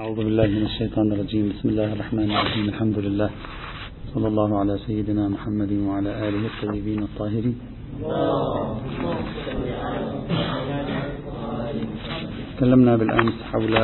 أعوذ 0.00 0.16
بالله 0.16 0.46
من 0.46 0.64
الشيطان 0.64 1.12
الرجيم. 1.12 1.52
بسم 1.52 1.68
الله 1.68 1.92
الرحمن 1.92 2.30
الرحيم. 2.30 2.64
الحمد 2.68 2.98
لله. 2.98 3.30
صلى 4.14 4.28
الله 4.28 4.58
على 4.58 4.78
سيدنا 4.86 5.28
محمد 5.28 5.72
وعلى 5.72 6.28
آله 6.28 6.42
الطيبين 6.46 7.02
الطاهرين. 7.02 7.56
تكلمنا 12.56 12.96
بالأمس 12.96 13.36
حول 13.52 13.74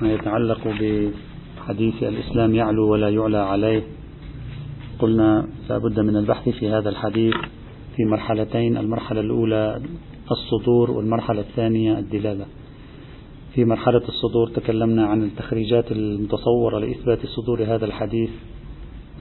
ما 0.00 0.12
يتعلق 0.12 0.62
بحديث 0.80 2.02
الإسلام 2.02 2.54
يعلو 2.54 2.88
ولا 2.92 3.08
يعلى 3.08 3.38
عليه. 3.38 3.82
قلنا 4.98 5.48
لا 5.68 5.78
بد 5.78 6.00
من 6.00 6.16
البحث 6.16 6.48
في 6.48 6.70
هذا 6.70 6.88
الحديث 6.88 7.34
في 7.96 8.04
مرحلتين. 8.04 8.76
المرحلة 8.76 9.20
الأولى 9.20 9.80
الصدور 10.30 10.90
والمرحلة 10.90 11.40
الثانية 11.40 11.98
الدلالة. 11.98 12.46
في 13.54 13.64
مرحلة 13.64 14.02
الصدور 14.08 14.48
تكلمنا 14.48 15.06
عن 15.06 15.22
التخريجات 15.22 15.92
المتصورة 15.92 16.78
لإثبات 16.78 17.26
صدور 17.26 17.64
هذا 17.64 17.84
الحديث. 17.84 18.30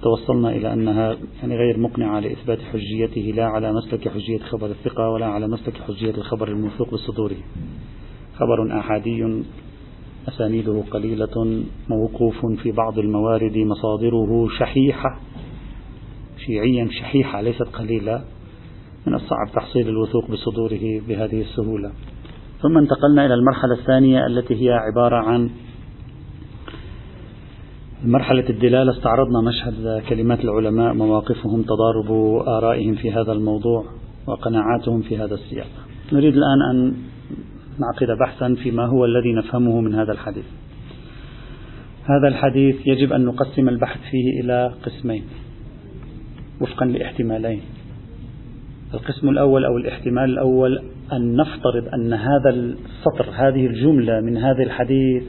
توصلنا 0.01 0.49
إلى 0.49 0.73
أنها 0.73 1.17
يعني 1.41 1.57
غير 1.57 1.79
مقنعة 1.79 2.19
لإثبات 2.19 2.59
حجيته 2.61 3.21
لا 3.21 3.45
على 3.45 3.73
مسلك 3.73 4.07
حجية 4.07 4.37
خبر 4.39 4.65
الثقة 4.65 5.09
ولا 5.09 5.25
على 5.25 5.47
مسلك 5.47 5.77
حجية 5.87 6.11
الخبر 6.11 6.47
الموثوق 6.47 6.93
بصدوره 6.93 7.37
خبر 8.35 8.79
أحادي 8.79 9.43
أسانيده 10.27 10.83
قليلة 10.91 11.63
موقوف 11.89 12.45
في 12.45 12.71
بعض 12.71 12.99
الموارد 12.99 13.57
مصادره 13.57 14.47
شحيحة 14.59 15.19
شيعيا 16.45 16.87
شحيحة 16.91 17.41
ليست 17.41 17.63
قليلة 17.63 18.23
من 19.07 19.13
الصعب 19.13 19.47
تحصيل 19.55 19.89
الوثوق 19.89 20.31
بصدوره 20.31 21.01
بهذه 21.07 21.41
السهولة. 21.41 21.91
ثم 22.61 22.77
انتقلنا 22.77 23.25
إلى 23.25 23.33
المرحلة 23.33 23.73
الثانية 23.73 24.25
التي 24.25 24.65
هي 24.65 24.73
عبارة 24.73 25.15
عن 25.15 25.49
مرحلة 28.05 28.49
الدلالة. 28.49 28.91
استعرضنا 28.91 29.41
مشهد 29.41 30.03
كلمات 30.09 30.39
العلماء 30.39 30.93
مواقفهم 30.93 31.61
تضارب 31.61 32.11
آرائهم 32.47 32.95
في 32.95 33.11
هذا 33.11 33.31
الموضوع 33.31 33.85
وقناعاتهم 34.27 35.01
في 35.01 35.17
هذا 35.17 35.33
السياق. 35.33 35.67
نريد 36.13 36.33
الآن 36.33 36.61
أن 36.71 36.93
نعقد 37.79 38.17
بحثا 38.19 38.55
فيما 38.63 38.85
هو 38.85 39.05
الذي 39.05 39.33
نفهمه 39.33 39.81
من 39.81 39.95
هذا 39.95 40.11
الحديث. 40.11 40.45
هذا 42.03 42.27
الحديث 42.27 42.75
يجب 42.87 43.13
أن 43.13 43.25
نقسم 43.25 43.69
البحث 43.69 43.99
فيه 44.11 44.41
إلى 44.41 44.73
قسمين. 44.85 45.23
وفقا 46.61 46.85
لاحتمالين. 46.85 47.61
القسم 48.93 49.29
الأول 49.29 49.65
أو 49.65 49.77
الاحتمال 49.77 50.23
الأول 50.23 50.81
أن 51.13 51.35
نفترض 51.35 51.87
أن 51.93 52.13
هذا 52.13 52.49
السطر 52.49 53.29
هذه 53.33 53.65
الجملة 53.65 54.21
من 54.21 54.37
هذا 54.37 54.63
الحديث 54.63 55.23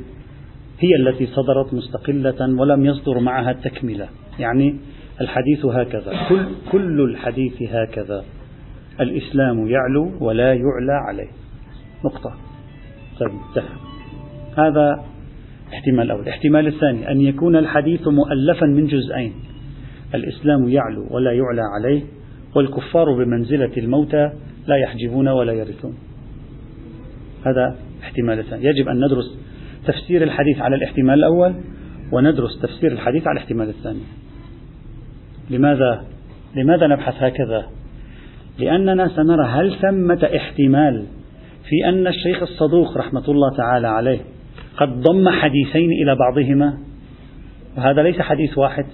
هي 0.80 0.96
التي 0.96 1.26
صدرت 1.26 1.74
مستقلة 1.74 2.60
ولم 2.60 2.86
يصدر 2.86 3.18
معها 3.18 3.50
التكملة 3.50 4.08
يعني 4.38 4.76
الحديث 5.20 5.64
هكذا 5.64 6.12
كل, 6.28 6.46
كل 6.72 7.00
الحديث 7.00 7.62
هكذا. 7.62 8.24
الإسلام 9.00 9.68
يعلو 9.68 10.12
ولا 10.20 10.54
يعلى 10.54 10.92
عليه. 11.08 11.28
نقطة. 12.04 12.34
طيب 13.20 13.30
هذا 14.58 15.04
احتمال 15.72 16.00
الأول 16.00 16.22
الاحتمال 16.22 16.66
الثاني 16.66 17.10
أن 17.10 17.20
يكون 17.20 17.56
الحديث 17.56 18.08
مؤلفا 18.08 18.66
من 18.66 18.86
جزئين. 18.86 19.32
الإسلام 20.14 20.68
يعلو 20.68 21.06
ولا 21.10 21.32
يعلى 21.32 21.62
عليه 21.76 22.02
والكفار 22.56 23.24
بمنزلة 23.24 23.72
الموتى 23.76 24.30
لا 24.68 24.76
يحجبون 24.76 25.28
ولا 25.28 25.52
يرثون. 25.52 25.94
هذا 27.46 27.76
احتمال 28.02 28.44
ثاني. 28.44 28.64
يجب 28.64 28.88
أن 28.88 28.96
ندرس 28.96 29.38
تفسير 29.86 30.22
الحديث 30.22 30.60
على 30.60 30.76
الاحتمال 30.76 31.14
الأول 31.14 31.54
وندرس 32.12 32.60
تفسير 32.62 32.92
الحديث 32.92 33.26
على 33.26 33.32
الاحتمال 33.32 33.68
الثاني. 33.68 34.00
لماذا؟ 35.50 36.04
لماذا 36.56 36.86
نبحث 36.86 37.22
هكذا؟ 37.22 37.66
لأننا 38.58 39.08
سنرى 39.08 39.46
هل 39.46 39.76
ثمة 39.82 40.30
احتمال 40.36 41.06
في 41.68 41.88
أن 41.88 42.06
الشيخ 42.06 42.42
الصدوق 42.42 42.96
رحمة 42.96 43.24
الله 43.28 43.56
تعالى 43.56 43.88
عليه 43.88 44.18
قد 44.76 45.00
ضم 45.00 45.28
حديثين 45.28 45.90
إلى 46.02 46.16
بعضهما؟ 46.16 46.78
وهذا 47.76 48.02
ليس 48.02 48.20
حديث 48.20 48.58
واحد. 48.58 48.86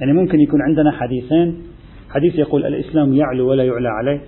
يعني 0.00 0.12
ممكن 0.12 0.40
يكون 0.40 0.62
عندنا 0.62 0.90
حديثين. 0.90 1.62
حديث 2.10 2.38
يقول 2.38 2.66
الإسلام 2.66 3.14
يعلو 3.14 3.48
ولا 3.48 3.64
يعلى 3.64 3.88
عليه. 3.88 4.20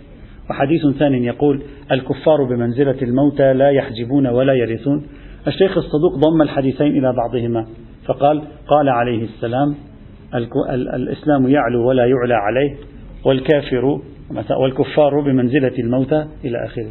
وحديث 0.51 0.87
ثاني 0.99 1.27
يقول 1.27 1.63
الكفار 1.93 2.45
بمنزلة 2.45 2.97
الموتى 3.03 3.53
لا 3.53 3.71
يحجبون 3.71 4.27
ولا 4.27 4.55
يرثون. 4.55 5.07
الشيخ 5.47 5.79
الصدوق 5.79 6.15
ضم 6.15 6.43
الحديثين 6.43 6.87
إلى 6.87 7.13
بعضهما 7.13 7.67
فقال 8.07 8.43
قال 8.69 8.89
عليه 8.89 9.25
السلام 9.25 9.75
الإسلام 10.95 11.49
يعلو 11.49 11.89
ولا 11.89 12.07
يعلى 12.07 12.35
عليه 12.35 12.77
والكافر 13.25 14.01
والكفار 14.61 15.21
بمنزلة 15.21 15.79
الموتى 15.79 16.27
إلى 16.45 16.65
آخره. 16.65 16.91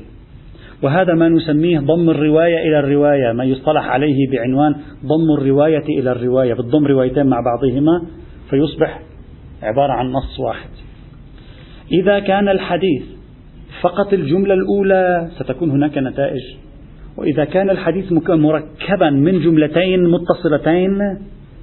وهذا 0.84 1.14
ما 1.14 1.30
نسميه 1.30 1.80
ضم 1.80 2.10
الرواية 2.10 2.58
إلى 2.58 2.80
الرواية 2.80 3.32
ما 3.32 3.44
يصطلح 3.44 3.86
عليه 3.90 4.30
بعنوان 4.32 4.76
ضم 5.06 5.42
الرواية 5.42 6.00
إلى 6.00 6.12
الرواية 6.12 6.54
بالضم 6.54 6.88
روايتين 6.88 7.28
مع 7.28 7.38
بعضهما 7.40 8.02
فيصبح 8.50 9.00
عبارة 9.64 9.92
عن 9.92 10.12
نص 10.12 10.40
واحد. 10.40 10.70
إذا 11.92 12.20
كان 12.20 12.50
الحديث 12.50 13.04
فقط 13.84 14.14
الجملة 14.14 14.54
الأولى 14.54 15.30
ستكون 15.40 15.72
هناك 15.72 15.98
نتائج. 15.98 16.42
وإذا 17.18 17.46
كان 17.46 17.70
الحديث 17.70 18.12
مركبا 18.30 19.10
من 19.10 19.40
جملتين 19.40 20.04
متصلتين 20.04 21.00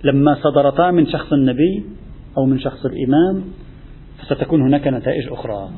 لما 0.04 0.34
صدرتا 0.34 0.90
من 0.90 1.06
شخص 1.06 1.32
النبي 1.32 1.84
أو 2.38 2.46
من 2.46 2.58
شخص 2.58 2.86
الإمام 2.86 3.44
فستكون 4.18 4.62
هناك 4.62 4.86
نتائج 4.88 5.28
أخرى. 5.32 5.68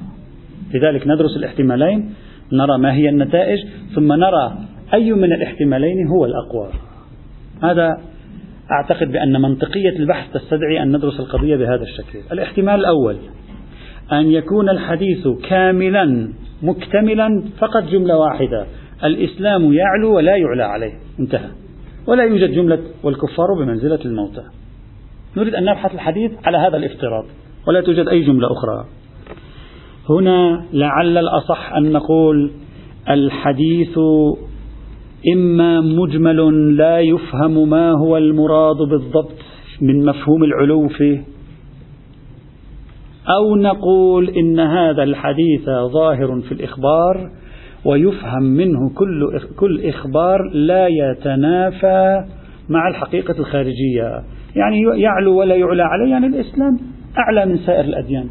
لذلك 0.74 1.06
ندرس 1.06 1.36
الاحتمالين 1.36 2.14
نرى 2.52 2.78
ما 2.78 2.94
هي 2.94 3.08
النتائج 3.08 3.58
ثم 3.94 4.12
نرى 4.12 4.58
أي 4.94 5.12
من 5.12 5.32
الاحتمالين 5.32 6.06
هو 6.08 6.24
الأقوى. 6.24 6.68
هذا 7.62 8.00
أعتقد 8.70 9.12
بأن 9.12 9.42
منطقية 9.42 9.96
البحث 9.98 10.32
تستدعي 10.32 10.82
أن 10.82 10.96
ندرس 10.96 11.20
القضية 11.20 11.56
بهذا 11.56 11.82
الشكل. 11.82 12.18
الاحتمال 12.32 12.74
الأول. 12.74 13.16
أن 14.12 14.30
يكون 14.30 14.68
الحديث 14.68 15.28
كاملا 15.48 16.28
مكتملا 16.62 17.42
فقط 17.58 17.82
جملة 17.82 18.18
واحدة. 18.18 18.66
الإسلام 19.04 19.72
يعلو 19.72 20.16
ولا 20.16 20.36
يعلى 20.36 20.62
عليه. 20.62 20.92
انتهى. 21.20 21.50
ولا 22.08 22.24
يوجد 22.24 22.50
جملة 22.50 22.78
والكفار 23.02 23.54
بمنزلة 23.58 23.98
الموتى. 24.04 24.42
نريد 25.36 25.54
أن 25.54 25.64
نبحث 25.64 25.94
الحديث 25.94 26.32
على 26.44 26.58
هذا 26.58 26.76
الافتراض 26.76 27.24
ولا 27.68 27.80
توجد 27.80 28.08
أي 28.08 28.22
جملة 28.22 28.48
أخرى. 28.52 28.84
هنا 30.10 30.64
لعل 30.72 31.18
الأصح 31.18 31.72
أن 31.76 31.92
نقول 31.92 32.50
الحديث 33.10 33.98
إما 35.32 35.80
مجمل 35.80 36.76
لا 36.76 37.00
يفهم 37.00 37.70
ما 37.70 37.92
هو 37.92 38.16
المراد 38.16 38.76
بالضبط 38.76 39.38
من 39.80 40.04
مفهوم 40.04 40.44
العلو 40.44 40.88
فيه 40.88 41.31
أو 43.28 43.56
نقول 43.56 44.28
إن 44.28 44.60
هذا 44.60 45.02
الحديث 45.02 45.64
ظاهر 45.92 46.40
في 46.40 46.52
الإخبار 46.52 47.30
ويفهم 47.84 48.42
منه 48.42 48.90
كل 48.94 49.40
كل 49.56 49.84
إخبار 49.84 50.50
لا 50.52 50.86
يتنافى 50.88 52.24
مع 52.68 52.88
الحقيقة 52.88 53.38
الخارجية. 53.38 54.22
يعني 54.56 55.02
يعلو 55.02 55.38
ولا 55.38 55.54
يعلى 55.54 55.82
عليه. 55.82 56.10
يعني 56.10 56.26
الإسلام 56.26 56.78
أعلى 57.18 57.46
من 57.46 57.58
سائر 57.58 57.84
الأديان. 57.84 58.26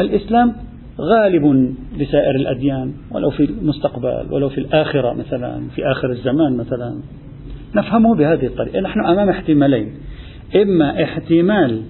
الإسلام 0.00 0.52
غالب 1.00 1.74
لسائر 1.98 2.34
الأديان 2.34 2.92
ولو 3.10 3.30
في 3.30 3.44
المستقبل 3.44 4.26
ولو 4.30 4.48
في 4.48 4.58
الآخرة 4.58 5.12
مثلا 5.12 5.68
في 5.74 5.90
آخر 5.90 6.10
الزمان 6.10 6.56
مثلا. 6.56 6.94
نفهمه 7.76 8.14
بهذه 8.14 8.46
الطريقة. 8.46 8.80
نحن 8.80 9.00
أمام 9.00 9.28
احتمالين. 9.28 9.92
إما 10.62 11.02
احتمال 11.02 11.82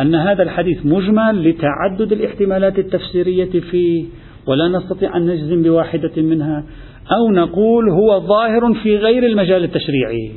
أن 0.00 0.14
هذا 0.14 0.42
الحديث 0.42 0.86
مجمل 0.86 1.48
لتعدد 1.48 2.12
الاحتمالات 2.12 2.78
التفسيرية 2.78 3.60
فيه 3.60 4.04
ولا 4.46 4.68
نستطيع 4.68 5.16
أن 5.16 5.26
نجزم 5.26 5.62
بواحدة 5.62 6.22
منها 6.22 6.64
أو 7.12 7.30
نقول 7.32 7.90
هو 7.90 8.20
ظاهر 8.20 8.74
في 8.82 8.96
غير 8.96 9.26
المجال 9.26 9.64
التشريعي. 9.64 10.32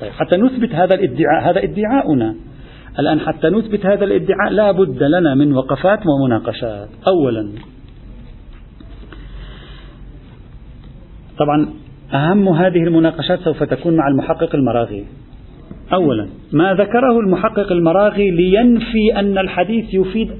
طيب 0.00 0.12
حتى 0.12 0.36
نثبت 0.36 0.74
هذا 0.74 0.94
الادعاء 0.94 1.50
هذا 1.50 1.62
ادعاؤنا. 1.62 2.34
الآن 2.98 3.20
حتى 3.20 3.48
نثبت 3.48 3.86
هذا 3.86 4.04
الادعاء 4.04 4.52
لا 4.52 4.72
بد 4.72 5.02
لنا 5.02 5.34
من 5.34 5.52
وقفات 5.52 6.00
ومناقشات. 6.06 6.88
أولا 7.06 7.52
طبعا 11.38 11.68
أهم 12.14 12.48
هذه 12.48 12.82
المناقشات 12.82 13.40
سوف 13.40 13.62
تكون 13.62 13.96
مع 13.96 14.08
المحقق 14.08 14.54
المراغي 14.54 15.04
أولا 15.92 16.28
ما 16.52 16.74
ذكره 16.74 17.20
المحقق 17.20 17.72
المراغي 17.72 18.30
لينفي 18.30 19.16
أن 19.16 19.38
الحديث 19.38 19.94
يفيد 19.94 20.30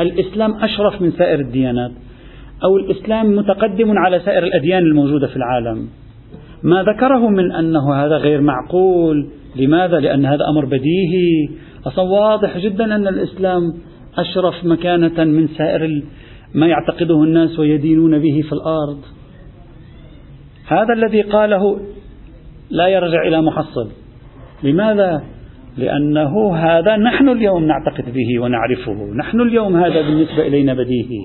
الإسلام 0.00 0.54
أشرف 0.62 1.02
من 1.02 1.12
سائر 1.12 1.40
الديانات 1.40 1.90
أو 2.64 2.76
الإسلام 2.76 3.36
متقدم 3.36 3.98
على 3.98 4.20
سائر 4.20 4.42
الأديان 4.42 4.82
الموجودة 4.82 5.26
في 5.26 5.36
العالم. 5.36 5.88
ما 6.62 6.82
ذكره 6.82 7.28
من 7.28 7.52
أنه 7.52 7.94
هذا 7.94 8.16
غير 8.16 8.40
معقول 8.40 9.28
لماذا؟ 9.56 10.00
لأن 10.00 10.26
هذا 10.26 10.48
أمر 10.48 10.64
بديهي. 10.64 11.48
أصلا 11.86 12.04
واضح 12.04 12.58
جدا 12.58 12.84
أن 12.84 13.08
الإسلام 13.08 13.74
أشرف 14.18 14.64
مكانة 14.64 15.24
من 15.24 15.48
سائر 15.48 16.02
ما 16.54 16.66
يعتقده 16.66 17.22
الناس 17.22 17.58
ويدينون 17.58 18.18
به 18.18 18.42
في 18.48 18.52
الأرض. 18.52 18.98
هذا 20.66 20.92
الذي 20.96 21.22
قاله 21.22 21.80
لا 22.70 22.88
يرجع 22.88 23.22
إلى 23.28 23.42
محصل. 23.42 23.88
لماذا؟ 24.64 25.22
لأنه 25.78 26.56
هذا 26.56 26.96
نحن 26.96 27.28
اليوم 27.28 27.64
نعتقد 27.64 28.04
به 28.14 28.40
ونعرفه. 28.42 29.14
نحن 29.16 29.40
اليوم 29.40 29.76
هذا 29.76 30.02
بالنسبة 30.02 30.46
إلينا 30.46 30.74
بديهي. 30.74 31.20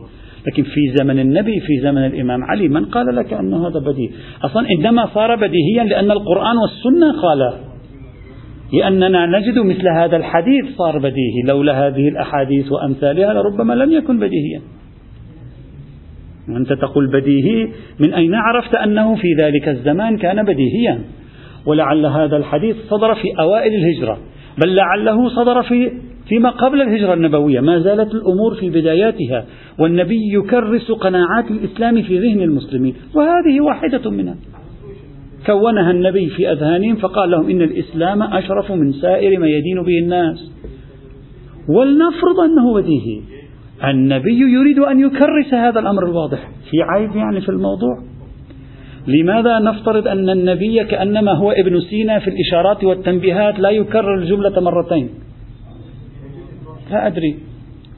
لكن 0.47 0.63
في 0.63 0.95
زمن 0.95 1.19
النبي 1.19 1.59
في 1.59 1.79
زمن 1.81 2.05
الإمام 2.05 2.43
علي 2.43 2.67
من 2.67 2.85
قال 2.85 3.15
لك 3.15 3.33
أن 3.33 3.53
هذا 3.53 3.79
بديهي؟ 3.79 4.09
أصلا 4.43 4.67
إنما 4.69 5.05
صار 5.05 5.35
بديهيا 5.35 5.83
لأن 5.83 6.11
القرآن 6.11 6.55
والسنة 6.57 7.21
قال 7.21 7.53
لأننا 8.73 9.25
نجد 9.25 9.59
مثل 9.59 9.87
هذا 9.87 10.17
الحديث 10.17 10.65
صار 10.77 10.97
بديهي. 10.97 11.41
لولا 11.47 11.87
هذه 11.87 12.07
الأحاديث 12.07 12.71
وأمثالها 12.71 13.33
لربما 13.33 13.73
لم 13.73 13.91
يكن 13.91 14.19
بديهيا. 14.19 14.61
أنت 16.49 16.73
تقول 16.73 17.07
بديهي 17.11 17.67
من 17.99 18.13
أين 18.13 18.35
عرفت 18.35 18.75
أنه 18.75 19.15
في 19.15 19.27
ذلك 19.41 19.67
الزمان 19.67 20.17
كان 20.17 20.43
بديهيا؟ 20.43 20.99
ولعل 21.65 22.05
هذا 22.05 22.37
الحديث 22.37 22.75
صدر 22.89 23.15
في 23.15 23.27
أوائل 23.39 23.73
الهجرة 23.73 24.17
بل 24.57 24.75
لعله 24.75 25.29
صدر 25.29 25.63
في 25.63 25.91
فيما 26.29 26.49
قبل 26.49 26.81
الهجرة 26.81 27.13
النبوية. 27.13 27.59
ما 27.59 27.79
زالت 27.79 28.15
الأمور 28.15 28.55
في 28.55 28.69
بداياتها 28.69 29.45
والنبي 29.79 30.33
يكرس 30.33 30.91
قناعات 30.91 31.51
الإسلام 31.51 32.01
في 32.01 32.19
ذهن 32.19 32.41
المسلمين 32.41 32.95
وهذه 33.15 33.61
واحدة 33.61 34.11
منها. 34.11 34.35
كونها 35.45 35.91
النبي 35.91 36.29
في 36.29 36.51
أذهانهم 36.51 36.95
فقال 36.95 37.31
لهم 37.31 37.49
إن 37.49 37.61
الإسلام 37.61 38.23
أشرف 38.23 38.71
من 38.71 38.93
سائر 38.93 39.39
ما 39.39 39.47
يدين 39.47 39.83
به 39.83 39.99
الناس. 39.99 40.51
ولنفرض 41.69 42.39
أنه 42.39 42.73
بديهي 42.73 43.21
النبي 43.83 44.39
يريد 44.39 44.79
أن 44.79 44.99
يكرس 44.99 45.53
هذا 45.53 45.79
الأمر 45.79 46.05
الواضح. 46.05 46.49
في 46.71 46.81
عيب 46.81 47.15
يعني 47.15 47.41
في 47.41 47.49
الموضوع؟ 47.49 47.97
لماذا 49.07 49.59
نفترض 49.59 50.07
أن 50.07 50.29
النبي 50.29 50.83
كأنما 50.83 51.31
هو 51.31 51.51
ابن 51.51 51.79
سينا 51.79 52.19
في 52.19 52.29
الإشارات 52.29 52.83
والتنبيهات 52.83 53.59
لا 53.59 53.69
يكرر 53.69 54.15
الجملة 54.15 54.59
مرتين؟ 54.61 55.09
لا 56.91 57.07
أدري. 57.07 57.35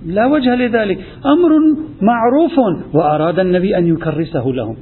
لا 0.05 0.25
وجه 0.25 0.55
لذلك. 0.55 0.97
أمر 1.25 1.49
معروف 2.01 2.51
وأراد 2.93 3.39
النبي 3.39 3.77
أن 3.77 3.87
يكرسه 3.87 4.47
لهم. 4.47 4.75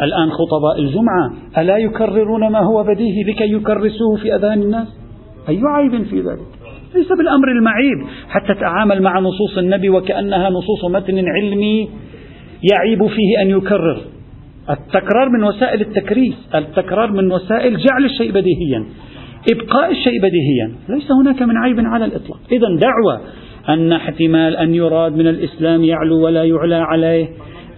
الآن 0.00 0.30
خطباء 0.30 0.78
الجمعة 0.78 1.32
ألا 1.58 1.76
يكررون 1.76 2.48
ما 2.48 2.58
هو 2.58 2.84
بديهي 2.84 3.22
لكي 3.22 3.52
يكرسوه 3.52 4.16
في 4.16 4.34
أذهان 4.34 4.62
الناس؟ 4.62 4.88
أي 5.48 5.60
عيب 5.64 6.04
في 6.04 6.16
ذلك؟ 6.20 6.46
ليس 6.94 7.08
بالأمر 7.18 7.48
المعيب. 7.48 8.06
حتى 8.28 8.54
تتعامل 8.54 9.02
مع 9.02 9.18
نصوص 9.20 9.58
النبي 9.58 9.90
وكأنها 9.90 10.50
نصوص 10.50 10.84
متن 10.84 11.24
علمي 11.28 11.88
يعيب 12.72 13.06
فيه 13.06 13.42
أن 13.42 13.50
يكرر. 13.50 14.15
التكرار 14.70 15.28
من 15.28 15.44
وسائل 15.44 15.80
التكريس 15.80 16.34
التكرار 16.54 17.12
من 17.12 17.32
وسائل 17.32 17.76
جعل 17.76 18.04
الشيء 18.04 18.30
بديهيا 18.30 18.86
إبقاء 19.50 19.90
الشيء 19.90 20.18
بديهيا 20.22 20.72
ليس 20.88 21.10
هناك 21.22 21.42
من 21.42 21.56
عيب 21.56 21.80
على 21.80 22.04
الإطلاق. 22.04 22.38
إذا 22.52 22.66
دعوة 22.80 23.20
أن 23.68 23.92
احتمال 23.92 24.56
أن 24.56 24.74
يراد 24.74 25.12
من 25.12 25.26
الإسلام 25.26 25.84
يعلو 25.84 26.24
ولا 26.24 26.44
يعلى 26.44 26.74
عليه 26.74 27.28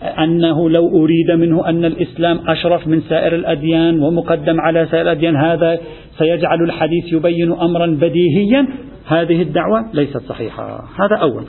أنه 0.02 0.70
لو 0.70 1.04
أريد 1.04 1.30
منه 1.30 1.68
أن 1.68 1.84
الإسلام 1.84 2.38
أشرف 2.48 2.86
من 2.86 3.00
سائر 3.00 3.34
الأديان 3.34 4.02
ومقدم 4.02 4.60
على 4.60 4.86
سائر 4.90 5.02
الأديان 5.02 5.36
هذا 5.36 5.80
سيجعل 6.18 6.62
الحديث 6.62 7.12
يبين 7.12 7.52
أمرا 7.52 7.86
بديهيا. 7.86 8.66
هذه 9.06 9.42
الدعوة 9.42 9.90
ليست 9.94 10.22
صحيحة. 10.22 10.84
هذا 10.98 11.16
أول. 11.16 11.44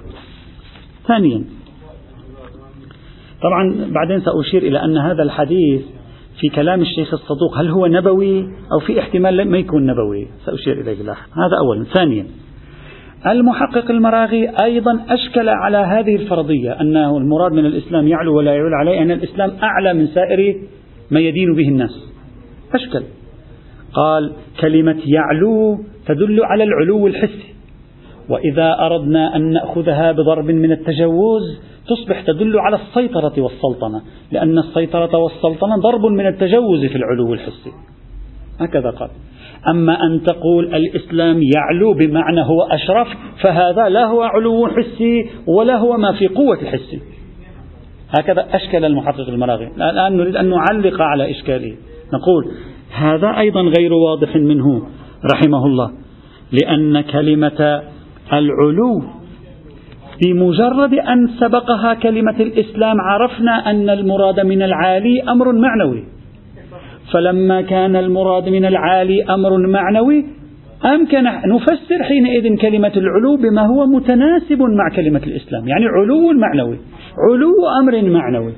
ثانيا 1.08 1.44
طبعا 3.42 3.92
بعدين 3.92 4.22
سأشير 4.22 4.64
إلى 4.64 4.84
أن 4.84 4.98
هذا 4.98 5.24
الحديث 5.24 5.82
في 6.40 6.50
كلام 6.50 6.82
الشيخ 6.82 7.14
الصدوق 7.14 7.58
هل 7.58 7.70
هو 7.70 7.88
نبوي 7.88 8.50
أو 8.72 8.80
في 8.80 9.00
احتمال 9.00 9.52
ما 9.52 9.58
يكون 9.58 9.86
نبوي؟ 9.86 10.28
سأشير 10.46 10.82
إليه 10.82 11.04
لاحقا 11.04 11.32
هذا 11.34 11.58
أولا. 11.58 11.84
ثانيا 11.84 12.26
المحقق 13.28 13.92
المراغي 13.92 14.52
أيضا 14.64 15.00
أشكل 15.10 15.50
على 15.50 15.78
هذه 15.78 16.16
الفرضية 16.16 16.82
أنه 16.82 17.18
المراد 17.18 17.52
من 17.52 17.66
الإسلام 17.66 18.08
يعلو 18.08 18.38
ولا 18.38 18.54
يعلو 18.54 18.76
عليه 18.76 19.02
أن 19.02 19.12
الإسلام 19.12 19.52
أعلى 19.64 19.94
من 19.94 20.08
سائر 20.08 20.56
ما 21.12 21.20
يدين 21.20 21.56
به 21.56 21.68
الناس. 21.68 22.10
أشكل. 22.74 23.04
قال 23.94 24.32
كلمة 24.62 24.98
يعلو 25.06 25.80
تدل 26.06 26.44
على 26.44 26.64
العلو 26.64 27.08
الحسي. 27.08 27.49
وإذا 28.30 28.78
أردنا 28.80 29.36
أن 29.36 29.52
نأخذها 29.52 30.12
بضرب 30.12 30.46
من 30.46 30.72
التجوز 30.72 31.60
تصبح 31.88 32.22
تدل 32.22 32.60
على 32.60 32.76
السيطرة 32.76 33.42
والسلطنة 33.42 34.02
لأن 34.32 34.58
السيطرة 34.58 35.18
والسلطنة 35.18 35.76
ضرب 35.76 36.06
من 36.06 36.28
التجوز 36.28 36.86
في 36.86 36.96
العلو 36.96 37.34
الحسي. 37.34 37.72
هكذا 38.60 38.90
قال. 38.90 39.10
أما 39.68 40.04
أن 40.04 40.24
تقول 40.24 40.76
الإسلام 40.76 41.42
يعلو 41.56 41.94
بمعنى 41.94 42.42
هو 42.42 42.64
أشرف 42.72 43.08
فهذا 43.42 43.90
لا 43.90 44.06
هو 44.06 44.22
علو 44.22 44.68
حسي 44.68 45.30
ولا 45.48 45.78
هو 45.78 45.98
ما 45.98 46.12
في 46.12 46.28
قوة 46.28 46.62
الحسي. 46.62 47.02
هكذا 48.20 48.48
أشكل 48.52 48.86
المحقق 48.86 49.30
المراغي 49.30 49.68
الآن 49.78 50.18
نريد 50.18 50.36
أن 50.36 50.50
نعلق 50.50 51.02
على 51.02 51.32
إشكاله. 51.32 51.76
نقول 52.14 52.52
هذا 52.92 53.40
أيضا 53.40 53.62
غير 53.62 53.94
واضح 53.94 54.36
منه 54.36 54.88
رحمه 55.34 55.66
الله 55.66 55.92
لأن 56.52 57.02
كلمة 57.02 57.82
العلو. 58.34 59.04
بمجرد 60.22 60.94
أن 60.94 61.28
سبقها 61.40 61.94
كلمة 61.94 62.36
الإسلام 62.40 63.02
عرفنا 63.02 63.70
أن 63.70 63.90
المراد 63.90 64.40
من 64.40 64.62
العالي 64.62 65.22
أمر 65.22 65.52
معنوي. 65.52 66.04
فلما 67.14 67.62
كان 67.62 67.96
المراد 67.96 68.50
من 68.50 68.66
العالي 68.66 69.24
أمر 69.24 69.68
معنوي 69.68 70.26
أمكن 70.86 71.24
نفسر 71.24 72.04
حينئذ 72.04 72.58
كلمة 72.58 72.92
العلو 72.98 73.38
بما 73.38 73.62
هو 73.62 73.86
متناسب 73.86 74.62
مع 74.62 74.90
كلمة 74.96 75.22
الإسلام. 75.28 75.68
يعني 75.68 75.86
علو 75.86 76.32
معنوي 76.34 76.78
علو 77.30 77.54
أمر 77.82 78.10
معنوي. 78.10 78.54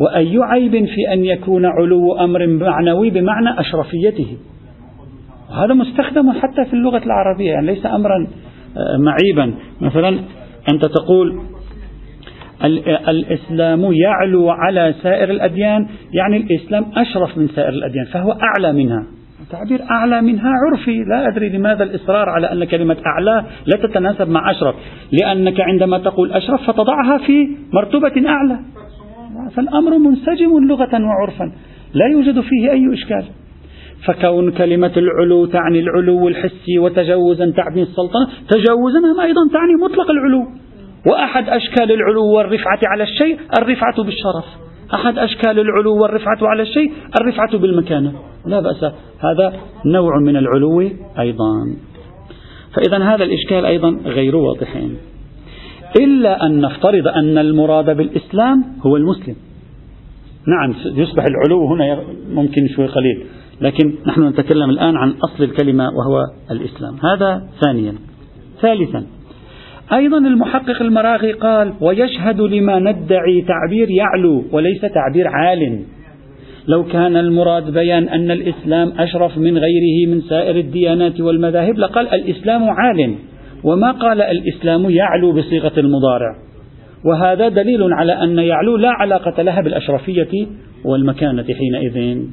وأي 0.00 0.38
عيب 0.42 0.72
في 0.72 1.12
أن 1.12 1.24
يكون 1.24 1.66
علو 1.66 2.14
أمر 2.14 2.46
معنوي 2.46 3.10
بمعنى 3.10 3.60
أشرفيته؟ 3.60 4.36
هذا 5.62 5.74
مستخدم 5.74 6.32
حتى 6.32 6.64
في 6.64 6.72
اللغة 6.72 7.02
العربية 7.06 7.50
يعني 7.50 7.66
ليس 7.66 7.86
أمرا 7.86 8.26
معيبا. 8.98 9.54
مثلا 9.80 10.18
أنت 10.68 10.84
تقول 10.84 11.40
الإسلام 13.08 13.92
يعلو 13.92 14.50
على 14.50 14.94
سائر 15.02 15.30
الأديان 15.30 15.86
يعني 16.12 16.36
الإسلام 16.36 16.84
أشرف 16.96 17.38
من 17.38 17.48
سائر 17.48 17.68
الأديان 17.68 18.04
فهو 18.04 18.32
أعلى 18.32 18.72
منها. 18.72 19.06
تعبير 19.50 19.82
أعلى 19.90 20.22
منها 20.22 20.52
عرفي. 20.66 21.04
لا 21.04 21.28
أدري 21.28 21.48
لماذا 21.48 21.84
الإصرار 21.84 22.28
على 22.28 22.52
أن 22.52 22.64
كلمة 22.64 22.96
أعلى 23.06 23.46
لا 23.66 23.76
تتناسب 23.76 24.28
مع 24.28 24.50
أشرف 24.50 24.74
لأنك 25.12 25.60
عندما 25.60 25.98
تقول 25.98 26.32
أشرف 26.32 26.70
فتضعها 26.70 27.18
في 27.26 27.48
مرتبة 27.72 28.28
أعلى. 28.28 28.58
فالأمر 29.54 29.98
منسجم 29.98 30.68
لغة 30.68 31.02
وعرفا. 31.02 31.52
لا 31.94 32.06
يوجد 32.12 32.40
فيه 32.40 32.70
أي 32.70 32.94
إشكال. 32.94 33.24
فكون 34.06 34.52
كلمة 34.52 34.92
العلو 34.96 35.46
تعني 35.46 35.80
العلو 35.80 36.28
الحسي 36.28 36.78
وتجوزا 36.78 37.52
تعني 37.56 37.82
السلطنة. 37.82 38.28
تجوزا 38.48 39.22
أيضا 39.22 39.40
تعني 39.52 39.74
مطلق 39.82 40.10
العلو. 40.10 40.46
وأحد 41.06 41.48
أشكال 41.48 41.92
العلو 41.92 42.24
والرفعة 42.24 42.80
على 42.82 43.02
الشيء 43.02 43.38
الرفعة 43.58 44.02
بالشرف. 44.02 44.44
أحد 44.94 45.18
أشكال 45.18 45.60
العلو 45.60 46.02
والرفعة 46.02 46.38
على 46.42 46.62
الشيء 46.62 46.92
الرفعة 47.20 47.58
بالمكانة. 47.58 48.12
لا 48.46 48.60
بأس. 48.60 48.84
هذا 49.18 49.52
نوع 49.86 50.20
من 50.20 50.36
العلو 50.36 50.80
أيضا. 51.18 51.52
فإذا 52.74 53.04
هذا 53.04 53.24
الإشكال 53.24 53.64
أيضا 53.64 54.00
غير 54.04 54.36
واضح. 54.36 54.82
إلا 56.00 56.46
أن 56.46 56.60
نفترض 56.60 57.08
أن 57.08 57.38
المراد 57.38 57.96
بالإسلام 57.96 58.64
هو 58.86 58.96
المسلم. 58.96 59.36
نعم 60.46 60.74
يصبح 60.96 61.24
العلو 61.24 61.66
هنا 61.66 62.02
ممكن 62.30 62.68
شوي 62.68 62.86
قليل. 62.86 63.26
لكن 63.60 63.94
نحن 64.06 64.28
نتكلم 64.28 64.70
الآن 64.70 64.96
عن 64.96 65.10
أصل 65.10 65.44
الكلمة 65.44 65.84
وهو 65.84 66.22
الإسلام. 66.50 66.96
هذا 67.02 67.42
ثانيا. 67.64 67.94
ثالثا 68.60 69.06
أيضا 69.92 70.18
المحقق 70.18 70.82
المراغي 70.82 71.32
قال 71.32 71.72
ويشهد 71.80 72.40
لما 72.40 72.78
ندعي 72.78 73.44
تعبير 73.48 73.90
يعلو 73.90 74.44
وليس 74.52 74.80
تعبير 74.80 75.28
عال. 75.28 75.82
لو 76.68 76.84
كان 76.84 77.16
المراد 77.16 77.72
بيان 77.72 78.08
أن 78.08 78.30
الإسلام 78.30 78.92
أشرف 78.98 79.38
من 79.38 79.58
غيره 79.58 80.08
من 80.08 80.20
سائر 80.20 80.56
الديانات 80.56 81.20
والمذاهب 81.20 81.78
لقال 81.78 82.08
الإسلام 82.08 82.70
عال. 82.70 83.14
وما 83.64 83.90
قال 83.90 84.22
الإسلام 84.22 84.90
يعلو 84.90 85.32
بصيغة 85.32 85.72
المضارع. 85.80 86.36
وهذا 87.04 87.48
دليل 87.48 87.92
على 87.92 88.12
أن 88.12 88.38
يعلو 88.38 88.76
لا 88.76 88.90
علاقة 88.90 89.42
لها 89.42 89.60
بالأشرفية 89.60 90.46
والمكانة 90.84 91.44
حينئذ. 91.44 92.26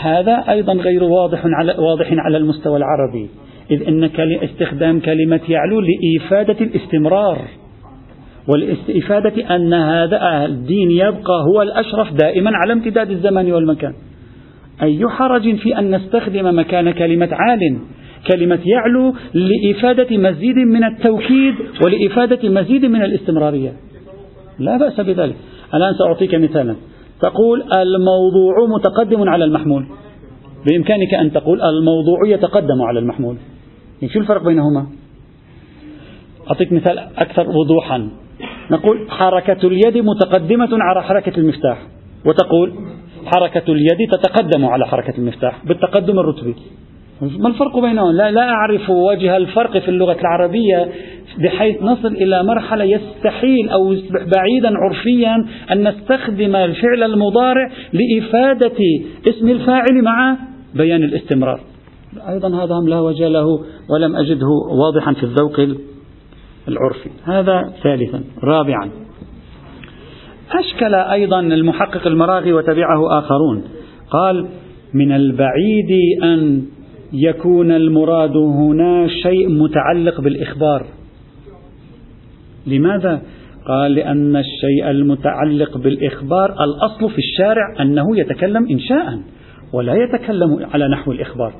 هذا 0.00 0.44
أيضا 0.48 0.72
غير 0.72 1.04
واضح 1.04 1.42
على 1.44 1.74
واضح 1.78 2.06
على 2.12 2.36
المستوى 2.36 2.76
العربي 2.76 3.28
إذ 3.70 3.88
أن 3.88 4.10
استخدام 4.44 5.00
كلمة 5.00 5.40
يعلو 5.48 5.80
لإفادة 5.80 6.64
الاستمرار 6.64 7.38
والإفادة 8.48 9.56
أن 9.56 9.74
هذا 9.74 10.44
الدين 10.44 10.90
يبقى 10.90 11.44
هو 11.52 11.62
الأشرف 11.62 12.12
دائما 12.12 12.50
على 12.54 12.72
امتداد 12.72 13.10
الزمان 13.10 13.52
والمكان. 13.52 13.94
أي 14.82 15.08
حرج 15.08 15.56
في 15.56 15.78
أن 15.78 15.94
نستخدم 15.96 16.58
مكان 16.58 16.90
كلمة 16.90 17.28
عال 17.32 17.78
كلمة 18.32 18.58
يعلو 18.66 19.14
لإفادة 19.34 20.16
مزيد 20.16 20.56
من 20.56 20.84
التوكيد 20.84 21.54
ولإفادة 21.84 22.48
مزيد 22.48 22.84
من 22.84 23.02
الاستمرارية؟ 23.02 23.72
لا 24.58 24.76
بأس 24.76 25.00
بذلك. 25.00 25.36
الآن 25.74 25.94
سأعطيك 25.98 26.34
مثالا. 26.34 26.76
تقول 27.20 27.72
الموضوع 27.72 28.66
متقدم 28.68 29.28
على 29.28 29.44
المحمول. 29.44 29.86
بإمكانك 30.66 31.14
أن 31.14 31.32
تقول 31.32 31.62
الموضوع 31.62 32.18
يتقدم 32.26 32.82
على 32.82 32.98
المحمول. 32.98 33.36
يعني 34.02 34.14
شو 34.14 34.20
الفرق 34.20 34.42
بينهما؟ 34.42 34.86
أعطيك 36.48 36.72
مثال 36.72 36.98
أكثر 36.98 37.48
وضوحا. 37.50 38.08
نقول 38.70 39.10
حركة 39.10 39.66
اليد 39.66 39.98
متقدمة 39.98 40.68
على 40.72 41.02
حركة 41.02 41.38
المفتاح. 41.38 41.82
وتقول 42.26 42.72
حركة 43.26 43.72
اليد 43.72 44.10
تتقدم 44.10 44.64
على 44.64 44.86
حركة 44.86 45.18
المفتاح 45.18 45.64
بالتقدم 45.64 46.18
الرتبي. 46.18 46.54
ما 47.22 47.48
الفرق 47.48 47.78
بينهم؟ 47.78 48.10
لا, 48.10 48.30
لا 48.30 48.50
أعرف 48.50 48.90
وجه 48.90 49.36
الفرق 49.36 49.78
في 49.78 49.88
اللغة 49.88 50.16
العربية. 50.20 50.88
بحيث 51.38 51.82
نصل 51.82 52.08
إلى 52.08 52.42
مرحلة 52.42 52.84
يستحيل 52.84 53.68
أو 53.68 53.96
بعيدا 54.36 54.70
عرفيا 54.76 55.44
أن 55.72 55.88
نستخدم 55.88 56.56
الفعل 56.56 57.02
المضارع 57.02 57.70
لإفادة 57.92 58.76
اسم 59.26 59.48
الفاعل 59.48 60.02
مع 60.02 60.36
بيان 60.74 61.02
الاستمرار. 61.02 61.60
أيضا 62.28 62.48
هذا 62.48 62.74
لا 62.88 63.00
وجه 63.00 63.28
له 63.28 63.46
ولم 63.90 64.16
أجده 64.16 64.46
واضحا 64.70 65.12
في 65.12 65.22
الذوق 65.22 65.60
العرفي. 66.68 67.10
هذا 67.24 67.72
ثالثا. 67.82 68.20
رابعا. 68.44 68.90
أشكل 70.52 70.94
أيضا 70.94 71.40
المحقق 71.40 72.06
المراغي 72.06 72.52
وتبعه 72.52 73.18
آخرون. 73.18 73.64
قال 74.10 74.48
من 74.94 75.12
البعيد 75.12 76.20
أن 76.22 76.62
يكون 77.12 77.72
المراد 77.72 78.36
هنا 78.36 79.08
شيء 79.08 79.48
متعلق 79.48 80.20
بالإخبار. 80.20 80.97
لماذا؟ 82.68 83.22
قال 83.66 83.92
لأن 83.92 84.36
الشيء 84.36 84.90
المتعلق 84.90 85.78
بالإخبار 85.78 86.50
الأصل 86.50 87.10
في 87.10 87.18
الشارع 87.18 87.74
أنه 87.80 88.18
يتكلم 88.18 88.66
إنشاء 88.70 89.18
ولا 89.72 89.94
يتكلم 89.94 90.66
على 90.74 90.88
نحو 90.88 91.12
الإخبار. 91.12 91.52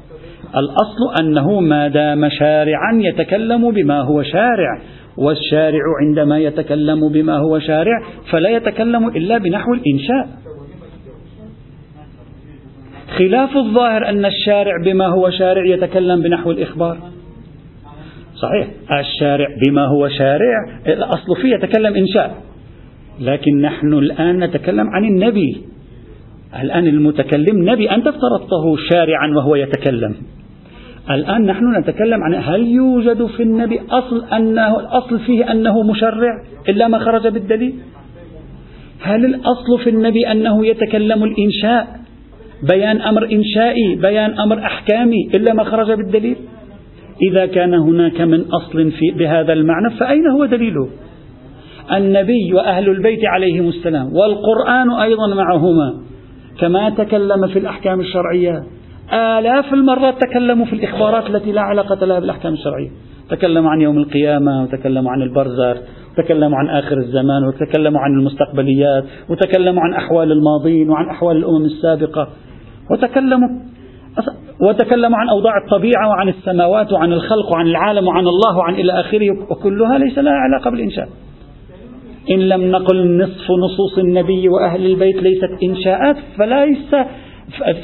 الأصل 0.56 1.22
أنه 1.22 1.60
ما 1.60 1.88
دام 1.88 2.28
شارعا 2.28 2.92
يتكلم 2.94 3.70
بما 3.70 4.00
هو 4.00 4.22
شارع 4.22 4.80
والشارع 5.16 5.80
عندما 6.00 6.38
يتكلم 6.38 7.12
بما 7.12 7.38
هو 7.38 7.58
شارع 7.58 8.02
فلا 8.30 8.48
يتكلم 8.48 9.08
إلا 9.08 9.38
بنحو 9.38 9.74
الإنشاء. 9.74 10.28
خلاف 13.18 13.56
الظاهر 13.56 14.08
أن 14.08 14.24
الشارع 14.24 14.72
بما 14.84 15.06
هو 15.06 15.30
شارع 15.30 15.66
يتكلم 15.66 16.22
بنحو 16.22 16.50
الإخبار. 16.50 16.98
صحيح. 18.42 18.68
الشارع 19.00 19.48
بما 19.66 19.86
هو 19.86 20.08
شارع 20.08 20.80
الأصل 20.86 21.36
فيه 21.42 21.54
يتكلم 21.54 21.94
إنشاء. 21.94 22.34
لكن 23.20 23.60
نحن 23.60 23.92
الآن 23.92 24.44
نتكلم 24.44 24.86
عن 24.90 25.04
النبي. 25.04 25.62
الآن 26.62 26.86
المتكلم 26.86 27.70
نبي 27.70 27.90
أنت 27.90 28.06
افترضته 28.06 28.76
شارعا 28.90 29.28
وهو 29.36 29.54
يتكلم. 29.54 30.14
الآن 31.10 31.46
نحن 31.46 31.76
نتكلم 31.76 32.22
عن 32.22 32.34
هل 32.34 32.66
يوجد 32.66 33.26
في 33.26 33.42
النبي 33.42 33.80
أصل 33.90 34.24
أنه 34.24 34.80
الأصل 34.80 35.18
فيه 35.18 35.52
أنه 35.52 35.82
مشرع 35.82 36.42
إلا 36.68 36.88
ما 36.88 36.98
خرج 36.98 37.28
بالدليل؟ 37.28 37.74
هل 39.00 39.24
الأصل 39.24 39.78
في 39.84 39.90
النبي 39.90 40.32
أنه 40.32 40.66
يتكلم 40.66 41.24
الإنشاء؟ 41.24 41.98
بيان 42.70 43.00
أمر 43.00 43.32
إنشائي 43.32 43.96
بيان 43.96 44.40
أمر 44.40 44.58
أحكامي 44.58 45.30
إلا 45.34 45.54
ما 45.54 45.64
خرج 45.64 45.92
بالدليل؟ 45.92 46.36
إذا 47.22 47.46
كان 47.46 47.74
هناك 47.74 48.20
من 48.20 48.40
أصل 48.40 48.90
في 48.90 49.18
بهذا 49.18 49.52
المعنى 49.52 49.90
فأين 50.00 50.26
هو 50.26 50.44
دليله؟ 50.44 50.88
النبي 51.92 52.54
وأهل 52.54 52.88
البيت 52.88 53.20
عليهم 53.24 53.68
السلام 53.68 54.12
والقرآن 54.12 54.90
أيضا 54.90 55.34
معهما 55.34 55.94
كما 56.60 56.90
تكلم 56.90 57.46
في 57.46 57.58
الأحكام 57.58 58.00
الشرعية. 58.00 58.62
آلاف 59.12 59.74
المرات 59.74 60.14
تكلموا 60.20 60.66
في 60.66 60.72
الإخبارات 60.72 61.30
التي 61.30 61.52
لا 61.52 61.60
علاقة 61.60 62.06
لها 62.06 62.20
بالأحكام 62.20 62.52
الشرعية. 62.52 62.90
تكلموا 63.30 63.70
عن 63.70 63.80
يوم 63.80 63.98
القيامة 63.98 64.62
وتكلموا 64.62 65.12
عن 65.12 65.22
البرزخ 65.22 65.76
وتكلموا 66.18 66.58
عن 66.58 66.68
آخر 66.68 66.98
الزمان 66.98 67.44
وتكلموا 67.44 68.00
عن 68.00 68.10
المستقبليات 68.10 69.04
وتكلموا 69.28 69.82
عن 69.82 69.94
أحوال 69.94 70.32
الماضين 70.32 70.90
وعن 70.90 71.08
أحوال 71.08 71.36
الأمم 71.36 71.64
السابقة 71.64 72.28
وتكلموا 72.90 73.48
وتكلموا 74.60 75.18
عن 75.18 75.28
أوضاع 75.28 75.52
الطبيعة 75.64 76.08
وعن 76.08 76.28
السماوات 76.28 76.92
وعن 76.92 77.12
الخلق 77.12 77.52
وعن 77.52 77.66
العالم 77.66 78.08
وعن 78.08 78.26
الله 78.26 78.56
وعن 78.58 78.74
إلى 78.74 79.00
آخره 79.00 79.30
وكلها 79.50 79.98
ليس 79.98 80.18
لها 80.18 80.32
علاقة 80.32 80.70
بالإنشاء. 80.70 81.08
إن 82.30 82.38
لم 82.38 82.70
نقل 82.70 83.22
نصف 83.22 83.50
نصوص 83.50 83.98
النبي 83.98 84.48
وأهل 84.48 84.86
البيت 84.86 85.16
ليست 85.16 85.62
إنشاءات 85.62 86.16
فليس 86.38 86.94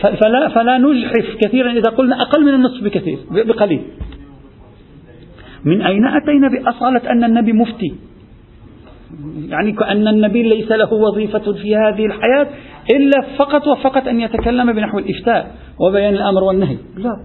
فلا, 0.02 0.48
فلا 0.48 0.78
نجحف 0.78 1.36
كثيرا 1.40 1.72
إذا 1.72 1.90
قلنا 1.90 2.22
أقل 2.22 2.44
من 2.44 2.54
النصف 2.54 2.84
بكثير 2.84 3.18
بقليل. 3.30 3.82
من 5.64 5.82
أين 5.82 6.06
أتينا 6.06 6.48
بأصالة 6.48 7.10
أن 7.10 7.24
النبي 7.24 7.52
مفتي؟ 7.52 7.94
يعني 9.48 9.72
كأن 9.72 10.08
النبي 10.08 10.42
ليس 10.42 10.72
له 10.72 10.92
وظيفة 10.92 11.52
في 11.52 11.76
هذه 11.76 12.06
الحياة 12.06 12.46
إلا 12.90 13.36
فقط 13.38 13.66
وفقط 13.66 14.08
أن 14.08 14.20
يتكلم 14.20 14.72
بنحو 14.72 14.98
الإفتاء 14.98 15.54
وبيان 15.80 16.14
الأمر 16.14 16.44
والنهي. 16.44 16.76
لا. 16.96 17.16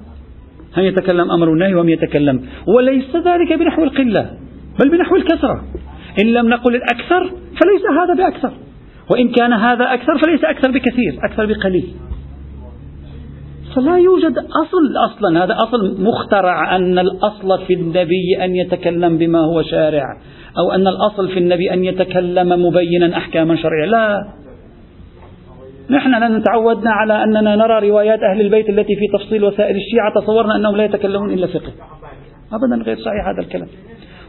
هم 0.77 0.83
يتكلم 0.83 1.31
أمر 1.31 1.49
والنهي 1.49 1.73
وهم 1.73 1.89
يتكلم؟ 1.89 2.41
وليس 2.67 3.15
ذلك 3.15 3.53
بنحو 3.53 3.83
القلة 3.83 4.29
بل 4.79 4.89
بنحو 4.89 5.15
الكثرة 5.15 5.63
إن 6.21 6.27
لم 6.33 6.49
نقل 6.49 6.75
الأكثر 6.75 7.23
فليس 7.29 7.83
هذا 7.99 8.13
بأكثر 8.17 8.51
وإن 9.11 9.29
كان 9.29 9.53
هذا 9.53 9.93
أكثر 9.93 10.17
فليس 10.17 10.43
أكثر 10.43 10.71
بكثير 10.71 11.19
أكثر 11.23 11.45
بقليل. 11.45 11.93
فلا 13.75 13.97
يوجد 13.97 14.37
أصل 14.37 14.97
أصلا 15.05 15.43
هذا 15.43 15.55
أصل 15.63 16.03
مخترع 16.03 16.75
أن 16.75 16.99
الأصل 16.99 17.65
في 17.67 17.73
النبي 17.73 18.43
أن 18.43 18.55
يتكلم 18.55 19.17
بما 19.17 19.39
هو 19.39 19.61
شارع 19.61 20.17
أو 20.57 20.71
أن 20.71 20.87
الأصل 20.87 21.29
في 21.29 21.39
النبي 21.39 21.73
أن 21.73 21.85
يتكلم 21.85 22.65
مبينا 22.65 23.17
أحكاما 23.17 23.55
شرعية. 23.55 23.85
لا. 23.85 24.39
نحن 25.89 26.43
تعودنا 26.43 26.91
على 26.91 27.23
أننا 27.23 27.55
نرى 27.55 27.89
روايات 27.89 28.19
أهل 28.23 28.41
البيت 28.41 28.69
التي 28.69 28.95
في 28.95 29.07
تفصيل 29.17 29.43
وسائل 29.43 29.75
الشيعة 29.75 30.13
تصورنا 30.21 30.55
أنهم 30.55 30.75
لا 30.75 30.85
يتكلمون 30.85 31.33
إلا 31.33 31.47
فقه. 31.47 31.71
أبدا 32.53 32.83
غير 32.83 32.97
صحيح 32.97 33.27
هذا 33.27 33.39
الكلام. 33.39 33.67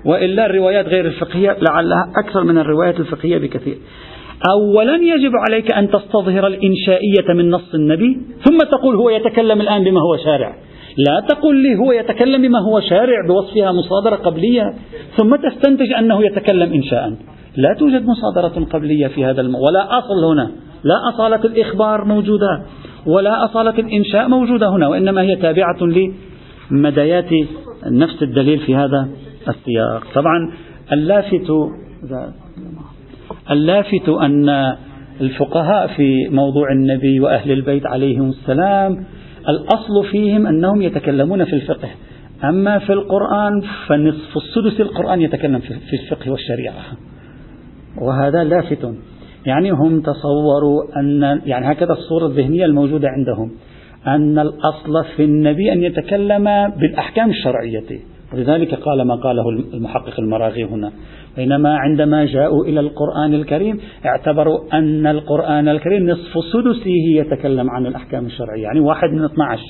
وإلا 0.05 0.47
الروايات 0.47 0.87
غير 0.87 1.07
الفقهية 1.07 1.57
لعلها 1.69 2.12
أكثر 2.25 2.45
من 2.45 2.59
الروايات 2.59 3.00
الفقهية 3.00 3.38
بكثير. 3.38 3.79
أولا 4.50 4.95
يجب 4.95 5.33
عليك 5.49 5.75
أن 5.75 5.90
تستظهر 5.90 6.47
الإنشائية 6.47 7.35
من 7.37 7.50
نص 7.50 7.75
النبي 7.75 8.21
ثم 8.45 8.59
تقول 8.59 8.97
هو 8.97 9.11
يتكلم 9.11 9.61
الآن 9.61 9.85
بما 9.85 10.00
هو 10.00 10.17
شارع. 10.25 10.55
لا 10.99 11.26
تقل 11.29 11.57
لي 11.57 11.76
هو 11.76 11.93
يتكلم 11.93 12.43
بما 12.43 12.59
هو 12.59 12.81
شارع 12.81 13.26
بوصفها 13.29 13.73
مصادرة 13.73 14.17
قبلية 14.17 14.75
ثم 15.17 15.37
تستنتج 15.37 15.93
أنه 15.99 16.25
يتكلم 16.25 16.73
إنشاء. 16.73 17.12
لا 17.57 17.75
توجد 17.79 18.07
مصادرة 18.07 18.64
قبلية 18.64 19.07
في 19.07 19.25
هذا 19.25 19.40
الم... 19.40 19.55
ولا 19.55 19.99
أصل 19.99 20.25
هنا. 20.33 20.50
لا 20.85 20.95
أصالة 21.15 21.45
الإخبار 21.45 22.05
موجودة 22.05 22.63
ولا 23.07 23.45
أصالة 23.45 23.79
الإنشاء 23.79 24.29
موجودة 24.29 24.69
هنا 24.69 24.89
وإنما 24.89 25.23
هي 25.23 25.37
تابعة 25.37 25.79
لمديات 26.71 27.31
نفس 27.87 28.23
الدليل 28.23 28.59
في 28.59 28.77
هذا 28.77 29.09
السياق. 29.49 30.07
طبعا 30.15 30.53
اللافت 30.93 31.51
اللافت 33.51 34.09
أن 34.09 34.77
الفقهاء 35.21 35.87
في 35.87 36.29
موضوع 36.29 36.73
النبي 36.73 37.21
وأهل 37.21 37.51
البيت 37.53 37.87
عليهم 37.87 38.29
السلام 38.29 39.05
الأصل 39.49 40.05
فيهم 40.11 40.47
أنهم 40.47 40.83
يتكلمون 40.83 41.45
في 41.45 41.53
الفقه. 41.53 41.89
أما 42.45 42.79
في 42.79 42.93
القرآن 42.93 43.63
فنصف 43.87 44.37
السدس 44.37 44.81
القرآن 44.81 45.23
يتكلم 45.23 45.59
في 45.59 45.97
الفقه 46.03 46.31
والشريعة. 46.31 46.75
وهذا 48.01 48.45
لافت. 48.45 48.95
يعني 49.47 49.71
هم 49.71 50.01
تصوروا 50.01 51.01
أن 51.01 51.41
يعني 51.47 51.73
هكذا 51.73 51.93
الصورة 51.93 52.27
الذهنية 52.27 52.65
الموجودة 52.65 53.09
عندهم. 53.09 53.51
أن 54.07 54.39
الأصل 54.39 55.05
في 55.17 55.25
النبي 55.25 55.73
أن 55.73 55.83
يتكلم 55.83 56.45
بالأحكام 56.81 57.31
الشرعية. 57.31 58.01
ولذلك 58.35 58.75
قال 58.75 59.03
ما 59.03 59.15
قاله 59.15 59.49
المحقق 59.75 60.21
المراغي 60.21 60.65
هنا. 60.65 60.93
بينما 61.37 61.77
عندما 61.77 62.25
جاءوا 62.25 62.65
إلى 62.65 62.81
القرآن 62.81 63.35
الكريم 63.35 63.79
اعتبروا 64.07 64.59
أن 64.73 65.07
القرآن 65.07 65.69
الكريم 65.69 66.11
نصف 66.11 66.33
سدسه 66.53 66.91
يتكلم 67.17 67.71
عن 67.71 67.87
الأحكام 67.87 68.27
الشرعية. 68.27 68.63
يعني 68.63 68.81
واحد 68.81 69.09
من 69.09 69.25
12 69.25 69.63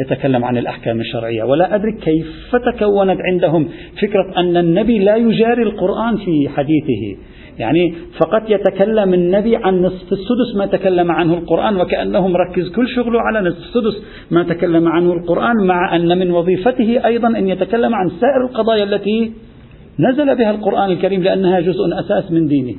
يتكلم 0.00 0.44
عن 0.44 0.58
الأحكام 0.58 1.00
الشرعية. 1.00 1.42
ولا 1.42 1.74
أدري 1.74 1.92
كيف 1.92 2.56
تكونت 2.76 3.18
عندهم 3.32 3.68
فكرة 4.02 4.40
أن 4.40 4.56
النبي 4.56 4.98
لا 4.98 5.16
يجاري 5.16 5.62
القرآن 5.62 6.16
في 6.16 6.48
حديثه. 6.48 7.22
يعني 7.58 7.94
فقط 8.18 8.50
يتكلم 8.50 9.14
النبي 9.14 9.56
عن 9.56 9.82
نصف 9.82 10.12
السدس 10.12 10.56
ما 10.56 10.66
تكلم 10.66 11.10
عنه 11.10 11.34
القرآن 11.34 11.76
وكأنه 11.76 12.28
مركز 12.28 12.68
كل 12.68 12.88
شغله 12.88 13.20
على 13.20 13.48
نصف 13.48 13.58
السدس 13.58 14.02
ما 14.30 14.42
تكلم 14.42 14.88
عنه 14.88 15.12
القرآن 15.12 15.66
مع 15.66 15.96
أن 15.96 16.18
من 16.18 16.30
وظيفته 16.30 17.06
أيضا 17.06 17.28
أن 17.28 17.48
يتكلم 17.48 17.94
عن 17.94 18.08
سائر 18.08 18.46
القضايا 18.50 18.84
التي 18.84 19.32
نزل 19.98 20.36
بها 20.36 20.50
القرآن 20.50 20.90
الكريم 20.90 21.22
لأنها 21.22 21.60
جزء 21.60 22.00
أساس 22.00 22.32
من 22.32 22.46
دينه. 22.46 22.74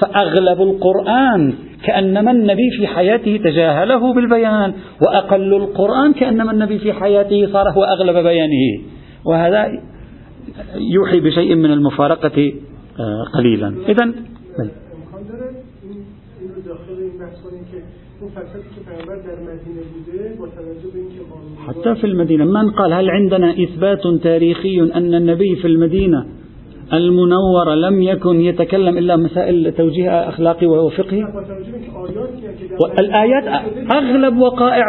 فأغلب 0.00 0.62
القرآن 0.62 1.54
كأنما 1.84 2.30
النبي 2.30 2.70
في 2.78 2.86
حياته 2.86 3.36
تجاهله 3.36 4.14
بالبيان 4.14 4.72
وأقل 5.02 5.54
القرآن 5.54 6.12
كأنما 6.12 6.52
النبي 6.52 6.78
في 6.78 6.92
حياته 6.92 7.48
صار 7.52 7.70
هو 7.70 7.84
أغلب 7.84 8.16
بيانه. 8.24 8.82
وهذا 9.26 9.66
يوحي 10.94 11.20
بشيء 11.20 11.54
من 11.54 11.72
المفارقة 11.72 12.52
قليلا. 13.34 13.74
إذا 13.88 14.12
حتى 21.66 21.94
في 21.94 22.06
المدينة. 22.06 22.44
من 22.44 22.70
قال 22.70 22.92
هل 22.92 23.10
عندنا 23.10 23.62
إثبات 23.62 24.06
تاريخي 24.22 24.80
أن 24.80 25.14
النبي 25.14 25.56
في 25.56 25.66
المدينة 25.66 26.26
المنورة 26.92 27.74
لم 27.74 28.02
يكن 28.02 28.40
يتكلم 28.40 28.98
إلا 28.98 29.16
مسائل 29.16 29.72
توجيه 29.72 30.28
أخلاقي 30.28 30.66
وفقهي 30.66 31.24
الآيات 32.98 33.44
أغلب 33.90 34.36
وقائع 34.36 34.84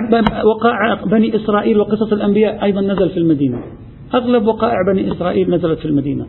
وقائع 0.45 1.03
بني 1.05 1.35
إسرائيل 1.35 1.79
وقصص 1.79 2.13
الأنبياء 2.13 2.63
أيضا 2.63 2.81
نزل 2.81 3.09
في 3.09 3.17
المدينة. 3.17 3.63
أغلب 4.13 4.47
وقائع 4.47 4.77
بني 4.91 5.11
إسرائيل 5.11 5.49
نزلت 5.49 5.79
في 5.79 5.85
المدينة. 5.85 6.27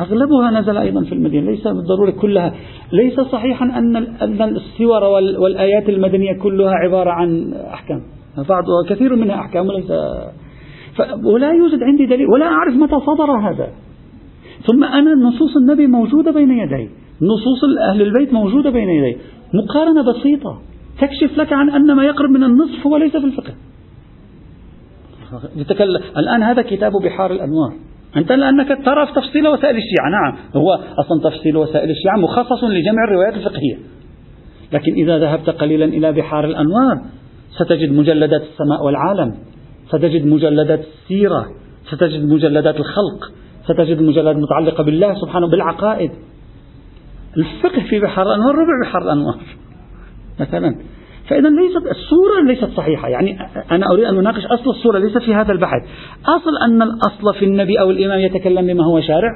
أغلبها 0.00 0.60
نزل 0.60 0.76
أيضا 0.76 1.04
في 1.04 1.12
المدينة 1.12 1.50
ليس 1.50 1.68
بالضرورة 1.68 2.10
كلها. 2.10 2.54
ليس 2.92 3.20
صحيحا 3.20 3.64
أن 3.64 3.96
أن 3.96 4.42
السور 4.42 5.04
والآيات 5.38 5.88
المدنية 5.88 6.32
كلها 6.42 6.74
عبارة 6.74 7.10
عن 7.10 7.52
أحكام. 7.52 8.02
بعض 8.48 8.64
وكثير 8.68 9.16
منها 9.16 9.34
أحكام 9.34 9.66
وليس. 9.66 9.90
ولا 11.24 11.52
يوجد 11.52 11.82
عندي 11.82 12.06
دليل 12.06 12.26
ولا 12.34 12.46
أعرف 12.46 12.74
متى 12.74 12.96
صدر 13.06 13.30
هذا. 13.48 13.68
ثم 14.66 14.84
أنا 14.84 15.14
نصوص 15.14 15.56
النبي 15.56 15.86
موجودة 15.86 16.30
بين 16.30 16.50
يدي. 16.50 16.88
نصوص 17.22 17.64
أهل 17.90 18.02
البيت 18.02 18.32
موجودة 18.32 18.70
بين 18.70 18.88
يدي. 18.88 19.16
مقارنة 19.54 20.02
بسيطة. 20.12 20.60
تكشف 21.00 21.38
لك 21.38 21.52
عن 21.52 21.70
أن 21.70 21.96
ما 21.96 22.04
يقرب 22.04 22.30
من 22.30 22.44
النصف 22.44 22.86
هو 22.86 22.96
ليس 22.96 23.16
في 23.16 23.24
الفقه. 23.24 23.54
الآن 26.16 26.42
هذا 26.42 26.62
كتاب 26.62 26.92
بحار 27.04 27.32
الأنوار. 27.32 27.72
أنت 28.16 28.32
لأنك 28.32 28.68
ترى 28.68 29.06
في 29.06 29.12
تفصيل 29.12 29.48
وسائل 29.48 29.76
الشيعة. 29.76 30.10
نعم 30.10 30.36
هو 30.56 30.72
أصلا 30.74 31.30
تفصيل 31.30 31.56
وسائل 31.56 31.90
الشيعة 31.90 32.16
مخصص 32.16 32.64
لجمع 32.64 33.04
الروايات 33.08 33.34
الفقهية. 33.34 33.78
لكن 34.72 34.92
إذا 34.92 35.18
ذهبت 35.18 35.50
قليلا 35.50 35.84
إلى 35.84 36.12
بحار 36.12 36.44
الأنوار 36.44 37.00
ستجد 37.50 37.92
مجلدات 37.92 38.42
السماء 38.42 38.84
والعالم 38.84 39.34
ستجد 39.88 40.26
مجلدات 40.26 40.80
السيرة 40.80 41.46
ستجد 41.90 42.24
مجلدات 42.24 42.76
الخلق 42.76 43.32
ستجد 43.64 44.02
مجلدات 44.02 44.36
متعلقة 44.36 44.84
بالله 44.84 45.14
سبحانه 45.14 45.48
بالعقائد. 45.48 46.10
الفقه 47.36 47.82
في 47.90 48.00
بحر 48.00 48.22
الأنوار 48.22 48.54
ربع 48.54 48.88
بحر 48.88 49.02
الأنوار. 49.02 49.40
مثلا 50.40 50.74
فإذا 51.30 51.48
ليست 51.48 51.86
الصورة 51.90 52.40
ليست 52.46 52.76
صحيحة. 52.76 53.08
يعني 53.08 53.38
أنا 53.70 53.86
أريد 53.92 54.04
أن 54.04 54.18
أناقش 54.18 54.46
أصل 54.46 54.70
الصورة 54.70 54.98
ليس 54.98 55.18
في 55.18 55.34
هذا 55.34 55.52
البحث. 55.52 55.82
أصل 56.26 56.50
أن 56.66 56.82
الأصل 56.82 57.34
في 57.38 57.44
النبي 57.44 57.80
أو 57.80 57.90
الإمام 57.90 58.20
يتكلم 58.20 58.66
بما 58.66 58.84
هو 58.84 59.00
شارع؟ 59.00 59.30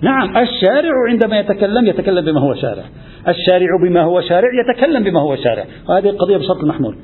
نعم 0.00 0.36
الشارع 0.36 0.92
عندما 1.08 1.38
يتكلم 1.38 1.86
يتكلم 1.86 2.24
بما 2.24 2.40
هو 2.40 2.54
شارع. 2.54 2.84
الشارع 3.28 3.66
بما 3.88 4.02
هو 4.02 4.20
شارع 4.20 4.48
يتكلم 4.60 5.04
بما 5.04 5.20
هو 5.20 5.36
شارع. 5.36 5.64
وهذه 5.88 6.10
القضية 6.10 6.36
بشرط 6.36 6.56
المحمول 6.62 6.96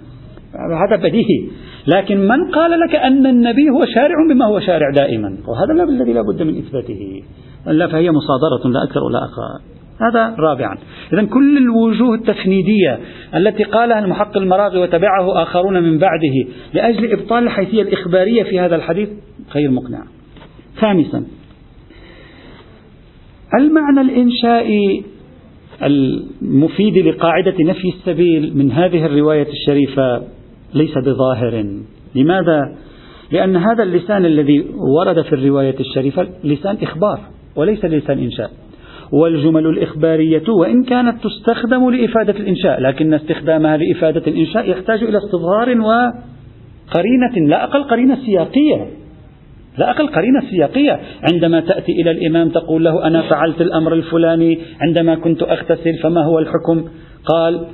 هذا 0.54 1.02
بديهي. 1.02 1.50
لكن 1.86 2.18
من 2.28 2.50
قال 2.50 2.70
لك 2.70 2.96
أن 2.96 3.26
النبي 3.26 3.70
هو 3.70 3.84
شارع 3.84 4.14
بما 4.30 4.46
هو 4.46 4.60
شارع 4.60 4.90
دائما؟ 4.94 5.38
وهذا 5.48 5.92
الذي 5.92 6.12
لا 6.12 6.22
بد 6.22 6.42
من 6.42 6.58
إثباته. 6.58 7.22
لا 7.66 7.86
فهي 7.86 8.10
مصادرة 8.10 8.70
لا 8.72 8.82
أكثر 8.84 9.00
ولا 9.04 9.18
أقل. 9.18 9.79
هذا 10.08 10.36
رابعا. 10.38 10.78
إذا 11.12 11.24
كل 11.24 11.58
الوجوه 11.58 12.14
التفنيدية 12.14 12.98
التي 13.34 13.64
قالها 13.64 13.98
المحق 13.98 14.36
المراغي 14.36 14.78
وتبعه 14.78 15.42
آخرون 15.42 15.82
من 15.82 15.98
بعده 15.98 16.52
لأجل 16.74 17.12
إبطال 17.12 17.44
الحيثية 17.44 17.82
الإخبارية 17.82 18.42
في 18.42 18.60
هذا 18.60 18.76
الحديث 18.76 19.08
غير 19.54 19.70
مقنع 19.70 20.02
خامسا 20.76 21.24
المعنى 23.54 24.00
الإنشائي 24.00 25.04
المفيد 25.82 26.98
لقاعدة 26.98 27.54
نفي 27.60 27.88
السبيل 27.88 28.56
من 28.56 28.72
هذه 28.72 29.06
الرواية 29.06 29.48
الشريفة 29.48 30.22
ليس 30.74 30.98
بظاهر؟ 30.98 31.64
لماذا؟ 32.14 32.76
لأن 33.32 33.56
هذا 33.56 33.82
اللسان 33.82 34.24
الذي 34.24 34.64
ورد 34.98 35.22
في 35.22 35.32
الرواية 35.32 35.80
الشريفة 35.80 36.28
لسان 36.44 36.76
إخبار 36.82 37.20
وليس 37.56 37.84
لسان 37.84 38.18
إنشاء. 38.18 38.50
والجمل 39.12 39.66
الإخبارية 39.66 40.48
وإن 40.48 40.84
كانت 40.84 41.16
تستخدم 41.24 41.90
لإفادة 41.90 42.32
الإنشاء 42.32 42.80
لكن 42.80 43.14
استخدامها 43.14 43.76
لإفادة 43.76 44.22
الإنشاء 44.26 44.70
يحتاج 44.70 45.02
إلى 45.02 45.18
استظهار 45.18 45.68
وقرينة 45.68 47.48
لا 47.48 47.64
أقل 47.64 47.82
قرينة 47.82 48.18
سياقية 48.26 48.86
لا 49.78 49.90
أقل 49.90 50.06
قرينة 50.06 50.40
سياقية. 50.50 51.00
عندما 51.32 51.60
تأتي 51.60 51.92
إلى 51.92 52.10
الإمام 52.10 52.48
تقول 52.48 52.84
له 52.84 53.06
أنا 53.06 53.22
فعلت 53.22 53.60
الأمر 53.60 53.92
الفلاني 53.92 54.58
عندما 54.80 55.14
كنت 55.14 55.42
أغتسل 55.42 55.98
فما 56.02 56.24
هو 56.24 56.38
الحكم؟ 56.38 56.84
قال 57.24 57.66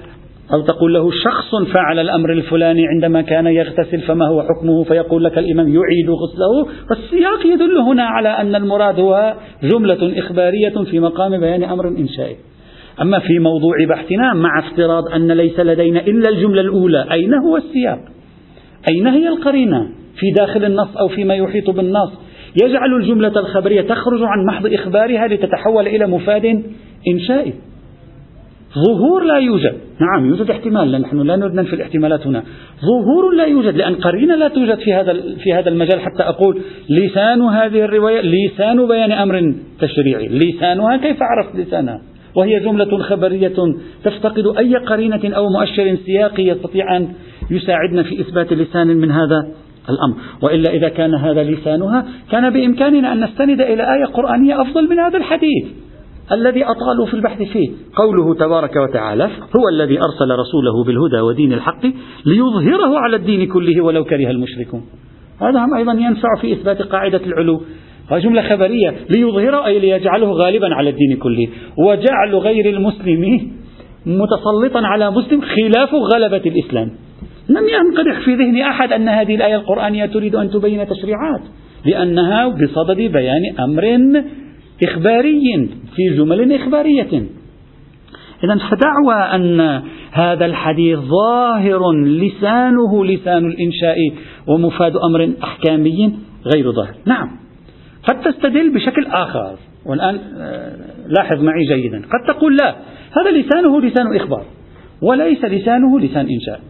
أو 0.53 0.61
تقول 0.61 0.95
له 0.95 1.11
شخص 1.11 1.73
فعل 1.73 1.99
الأمر 1.99 2.33
الفلاني 2.33 2.87
عندما 2.87 3.23
كان 3.23 3.47
يغتسل 3.47 4.01
فما 4.01 4.29
هو 4.29 4.43
حكمه 4.43 4.85
فيقول 4.85 5.25
لك 5.25 5.39
الإمام 5.39 5.69
يعيد 5.69 6.11
غسله؟ 6.11 6.73
والسياق 6.91 7.47
يدل 7.47 7.79
هنا 7.79 8.03
على 8.03 8.29
أن 8.29 8.55
المراد 8.55 9.01
هو 9.01 9.35
جملة 9.63 10.19
إخبارية 10.19 10.85
في 10.91 11.01
مقام 11.01 11.41
بيان 11.41 11.65
أمر 11.65 11.89
إنشائي 11.89 12.37
أما 13.01 13.19
في 13.19 13.39
موضوع 13.39 13.77
بحثنا 13.89 14.35
مع 14.35 14.59
افتراض 14.59 15.03
أن 15.15 15.33
ليس 15.33 15.61
لدينا 15.61 16.01
إلا 16.01 16.31
الجملة 16.31 16.61
الأولى 16.61 17.07
أين 17.13 17.35
هو 17.35 17.57
السياق؟ 17.57 17.99
أين 18.89 19.07
هي 19.07 19.29
القرينة؟ 19.29 19.89
في 20.17 20.31
داخل 20.31 20.65
النص 20.65 20.97
أو 20.97 21.09
فيما 21.09 21.35
يحيط 21.35 21.71
بالنص. 21.71 22.13
يجعل 22.63 22.95
الجملة 22.95 23.41
الخبرية 23.41 23.81
تخرج 23.81 24.23
عن 24.23 24.45
محض 24.47 24.67
إخبارها 24.67 25.27
لتتحول 25.27 25.87
إلى 25.87 26.07
مفاد 26.07 26.63
إنشائي 27.09 27.55
ظهور 28.85 29.25
لا 29.25 29.37
يوجد. 29.37 29.75
نعم 30.01 30.27
يوجد 30.27 30.51
احتمال 30.51 30.93
لأن 30.93 31.01
نحن 31.01 31.21
لا 31.21 31.37
نريد 31.37 31.55
ننفي 31.55 31.73
الاحتمالات 31.73 32.27
هنا. 32.27 32.43
ظهور 32.81 33.35
لا 33.35 33.45
يوجد 33.45 33.77
لأن 33.77 33.95
قرينة 33.95 34.35
لا 34.35 34.49
توجد 34.49 34.79
في 34.79 34.95
هذا 34.95 35.13
في 35.13 35.53
هذا 35.55 35.69
المجال. 35.69 36.01
حتى 36.01 36.23
أقول 36.23 36.61
لسان 36.91 37.43
هذه 37.43 37.85
الرواية 37.85 38.21
لسان 38.21 38.89
بيان 38.89 39.13
أمر 39.13 39.55
تشريعي. 39.81 40.29
لسانها 40.29 40.97
كيف 40.97 41.17
عرفت 41.21 41.57
لسانها؟ 41.57 42.01
وهي 42.35 42.61
جملة 42.61 42.99
خبرية 42.99 43.57
تفتقد 44.05 44.57
أي 44.59 44.77
قرينة 44.77 45.21
أو 45.25 45.49
مؤشر 45.49 45.97
سياقي 46.07 46.43
يستطيع 46.43 46.97
أن 46.97 47.09
يساعدنا 47.51 48.03
في 48.03 48.21
إثبات 48.21 48.53
لسان 48.53 48.87
من 48.87 49.11
هذا 49.11 49.49
الأمر. 49.91 50.17
وإلا 50.43 50.71
إذا 50.71 50.89
كان 50.89 51.15
هذا 51.15 51.43
لسانها 51.43 52.07
كان 52.31 52.51
بإمكاننا 52.51 53.13
أن 53.13 53.25
نستند 53.25 53.61
إلى 53.61 53.83
آية 53.95 54.05
قرآنية 54.05 54.63
أفضل 54.63 54.91
من 54.91 54.99
هذا 54.99 55.19
الحديث. 55.19 55.65
الذي 56.33 56.65
أطالوا 56.65 57.07
في 57.07 57.15
البحث 57.15 57.43
فيه. 57.43 57.71
قوله 57.97 58.35
تبارك 58.35 58.77
وتعالى 58.77 59.25
هو 59.25 59.69
الذي 59.73 59.99
أرسل 59.99 60.31
رسوله 60.39 60.85
بالهدى 60.87 61.21
ودين 61.21 61.53
الحق 61.53 61.87
ليظهره 62.27 62.99
على 62.99 63.17
الدين 63.17 63.49
كله 63.49 63.85
ولو 63.85 64.05
كره 64.05 64.31
المشركون. 64.31 64.83
هذا 65.41 65.65
هم 65.65 65.75
أيضا 65.75 65.93
ينفع 65.93 66.29
في 66.41 66.53
إثبات 66.53 66.83
قاعدة 66.83 67.21
العلو. 67.27 67.61
جملة 68.13 68.43
خبرية. 68.43 68.95
ليظهره 69.11 69.67
أي 69.67 69.79
ليجعله 69.79 70.33
غالبا 70.33 70.75
على 70.75 70.91
الدين 70.91 71.17
كله. 71.17 71.49
وجعل 71.79 72.35
غير 72.35 72.77
المسلم 72.77 73.51
متسلطا 74.07 74.87
على 74.87 75.11
مسلم 75.11 75.41
خلاف 75.41 75.95
غلبة 75.95 76.43
الإسلام. 76.47 76.91
لم 77.49 77.65
ينقدح 77.69 78.25
في 78.25 78.35
ذهن 78.35 78.61
أحد 78.61 78.93
أن 78.93 79.09
هذه 79.09 79.35
الآية 79.35 79.57
القرآنية 79.57 80.07
تريد 80.07 80.35
أن 80.35 80.51
تبين 80.51 80.89
تشريعات. 80.89 81.43
لأنها 81.85 82.49
بصدد 82.49 82.97
بيان 82.97 83.43
أمر 83.61 83.99
إخباري 84.85 85.69
في 85.97 86.17
جمل 86.17 86.53
إخبارية. 86.53 87.27
إذا 88.45 88.59
فدعوى 88.71 89.15
أن 89.15 89.83
هذا 90.13 90.47
الحديث 90.47 90.99
ظاهر 90.99 91.93
لسانه 91.93 93.05
لسان 93.05 93.47
الإنشاء 93.47 93.97
ومفاد 94.47 94.93
أمر 94.97 95.33
أحكامي 95.45 96.15
غير 96.55 96.73
ظاهر. 96.73 96.95
نعم. 97.07 97.31
قد 98.05 98.21
تستدل 98.21 98.75
بشكل 98.75 99.07
آخر. 99.07 99.57
والآن 99.87 100.21
آه، 100.39 100.77
لاحظ 101.19 101.43
معي 101.43 101.65
جيدا. 101.65 101.99
قد 101.99 102.35
تقول 102.35 102.57
لا 102.57 102.77
هذا 103.13 103.31
لسانه 103.31 103.81
لسان 103.81 104.17
إخبار 104.17 104.45
وليس 105.03 105.45
لسانه 105.45 106.01
لسان 106.01 106.27
إنشاء. 106.29 106.61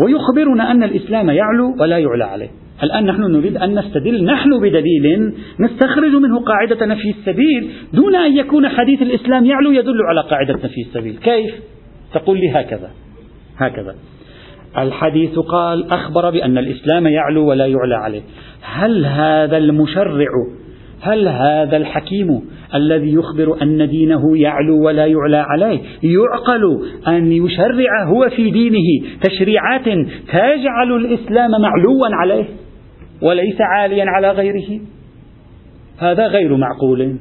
ويخبرنا 0.00 0.70
أن 0.70 0.82
الإسلام 0.82 1.30
يعلو 1.30 1.76
ولا 1.80 1.98
يعلى 1.98 2.24
عليه. 2.24 2.48
الآن 2.82 3.06
نحن 3.06 3.22
نريد 3.22 3.56
أن 3.56 3.78
نستدل 3.78 4.24
نحن 4.24 4.60
بدليل 4.60 5.32
نستخرج 5.60 6.14
منه 6.14 6.40
قاعدة 6.40 6.86
نفي 6.86 7.10
السبيل 7.10 7.70
دون 7.92 8.14
أن 8.14 8.36
يكون 8.36 8.68
حديث 8.68 9.02
الإسلام 9.02 9.46
يعلو 9.46 9.70
يدل 9.70 10.02
على 10.08 10.20
قاعدة 10.20 10.54
نفي 10.54 10.80
السبيل. 10.80 11.16
كيف؟ 11.16 11.54
تقول 12.14 12.38
لي 12.38 12.50
هكذا 12.50 12.90
هكذا. 13.58 13.94
الحديث 14.78 15.38
قال 15.38 15.90
أخبر 15.90 16.30
بأن 16.30 16.58
الإسلام 16.58 17.06
يعلو 17.06 17.48
ولا 17.48 17.66
يعلى 17.66 17.94
عليه. 17.94 18.22
هل 18.62 19.06
هذا 19.06 19.56
المشرع 19.56 20.28
هل 21.00 21.28
هذا 21.28 21.76
الحكيم 21.76 22.40
الذي 22.74 23.12
يخبر 23.14 23.62
أن 23.62 23.88
دينه 23.88 24.38
يعلو 24.38 24.86
ولا 24.86 25.06
يعلى 25.06 25.36
عليه 25.36 25.80
يعقل 26.02 26.62
أن 27.08 27.32
يشرع 27.32 28.04
هو 28.04 28.30
في 28.36 28.50
دينه 28.50 29.08
تشريعات 29.22 29.84
تجعل 30.28 30.96
الإسلام 30.96 31.50
معلوا 31.50 32.06
عليه 32.12 32.44
وليس 33.22 33.60
عاليا 33.60 34.04
على 34.08 34.30
غيره؟ 34.30 34.80
هذا 35.98 36.26
غير 36.26 36.56
معقول. 36.56 37.16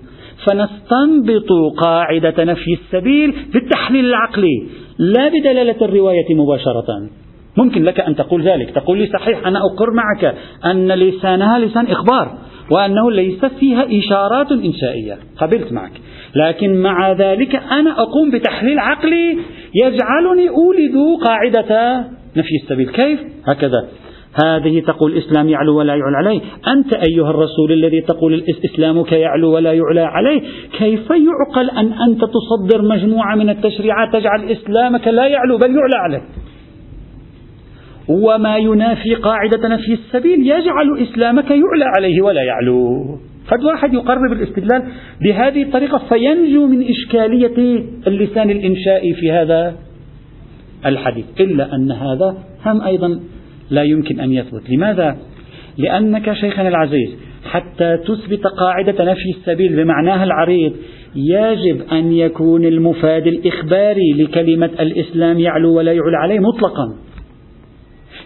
فنستنبط 0.46 1.50
قاعدة 1.78 2.44
نفي 2.44 2.74
السبيل 2.74 3.36
بالتحليل 3.54 4.06
العقلي. 4.06 4.68
لا 4.98 5.28
بدلالة 5.28 5.86
الرواية 5.86 6.36
مباشرة. 6.36 7.10
ممكن 7.58 7.84
لك 7.84 8.00
أن 8.00 8.16
تقول 8.16 8.42
ذلك. 8.42 8.70
تقول 8.70 8.98
لي 8.98 9.08
صحيح 9.08 9.48
أنا 9.48 9.60
أقر 9.60 9.92
معك 9.92 10.36
أن 10.66 10.92
لسانها 10.92 11.60
لسان 11.60 11.88
إخبار. 11.88 12.38
وأنه 12.72 13.12
ليس 13.12 13.46
فيها 13.46 13.88
إشارات 14.00 14.52
إنشائية. 14.52 15.18
قبلت 15.38 15.72
معك. 15.72 15.92
لكن 16.36 16.82
مع 16.82 17.12
ذلك 17.12 17.56
أنا 17.56 17.92
أقوم 18.02 18.32
بتحليل 18.32 18.80
عقلي 18.80 19.38
يجعلني 19.76 20.50
أولد 20.50 21.20
قاعدة 21.26 22.00
نفي 22.38 22.56
السبيل. 22.64 22.90
كيف؟ 22.90 23.20
هكذا. 23.48 23.88
هذه 24.46 24.80
تقول 24.80 25.12
الإسلام 25.12 25.50
يعلو 25.50 25.78
ولا 25.78 25.96
يعلى 25.96 26.18
عليه. 26.18 26.42
أنت 26.68 26.94
أيها 27.10 27.30
الرسول 27.30 27.72
الذي 27.72 28.02
تقول 28.02 28.34
الإسلام 28.34 29.04
يعلو 29.12 29.54
ولا 29.54 29.74
يعلى 29.74 30.02
عليه 30.02 30.42
كيف 30.78 31.10
يعقل 31.10 31.70
أن 31.70 31.94
أنت 31.94 32.22
تصدر 32.22 32.82
مجموعة 32.82 33.36
من 33.36 33.50
التشريعات 33.50 34.14
تجعل 34.14 34.52
إسلامك 34.52 35.08
لا 35.08 35.28
يعلو 35.28 35.58
بل 35.58 35.76
يعلى 35.76 35.96
عليه 35.96 36.22
وما 38.10 38.58
ينافي 38.58 39.16
قاعدة 39.16 39.68
نفي 39.68 39.94
السبيل 39.94 40.40
يجعل 40.40 40.98
إسلامك 41.02 41.52
يعلى 41.52 41.86
عليه 41.98 42.22
ولا 42.22 42.42
يعلو. 42.42 43.06
قد 43.48 43.64
واحد 43.64 43.94
يقرب 43.94 44.32
الاستدلال 44.32 44.84
بهذه 45.22 45.64
الطريقة 45.64 45.98
فينجو 46.10 46.68
من 46.68 46.86
إشكالية 46.90 47.84
اللسان 48.08 48.50
الإنشائي 48.50 49.14
في 49.14 49.32
هذا 49.32 49.76
الحديث. 50.86 51.26
إلا 51.40 51.76
أن 51.76 51.92
هذا 51.92 52.38
هم 52.66 52.82
أيضا 52.82 53.20
لا 53.70 53.84
يمكن 53.84 54.20
أن 54.20 54.32
يثبت. 54.32 54.70
لماذا؟ 54.70 55.18
لأنك 55.78 56.34
شيخنا 56.34 56.68
العزيز 56.68 57.10
حتى 57.46 57.98
تثبت 57.98 58.48
قاعدة 58.48 59.12
نفي 59.12 59.30
السبيل 59.38 59.76
بمعناها 59.76 60.24
العريض 60.24 60.74
يجب 61.16 61.82
أن 61.92 62.12
يكون 62.12 62.66
المفاد 62.66 63.28
الإخباري 63.28 64.14
لكلمة 64.14 64.70
الإسلام 64.80 65.40
يعلو 65.40 65.78
ولا 65.78 65.92
يعلى 65.92 66.18
عليه 66.18 66.40
مطلقا. 66.40 66.96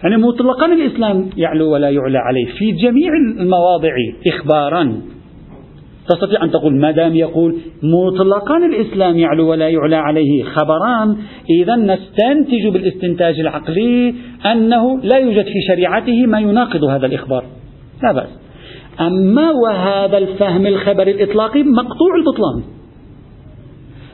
يعني 0.02 0.16
مطلقا 0.16 0.66
الإسلام 0.66 1.30
يعلو 1.36 1.72
ولا 1.72 1.90
يعلى 1.90 2.18
عليه 2.18 2.46
في 2.46 2.72
جميع 2.72 3.12
المواضع 3.12 3.92
إخبارا. 4.26 5.00
تستطيع 6.08 6.44
أن 6.44 6.50
تقول 6.50 6.74
ما 6.74 6.90
دام 6.90 7.14
يقول 7.14 7.56
مطلقا 7.82 8.56
الإسلام 8.56 9.18
يعلو 9.18 9.50
ولا 9.50 9.68
يعلى 9.68 9.96
عليه 9.96 10.42
خبران 10.44 11.16
إذا 11.50 11.76
نستنتج 11.76 12.66
بالاستنتاج 12.72 13.40
العقلي 13.40 14.14
أنه 14.52 15.00
لا 15.02 15.18
يوجد 15.18 15.44
في 15.44 15.60
شريعته 15.68 16.26
ما 16.26 16.40
يناقض 16.40 16.84
هذا 16.84 17.06
الإخبار. 17.06 17.44
لا 18.02 18.12
بأس. 18.12 18.28
أما 19.00 19.50
وهذا 19.50 20.18
الفهم 20.18 20.66
الخبري 20.66 21.10
الإطلاقي 21.10 21.62
مقطوع 21.62 22.14
البطلان. 22.16 22.79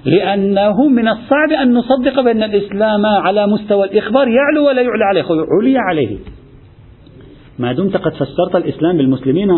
لأنه 0.06 0.88
من 0.88 1.08
الصعب 1.08 1.50
أن 1.62 1.74
نصدق 1.74 2.20
بأن 2.20 2.42
الإسلام 2.42 3.06
على 3.06 3.46
مستوى 3.46 3.84
الإخبار 3.84 4.28
يعلو 4.28 4.66
ولا 4.66 4.82
يعلى 4.82 5.04
عليه 5.04 5.24
علي 5.60 5.78
عليه. 5.78 6.16
ما 7.58 7.72
دمت 7.72 7.96
قد 7.96 8.12
فسرت 8.12 8.56
الإسلام 8.56 8.96
بالمسلمين. 8.96 9.50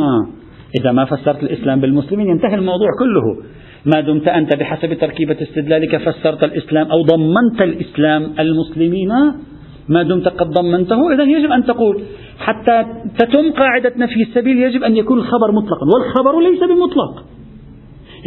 إذا 0.80 0.92
ما 0.92 1.04
فسرت 1.04 1.42
الإسلام 1.42 1.80
بالمسلمين 1.80 2.26
ينتهي 2.26 2.54
الموضوع 2.54 2.88
كله. 2.98 3.44
ما 3.86 4.00
دمت 4.00 4.28
أنت 4.28 4.56
بحسب 4.56 4.94
تركيبة 4.94 5.36
استدلالك 5.42 5.96
فسرت 5.96 6.44
الإسلام 6.44 6.86
أو 6.86 7.02
ضمنت 7.02 7.62
الإسلام 7.62 8.32
المسلمين؟ 8.38 9.08
ما 9.88 10.02
دمت 10.02 10.28
قد 10.28 10.46
ضمنته؟ 10.50 11.14
إذا 11.14 11.24
يجب 11.24 11.52
أن 11.52 11.64
تقول. 11.64 12.02
حتى 12.38 12.84
تتم 13.18 13.52
قاعدة 13.52 13.92
نفي 13.96 14.22
السبيل 14.22 14.56
يجب 14.58 14.82
أن 14.82 14.96
يكون 14.96 15.18
الخبر 15.18 15.52
مطلقا 15.52 15.86
والخبر 15.94 16.40
ليس 16.40 16.60
بمطلق. 16.60 17.24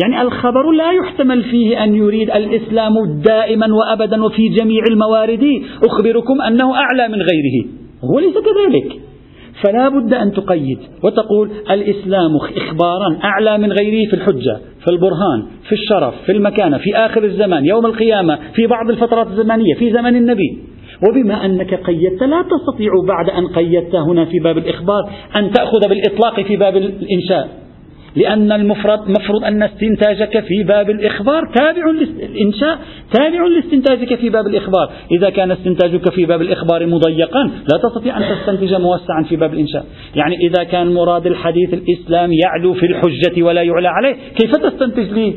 يعني 0.01 0.21
الخبر 0.21 0.71
لا 0.71 0.91
يحتمل 0.91 1.43
فيه 1.43 1.83
أن 1.83 1.95
يريد 1.95 2.29
الإسلام 2.29 2.93
دائما 3.25 3.67
وأبدا 3.73 4.23
وفي 4.23 4.49
جميع 4.49 4.83
الموارد. 4.91 5.61
أخبركم 5.83 6.41
أنه 6.41 6.75
أعلى 6.75 7.07
من 7.07 7.21
غيره. 7.21 7.65
هو 8.03 8.19
ليس 8.19 8.33
كذلك. 8.33 9.01
فلا 9.63 9.89
بد 9.89 10.13
أن 10.13 10.31
تقيد 10.31 10.79
وتقول 11.03 11.51
الإسلام 11.71 12.31
إخبارا 12.57 13.19
أعلى 13.23 13.57
من 13.57 13.71
غيره 13.71 14.09
في 14.09 14.15
الحجة 14.15 14.59
في 14.83 14.91
البرهان 14.91 15.45
في 15.67 15.71
الشرف 15.71 16.13
في 16.25 16.31
المكانة 16.31 16.77
في 16.77 16.95
آخر 16.95 17.23
الزمان 17.23 17.65
يوم 17.65 17.85
القيامة 17.85 18.39
في 18.55 18.67
بعض 18.67 18.89
الفترات 18.89 19.27
الزمانية 19.27 19.75
في 19.75 19.93
زمن 19.93 20.15
النبي. 20.15 20.57
وبما 21.09 21.45
أنك 21.45 21.73
قيدت 21.73 22.23
لا 22.23 22.41
تستطيع 22.41 22.91
بعد 23.07 23.29
أن 23.29 23.47
قيدت 23.47 23.95
هنا 23.95 24.25
في 24.25 24.39
باب 24.39 24.57
الإخبار 24.57 25.09
أن 25.35 25.51
تأخذ 25.51 25.89
بالإطلاق 25.89 26.41
في 26.41 26.57
باب 26.57 26.77
الإنشاء. 26.77 27.49
لأن 28.15 28.51
المفرد 28.51 29.09
مفروض 29.09 29.43
أن 29.43 29.63
استنتاجك 29.63 30.39
في 30.39 30.63
باب 30.63 30.89
الإخبار 30.89 31.51
تابع 31.55 31.85
للإنشاء 31.91 32.79
تابع 33.13 33.47
لاستنتاجك 33.47 34.15
في 34.15 34.29
باب 34.29 34.47
الإخبار. 34.47 34.91
إذا 35.11 35.29
كان 35.29 35.51
استنتاجك 35.51 36.11
في 36.11 36.25
باب 36.25 36.41
الإخبار 36.41 36.87
مضيقا 36.87 37.43
لا 37.43 37.89
تستطيع 37.89 38.17
أن 38.17 38.23
تستنتج 38.35 38.73
موسعا 38.73 39.23
في 39.29 39.35
باب 39.35 39.53
الإنشاء. 39.53 39.85
يعني 40.15 40.35
إذا 40.35 40.63
كان 40.63 40.93
مراد 40.93 41.27
الحديث 41.27 41.73
الإسلام 41.73 42.31
يعلو 42.33 42.73
في 42.73 42.85
الحجة 42.85 43.43
ولا 43.43 43.61
يعلى 43.61 43.87
عليه 43.87 44.15
كيف 44.39 44.55
تستنتج 44.55 45.11
لي؟ 45.13 45.33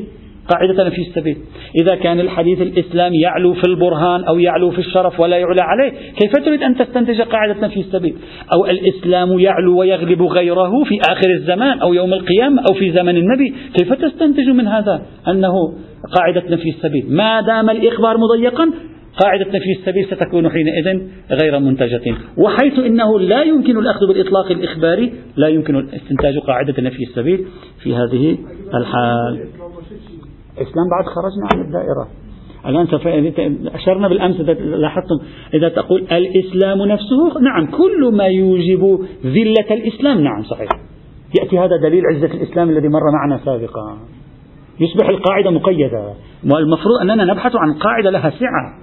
قاعدة 0.48 0.90
في 0.90 1.02
السبيل. 1.02 1.36
إذا 1.80 1.94
كان 1.94 2.20
الحديث 2.20 2.62
الإسلام 2.62 3.14
يعلو 3.14 3.54
في 3.54 3.62
البرهان 3.68 4.24
أو 4.24 4.38
يعلو 4.38 4.70
في 4.70 4.78
الشرف 4.78 5.20
ولا 5.20 5.36
يعلى 5.36 5.60
عليه 5.60 5.90
كيف 5.90 6.44
تريد 6.44 6.62
أن 6.62 6.76
تستنتج 6.76 7.20
قاعدة 7.20 7.68
في 7.68 7.80
السبيل؟ 7.80 8.14
أو 8.52 8.66
الإسلام 8.66 9.38
يعلو 9.38 9.78
ويغلب 9.78 10.22
غيره 10.22 10.84
في 10.84 11.00
آخر 11.08 11.30
الزمان 11.30 11.78
أو 11.78 11.94
يوم 11.94 12.12
القيامة 12.12 12.62
أو 12.70 12.74
في 12.74 12.92
زمن 12.92 13.16
النبي؟ 13.16 13.54
كيف 13.78 13.92
تستنتج 13.92 14.48
من 14.48 14.66
هذا 14.66 15.02
أنه 15.28 15.52
قاعدة 16.16 16.42
نفي 16.50 16.68
السبيل؟ 16.68 17.06
ما 17.08 17.40
دام 17.40 17.70
الإخبار 17.70 18.16
مضيقا 18.18 18.70
قاعدة 19.22 19.46
نفي 19.46 19.72
السبيل 19.78 20.04
ستكون 20.04 20.50
حينئذ 20.50 21.00
غير 21.42 21.58
منتجة. 21.58 22.02
وحيث 22.38 22.78
إنه 22.78 23.20
لا 23.20 23.42
يمكن 23.42 23.78
الأخذ 23.78 24.06
بالإطلاق 24.08 24.50
الإخباري 24.50 25.12
لا 25.36 25.48
يمكن 25.48 25.88
استنتاج 25.88 26.38
قاعدة 26.38 26.82
نفي 26.82 27.02
السبيل 27.02 27.46
في 27.82 27.94
هذه 27.94 28.38
الحال. 28.74 29.48
الإسلام 30.58 30.88
بعد 30.90 31.04
خرجنا 31.04 31.48
عن 31.52 31.60
الدائرة. 31.60 32.08
الآن 32.66 32.86
سوف 32.86 33.06
أشرنا 33.74 34.08
بالأمس 34.08 34.40
لاحظتم 34.60 35.18
إذا 35.54 35.68
تقول 35.68 36.00
الإسلام 36.00 36.82
نفسه 36.82 37.40
نعم 37.40 37.66
كل 37.66 38.12
ما 38.16 38.24
يوجب 38.24 38.98
ذلة 39.24 39.70
الإسلام 39.70 40.20
نعم 40.20 40.42
صحيح. 40.42 40.68
يأتي 41.40 41.58
هذا 41.58 41.76
دليل 41.82 42.02
عزة 42.06 42.34
الإسلام 42.34 42.70
الذي 42.70 42.88
مر 42.88 43.12
معنا 43.12 43.40
سابقا. 43.44 43.98
يصبح 44.80 45.08
القاعدة 45.08 45.50
مقيدة. 45.50 46.14
والمفروض 46.52 47.00
أننا 47.02 47.24
نبحث 47.24 47.52
عن 47.56 47.74
قاعدة 47.74 48.10
لها 48.10 48.30
سعة 48.30 48.74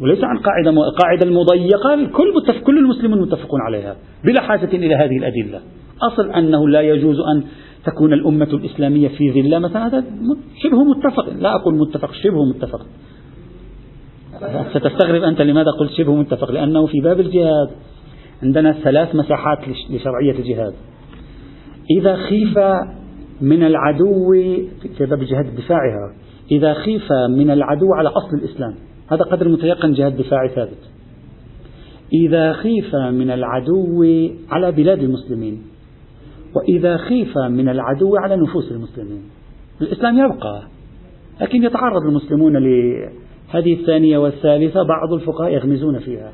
وليس 0.00 0.24
عن 0.24 0.38
قاعدة 0.38 0.70
قاعدة 1.02 1.26
المضيقة 1.26 1.94
الكل 1.94 2.62
كل 2.66 2.78
المسلمون 2.78 3.20
متفقون 3.20 3.60
عليها 3.66 3.96
بلا 4.24 4.40
حاجة 4.40 4.64
إلى 4.64 4.94
هذه 4.94 5.16
الأدلة. 5.18 5.60
أصل 6.12 6.30
أنه 6.30 6.68
لا 6.68 6.80
يجوز 6.80 7.16
أن 7.20 7.44
تكون 7.86 8.12
الأمة 8.12 8.48
الإسلامية 8.52 9.08
في 9.08 9.32
ظلة 9.32 9.58
مثلا 9.58 9.86
هذا 9.86 10.04
شبه 10.62 10.84
متفق 10.84 11.28
لا 11.28 11.54
أقول 11.54 11.74
متفق 11.74 12.12
شبه 12.12 12.44
متفق. 12.44 12.86
ستستغرب 14.74 15.22
أنت 15.22 15.42
لماذا 15.42 15.70
قلت 15.80 15.90
شبه 15.90 16.14
متفق؟ 16.14 16.50
لأنه 16.50 16.86
في 16.86 17.00
باب 17.00 17.20
الجهاد 17.20 17.70
عندنا 18.42 18.72
ثلاث 18.72 19.14
مساحات 19.14 19.58
لشرعية 19.90 20.38
الجهاد. 20.38 20.74
إذا 21.98 22.16
خيف 22.16 22.58
من 23.40 23.62
العدو 23.62 24.32
في 24.98 25.06
باب 25.06 25.22
الجهاد 25.22 25.46
الدفاعي 25.46 25.90
إذا 26.50 26.74
خيف 26.74 27.12
من 27.30 27.50
العدو 27.50 27.94
على 27.98 28.08
أصل 28.08 28.36
الإسلام 28.36 28.74
هذا 29.10 29.22
قدر 29.22 29.48
متيقن 29.48 29.92
جهاد 29.92 30.16
دفاعي 30.16 30.48
ثابت. 30.48 30.90
إذا 32.12 32.52
خيف 32.52 32.94
من 32.94 33.30
العدو 33.30 34.04
على 34.50 34.72
بلاد 34.72 34.98
المسلمين 34.98 35.62
وإذا 36.56 36.96
خيف 36.96 37.38
من 37.38 37.68
العدو 37.68 38.16
على 38.16 38.36
نفوس 38.36 38.72
المسلمين. 38.72 39.22
الإسلام 39.80 40.18
يبقى 40.18 40.62
لكن 41.40 41.62
يتعرض 41.62 42.02
المسلمون 42.08 42.56
لهذه 42.56 43.74
الثانية 43.74 44.18
والثالثة 44.18 44.82
بعض 44.82 45.12
الفقهاء 45.12 45.52
يغمزون 45.52 45.98
فيها 45.98 46.32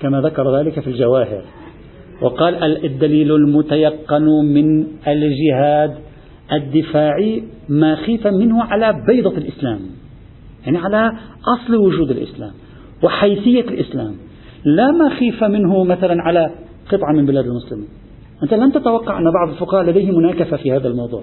كما 0.00 0.20
ذكر 0.20 0.58
ذلك 0.58 0.80
في 0.80 0.86
الجواهر. 0.86 1.42
وقال 2.22 2.84
الدليل 2.84 3.32
المتيقن 3.32 4.24
من 4.54 4.86
الجهاد 5.08 5.94
الدفاعي 6.52 7.42
ما 7.68 7.96
خيف 7.96 8.26
منه 8.26 8.62
على 8.62 9.04
بيضة 9.08 9.36
الإسلام 9.38 9.80
يعني 10.66 10.78
على 10.78 11.12
أصل 11.44 11.76
وجود 11.76 12.10
الإسلام 12.10 12.52
وحيثية 13.02 13.60
الإسلام. 13.60 14.14
لا 14.64 14.90
ما 14.90 15.08
خيف 15.08 15.44
منه 15.44 15.84
مثلا 15.84 16.22
على 16.22 16.50
قطعة 16.92 17.12
من 17.12 17.26
بلاد 17.26 17.44
المسلمين. 17.44 17.88
أنت 18.42 18.54
لن 18.54 18.72
تتوقع 18.72 19.18
أن 19.18 19.32
بعض 19.32 19.48
الفقهاء 19.48 19.84
لديه 19.84 20.10
مناكفة 20.10 20.56
في 20.56 20.72
هذا 20.72 20.88
الموضوع. 20.88 21.22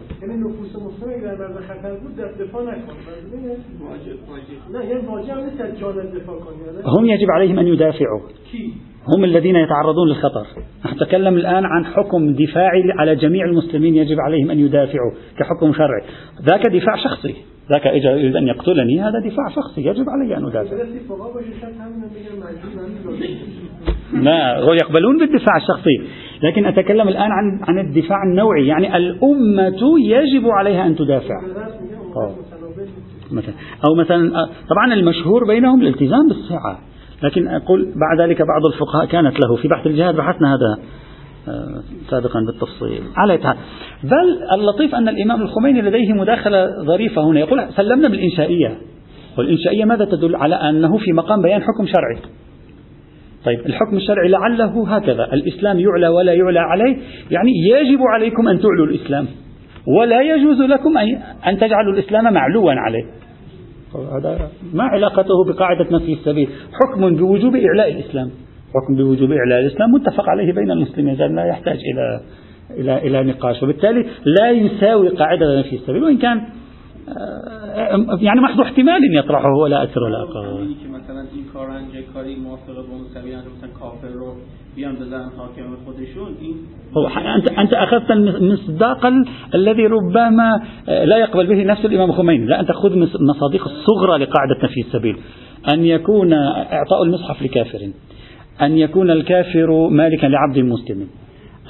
هم 6.86 7.06
يجب 7.06 7.32
عليهم 7.32 7.60
أن 7.60 7.68
يدافعوا 7.68 8.22
هم 9.16 9.24
الذين 9.24 9.56
يتعرضون 9.56 10.08
للخطر. 10.08 10.48
نحن 10.86 10.96
نتكلم 10.96 11.36
الآن 11.36 11.66
عن 11.66 11.86
حكم 11.86 12.34
دفاعي 12.34 12.84
على 13.00 13.16
جميع 13.16 13.46
المسلمين 13.46 13.96
يجب 13.96 14.20
عليهم 14.20 14.52
أن 14.52 14.60
يدافعوا 14.60 15.12
كحكم 15.38 15.74
شرعي 15.74 16.02
ذاك 16.42 16.68
دفاع 16.68 16.96
شخصي 16.96 17.36
ذاك 17.70 17.88
إذا 17.88 18.12
يريد 18.12 18.36
أن 18.36 18.48
يقتلني 18.48 19.02
هذا 19.02 19.20
دفاع 19.20 19.50
شخصي 19.56 19.82
يجب 19.82 20.06
علي 20.10 20.38
أن 20.38 20.46
أدافع 20.46 20.76
لا 24.14 24.74
يقبلون 24.74 25.18
بالدفاع 25.18 25.58
الشخصي 25.58 26.02
لكن 26.44 26.66
أتكلم 26.66 27.08
الآن 27.08 27.32
عن 27.32 27.60
عن 27.68 27.80
الدفاع 27.80 28.24
النوعي. 28.24 28.68
يعني 28.68 28.98
الأمة 28.98 29.98
يجب 30.06 30.48
عليها 30.48 30.88
أن 30.88 30.96
تدافع. 30.96 31.36
أو 32.16 32.36
مثلا. 33.32 33.54
أو 33.86 33.96
مثلا 33.96 34.32
طبعا 34.70 34.94
المشهور 34.94 35.48
بينهم 35.48 35.82
الالتزام 35.82 36.28
بالساعة 36.28 36.80
لكن 37.24 37.48
أقول 37.48 37.94
بعد 37.96 38.30
ذلك 38.30 38.42
بعض 38.42 38.66
الفقهاء 38.74 39.06
كانت 39.06 39.36
له 39.40 39.56
في 39.56 39.68
بحث 39.68 39.88
الجهاد 39.88 40.16
بحثنا 40.16 40.54
هذا 40.54 40.84
آه، 41.48 41.84
سابقا 42.10 42.40
بالتفصيل. 42.46 43.04
على 43.18 43.38
بل 44.04 44.44
اللطيف 44.54 44.96
أن 44.96 45.10
الإمام 45.10 45.42
الخميني 45.42 45.82
لديه 45.82 46.14
مداخلة 46.14 46.68
ظريفة 46.86 47.24
هنا. 47.24 47.40
يقول 47.40 47.74
سلمنا 47.76 48.08
بالإنشائية. 48.08 48.78
والإنشائية 49.38 49.86
ماذا 49.86 50.06
تدل 50.06 50.36
على 50.36 50.56
أنه 50.56 50.98
في 50.98 51.12
مقام 51.12 51.42
بيان 51.42 51.62
حكم 51.62 51.88
شرعي؟ 51.88 52.18
طيب 53.46 53.60
الحكم 53.60 53.98
الشرعي 53.98 54.30
لعله 54.30 54.96
هكذا 54.96 55.24
الإسلام 55.34 55.80
يعلى 55.80 56.08
ولا 56.08 56.34
يعلى 56.34 56.60
عليه 56.60 56.98
يعني 57.32 57.52
يجب 57.72 58.00
عليكم 58.14 58.48
أن 58.48 58.60
تعلوا 58.60 58.86
الإسلام 58.86 59.28
ولا 59.88 60.22
يجوز 60.22 60.62
لكم 60.62 60.98
أن 61.48 61.58
تجعلوا 61.60 61.94
الإسلام 61.94 62.34
معلوا 62.34 62.74
عليه. 62.74 63.04
هذا 63.96 64.50
ما 64.74 64.84
علاقته 64.84 65.46
بقاعدة 65.48 65.86
نفي 65.92 66.14
السبيل 66.14 66.50
حكم 66.74 67.16
بوجوب 67.16 67.56
إعلاء 67.56 67.92
الإسلام. 67.92 68.30
حكم 68.76 68.96
بوجوب 68.96 69.32
إعلاء 69.32 69.60
الإسلام 69.60 69.92
متفق 69.92 70.30
عليه 70.30 70.54
بين 70.54 70.72
المسلمين 70.72 71.16
لا 71.16 71.46
يحتاج 71.46 71.78
إلى 71.94 72.22
إلى 72.80 72.98
إلى 72.98 73.24
نقاش 73.24 73.64
وبالتالي 73.64 74.06
لا 74.26 74.52
يساوي 74.52 75.10
قاعدة 75.10 75.60
نفي 75.60 75.76
السبيل 75.76 76.04
وإن 76.04 76.18
كان 76.18 76.42
آه، 77.10 78.18
يعني 78.22 78.42
محض 78.42 78.62
احتمال 78.62 79.18
يطرحه 79.18 79.54
ولا 79.64 79.84
أكثر 79.84 80.04
ولا 80.04 80.24
أقل. 80.24 80.68
مثلا 81.12 81.22
این 81.36 82.04
کاری 82.14 82.36
موافق 82.36 82.74
با 82.74 82.98
مثلا 83.06 83.70
کافر 83.80 84.08
رو 84.08 84.36
بیان 84.76 84.96
بزن 84.96 85.30
حاکم 85.38 85.76
خودشون 85.86 86.36
این 86.42 86.56
هو 86.96 87.08
أنت 87.36 87.52
أنت 87.60 87.74
أخذت 87.74 88.12
المصداق 88.12 89.06
الذي 89.56 89.86
ربما 89.88 90.62
لا 90.88 91.18
يقبل 91.18 91.48
به 91.48 91.64
نفس 91.64 91.86
الإمام 91.86 92.12
خميني، 92.12 92.46
لا 92.46 92.60
أنت 92.60 92.72
خذ 92.72 92.98
مصادق 93.22 93.68
الصغرى 93.68 94.18
لقاعدة 94.18 94.56
نفي 94.64 94.82
السبيل، 94.82 95.18
أن 95.74 95.86
يكون 95.86 96.34
إعطاء 96.34 97.04
المصحف 97.04 97.42
لكافر، 97.42 97.90
أن 98.62 98.78
يكون 98.78 99.12
الكافر 99.12 99.90
مالكا 99.90 100.28
لعبد 100.28 100.60
مسلم، 100.60 101.08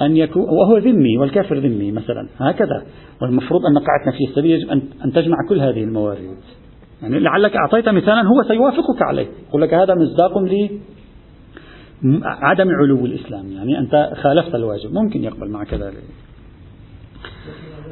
أن 0.02 0.16
يكون 0.16 0.42
وهو 0.42 0.78
ذمي 0.78 1.18
والكافر 1.18 1.58
ذمي 1.58 1.92
مثلا 1.92 2.28
هكذا. 2.38 2.82
والمفروض 3.22 3.60
أن 3.66 3.78
قاعدة 3.78 4.08
نفي 4.08 4.24
السبيل 4.30 4.50
يجب 4.50 4.70
أن 5.04 5.12
تجمع 5.12 5.36
كل 5.48 5.60
هذه 5.60 5.84
الموارد. 5.84 6.36
يعني 7.02 7.18
لعلك 7.18 7.56
أعطيت 7.56 7.88
مثالا 7.88 8.22
هو 8.22 8.42
سيوافقك 8.48 9.02
عليه. 9.02 9.26
يقول 9.48 9.62
لك 9.62 9.74
هذا 9.74 9.94
مصداق 9.94 10.38
لي 10.38 10.80
عدم 12.24 12.68
علو 12.68 13.06
الإسلام. 13.06 13.52
يعني 13.52 13.78
أنت 13.78 14.10
خالفت 14.22 14.54
الواجب 14.54 14.92
ممكن 14.92 15.24
يقبل 15.24 15.50
معك 15.50 15.74
ذلك. 15.74 16.04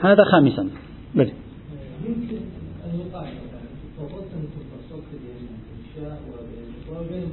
هذا 0.02 0.24
خامسا. 0.24 0.70
بل. 1.14 1.30
يمكن 2.06 2.36
أن 2.86 3.00
يقال 3.00 3.40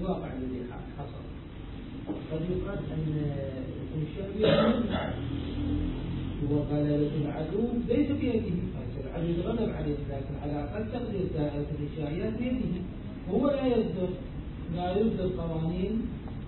الواقع 0.07 0.33
الذي 0.33 0.61
حصل 0.97 1.23
قد 2.31 2.41
يقال 2.49 2.79
أن 2.93 3.56
وقال 6.52 7.10
العدو 7.21 7.63
ليس 7.88 8.12
بيده 8.12 8.58
العدو 9.04 9.28
يتغلب 9.28 9.69
عليه 9.69 9.97
لكن 10.10 10.34
على 10.43 10.63
أقل 10.63 10.86
تقدير 10.91 11.26
دائره 11.38 11.65
الاشاريات 11.80 12.34
بيده 12.34 12.82
هو 13.32 13.47
لا 13.47 13.67
يصدر 13.67 14.10
لا 14.76 14.91
يصدر 14.97 15.30
قوانين 15.41 16.02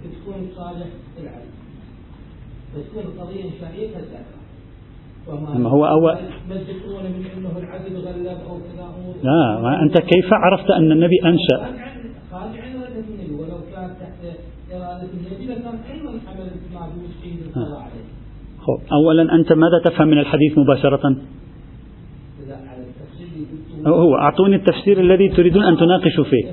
تكون 0.04 0.50
صالح 0.56 0.88
العدو 1.22 1.50
فتكون 2.74 3.04
القضية 3.04 3.44
انشائيه 3.44 3.88
كذلك 3.92 4.26
أما 5.30 5.70
هو 5.70 5.86
أول 5.86 6.18
من 6.50 7.26
أنه 7.38 7.58
العدل 7.58 7.98
غلب 7.98 8.40
أو 8.50 8.58
كذا 8.58 8.94
لا 9.24 9.62
ما 9.62 9.82
أنت 9.84 9.98
كيف 10.02 10.34
عرفت 10.34 10.70
أن 10.70 10.92
النبي 10.92 11.16
أنشأ؟ 11.26 11.90
خارج 12.32 12.60
عن 12.60 12.76
ولو 13.40 13.60
كان 13.76 13.96
تحت 14.00 14.49
أولا 18.92 19.36
أنت 19.36 19.54
ماذا 19.54 19.80
تفهم 19.86 20.08
من 20.08 20.18
الحديث 20.20 20.58
مباشرة 20.58 21.16
هو 23.88 24.16
أعطوني 24.16 24.56
التفسير 24.56 25.00
الذي 25.00 25.30
تريدون 25.30 25.64
أن 25.64 25.78
تناقشوا 25.78 26.24
فيه 26.24 26.46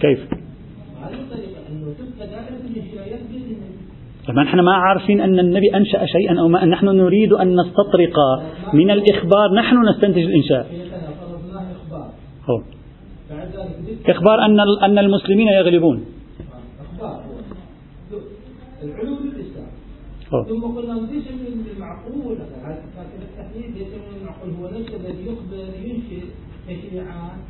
كيف؟ 0.00 0.20
طبعا 4.28 4.44
إحنا 4.44 4.62
ما 4.62 4.72
عارفين 4.72 5.20
أن 5.20 5.38
النبي 5.38 5.76
أنشأ 5.76 6.06
شيئا 6.06 6.40
أو 6.40 6.48
ما 6.48 6.64
نحن 6.64 6.86
نريد 6.86 7.32
أن 7.32 7.56
نستطرق 7.60 8.16
من 8.74 8.90
الإخبار 8.90 9.54
نحن 9.56 9.88
نستنتج 9.88 10.22
الإنشاء. 10.22 10.89
هو. 12.50 12.62
إخبار 14.06 14.44
أن 14.44 14.60
أن 14.84 14.98
المسلمين 14.98 15.48
يغلبون. 15.48 16.04
العلو 18.82 19.16
بالإسلام 19.16 19.70
ثم 20.30 20.62
قلنا 20.62 20.92
ليس 21.12 21.24
من 21.30 21.66
المعقول 21.76 22.36
لكن 22.38 23.22
التحديد 23.22 23.76
ليس 23.78 23.88
من 23.88 24.16
المعقول. 24.20 24.50
هو 24.60 24.80
نفسه 24.80 24.96
الذي 24.96 25.26
يخبر 25.26 25.64
ينشئ 25.84 26.24
تشريعات 26.66 27.40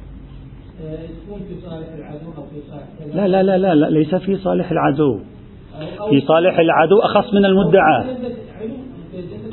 آه، 0.84 1.06
تكون 1.06 1.40
في 1.48 1.60
صالح 1.66 1.88
العدو 1.92 2.28
أو 2.36 2.42
في 2.42 2.60
صالح 2.70 3.14
لا 3.14 3.28
لا 3.28 3.42
لا 3.42 3.74
لا, 3.74 3.90
ليس 3.90 4.14
في 4.14 4.36
صالح 4.36 4.70
العدو. 4.70 5.18
في 6.10 6.20
صالح 6.20 6.58
العدو 6.58 6.98
أخص 6.98 7.34
من 7.34 7.44
المدعى 7.44 8.16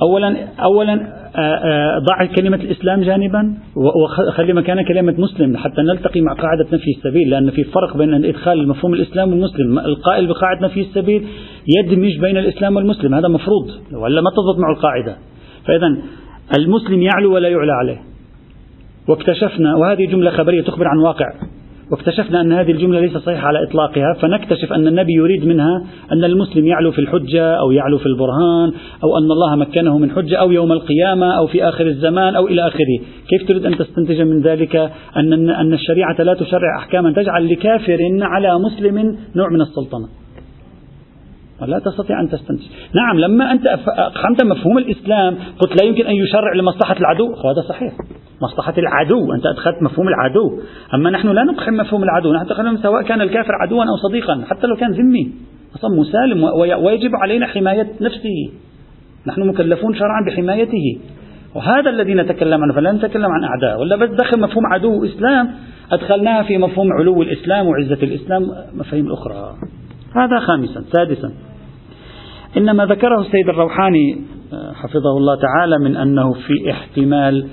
أولا 0.02 0.48
أولا 0.64 0.94
آه، 1.36 1.40
آه، 1.40 2.00
ضع 2.00 2.26
كلمة 2.26 2.58
الإسلام 2.58 3.02
جانبا 3.02 3.54
وخلي 3.76 4.54
مكانها 4.54 4.84
كلمة 4.84 5.16
مسلم 5.18 5.58
حتى 5.58 5.82
نلتقي 5.82 6.22
مع 6.22 6.34
قاعدة 6.34 6.66
نفي 6.74 6.92
السبيل 6.98 7.30
لأن 7.30 7.50
في 7.50 7.64
فرق 7.64 7.98
بين 7.98 8.26
إدخال 8.26 8.68
مفهوم 8.68 8.94
الإسلام 8.94 9.30
والمسلم. 9.30 9.80
القائل 9.80 10.28
بقاعدة 10.28 10.68
نفي 10.68 10.82
السبيل 10.82 11.28
يدمج 11.78 12.20
بين 12.20 12.38
الإسلام 12.38 12.76
والمسلم 12.76 13.14
هذا 13.14 13.28
مفروض 13.28 13.70
ولا 13.92 14.22
ما 14.22 14.30
تضبط 14.30 14.60
مع 14.60 14.72
القاعدة. 14.72 15.18
فإذا 15.66 15.98
المسلم 16.60 17.02
يعلو 17.02 17.34
ولا 17.34 17.50
يعلى 17.50 17.72
عليه. 17.72 18.02
واكتشفنا 19.08 19.76
وهذه 19.76 20.06
جملة 20.06 20.32
خبرية 20.32 20.62
تخبر 20.62 20.88
عن 20.88 20.98
واقع. 20.98 21.34
واكتشفنا 21.92 22.42
أن 22.42 22.54
هذه 22.54 22.72
الجملة 22.72 23.00
ليست 23.00 23.18
صحيحة 23.18 23.48
على 23.48 23.64
إطلاقها 23.64 24.14
فنكتشف 24.22 24.74
أن 24.74 24.88
النبي 24.88 25.14
يريد 25.14 25.46
منها 25.46 25.84
أن 26.12 26.24
المسلم 26.24 26.68
يعلو 26.68 26.92
في 26.92 27.00
الحجة 27.00 27.54
أو 27.60 27.72
يعلو 27.72 27.98
في 27.98 28.06
البرهان 28.06 28.74
أو 29.04 29.18
أن 29.18 29.32
الله 29.32 29.56
مكنه 29.56 29.98
من 29.98 30.12
حجة 30.12 30.36
أو 30.36 30.52
يوم 30.52 30.72
القيامة 30.72 31.38
أو 31.38 31.48
في 31.48 31.64
آخر 31.70 31.88
الزمان 31.88 32.36
أو 32.36 32.48
إلى 32.48 32.68
آخره. 32.68 33.00
كيف 33.30 33.48
تريد 33.48 33.66
أن 33.66 33.78
تستنتج 33.78 34.22
من 34.22 34.42
ذلك 34.42 34.76
أن 35.18 35.50
أن 35.50 35.74
الشريعة 35.74 36.16
لا 36.20 36.34
تشرع 36.34 36.78
أحكاما 36.80 37.14
تجعل 37.14 37.50
لكافر 37.52 38.00
على 38.22 38.60
مسلم 38.60 39.18
نوع 39.36 39.50
من 39.50 39.62
السلطنة؟ 39.62 40.08
لا 41.68 41.80
تستطيع 41.80 42.20
أن 42.22 42.30
تستنتج. 42.30 42.64
نعم 42.96 43.20
لما 43.20 43.52
أنت 43.52 43.68
أقحمت 43.88 44.44
مفهوم 44.44 44.78
الإسلام 44.78 45.38
قلت 45.60 45.82
لا 45.82 45.88
يمكن 45.88 46.06
أن 46.06 46.16
يشرع 46.16 46.54
لمصلحة 46.54 46.96
العدو؟ 47.00 47.34
هذا 47.34 47.62
صحيح. 47.70 47.94
مصلحة 48.42 48.74
العدو 48.78 49.34
أنت 49.34 49.46
أدخلت 49.46 49.84
مفهوم 49.84 50.08
العدو. 50.08 50.60
أما 50.94 51.10
نحن 51.10 51.28
لا 51.28 51.44
نقحم 51.44 51.74
مفهوم 51.74 52.04
العدو 52.04 52.34
نحن 52.34 52.46
نتكلم 52.46 52.78
سواء 52.78 53.02
كان 53.04 53.22
الكافر 53.22 53.52
عدوا 53.62 53.84
أو 53.84 53.96
صديقا 54.10 54.44
حتى 54.50 54.68
لو 54.68 54.76
كان 54.76 54.92
ذمي. 54.92 55.32
أصلا 55.76 56.00
مسالم 56.00 56.44
ويجب 56.86 57.12
علينا 57.16 57.48
حماية 57.48 57.88
نفسه. 58.02 58.52
نحن 59.28 59.48
مكلفون 59.48 59.96
شرعا 59.96 60.26
بحمايته. 60.28 61.00
وهذا 61.56 61.90
الذي 61.90 62.14
نتكلم 62.14 62.64
عنه 62.64 62.74
فلا 62.74 62.92
نتكلم 62.92 63.32
عن 63.32 63.44
أعداء. 63.44 63.82
ولا 63.82 63.96
بس 63.96 64.10
دخل 64.10 64.40
مفهوم 64.40 64.66
عدو 64.66 65.06
إسلام 65.06 65.52
أدخلناها 65.92 66.44
في 66.44 66.58
مفهوم 66.58 66.94
علو 66.94 67.22
الإسلام 67.22 67.68
وعزة 67.68 68.04
الإسلام 68.04 68.42
مفاهيم 68.74 69.12
أخرى. 69.12 69.56
هذا 70.16 70.40
خامسا. 70.40 70.84
سادسا. 70.92 71.32
إنما 72.58 72.86
ذكره 72.86 73.22
السيد 73.22 73.50
الروحاني 73.50 74.22
حفظه 74.74 75.18
الله 75.18 75.36
تعالى 75.42 75.80
من 75.80 75.96
أنه 75.96 76.34
في 76.34 76.72
احتمال 76.72 77.48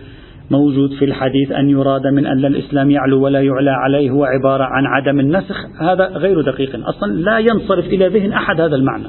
موجود 0.51 0.93
في 0.99 1.05
الحديث 1.05 1.53
أن 1.53 1.71
يراد 1.71 2.07
من 2.07 2.27
أن 2.27 2.45
الإسلام 2.45 2.91
يعلو 2.91 3.25
ولا 3.25 3.41
يعلى 3.41 3.71
عليه 3.71 4.11
هو 4.11 4.25
عبارة 4.25 4.65
عن 4.65 4.87
عدم 4.87 5.21
النسخ 5.21 5.57
هذا 5.81 6.07
غير 6.07 6.41
دقيق. 6.41 6.89
أصلا 6.89 7.13
لا 7.13 7.39
ينصرف 7.39 7.87
إلى 7.87 8.09
ذهن 8.09 8.33
أحد 8.33 8.61
هذا 8.61 8.77
المعنى. 8.77 9.09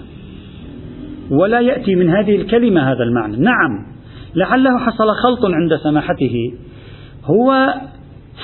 ولا 1.31 1.59
يأتي 1.59 1.95
من 1.95 2.09
هذه 2.09 2.35
الكلمة 2.35 2.81
هذا 2.91 3.03
المعنى. 3.03 3.37
نعم 3.37 3.85
لعله 4.35 4.77
حصل 4.79 5.07
خلط 5.23 5.45
عند 5.45 5.75
سماحته. 5.83 6.53
هو 7.25 7.73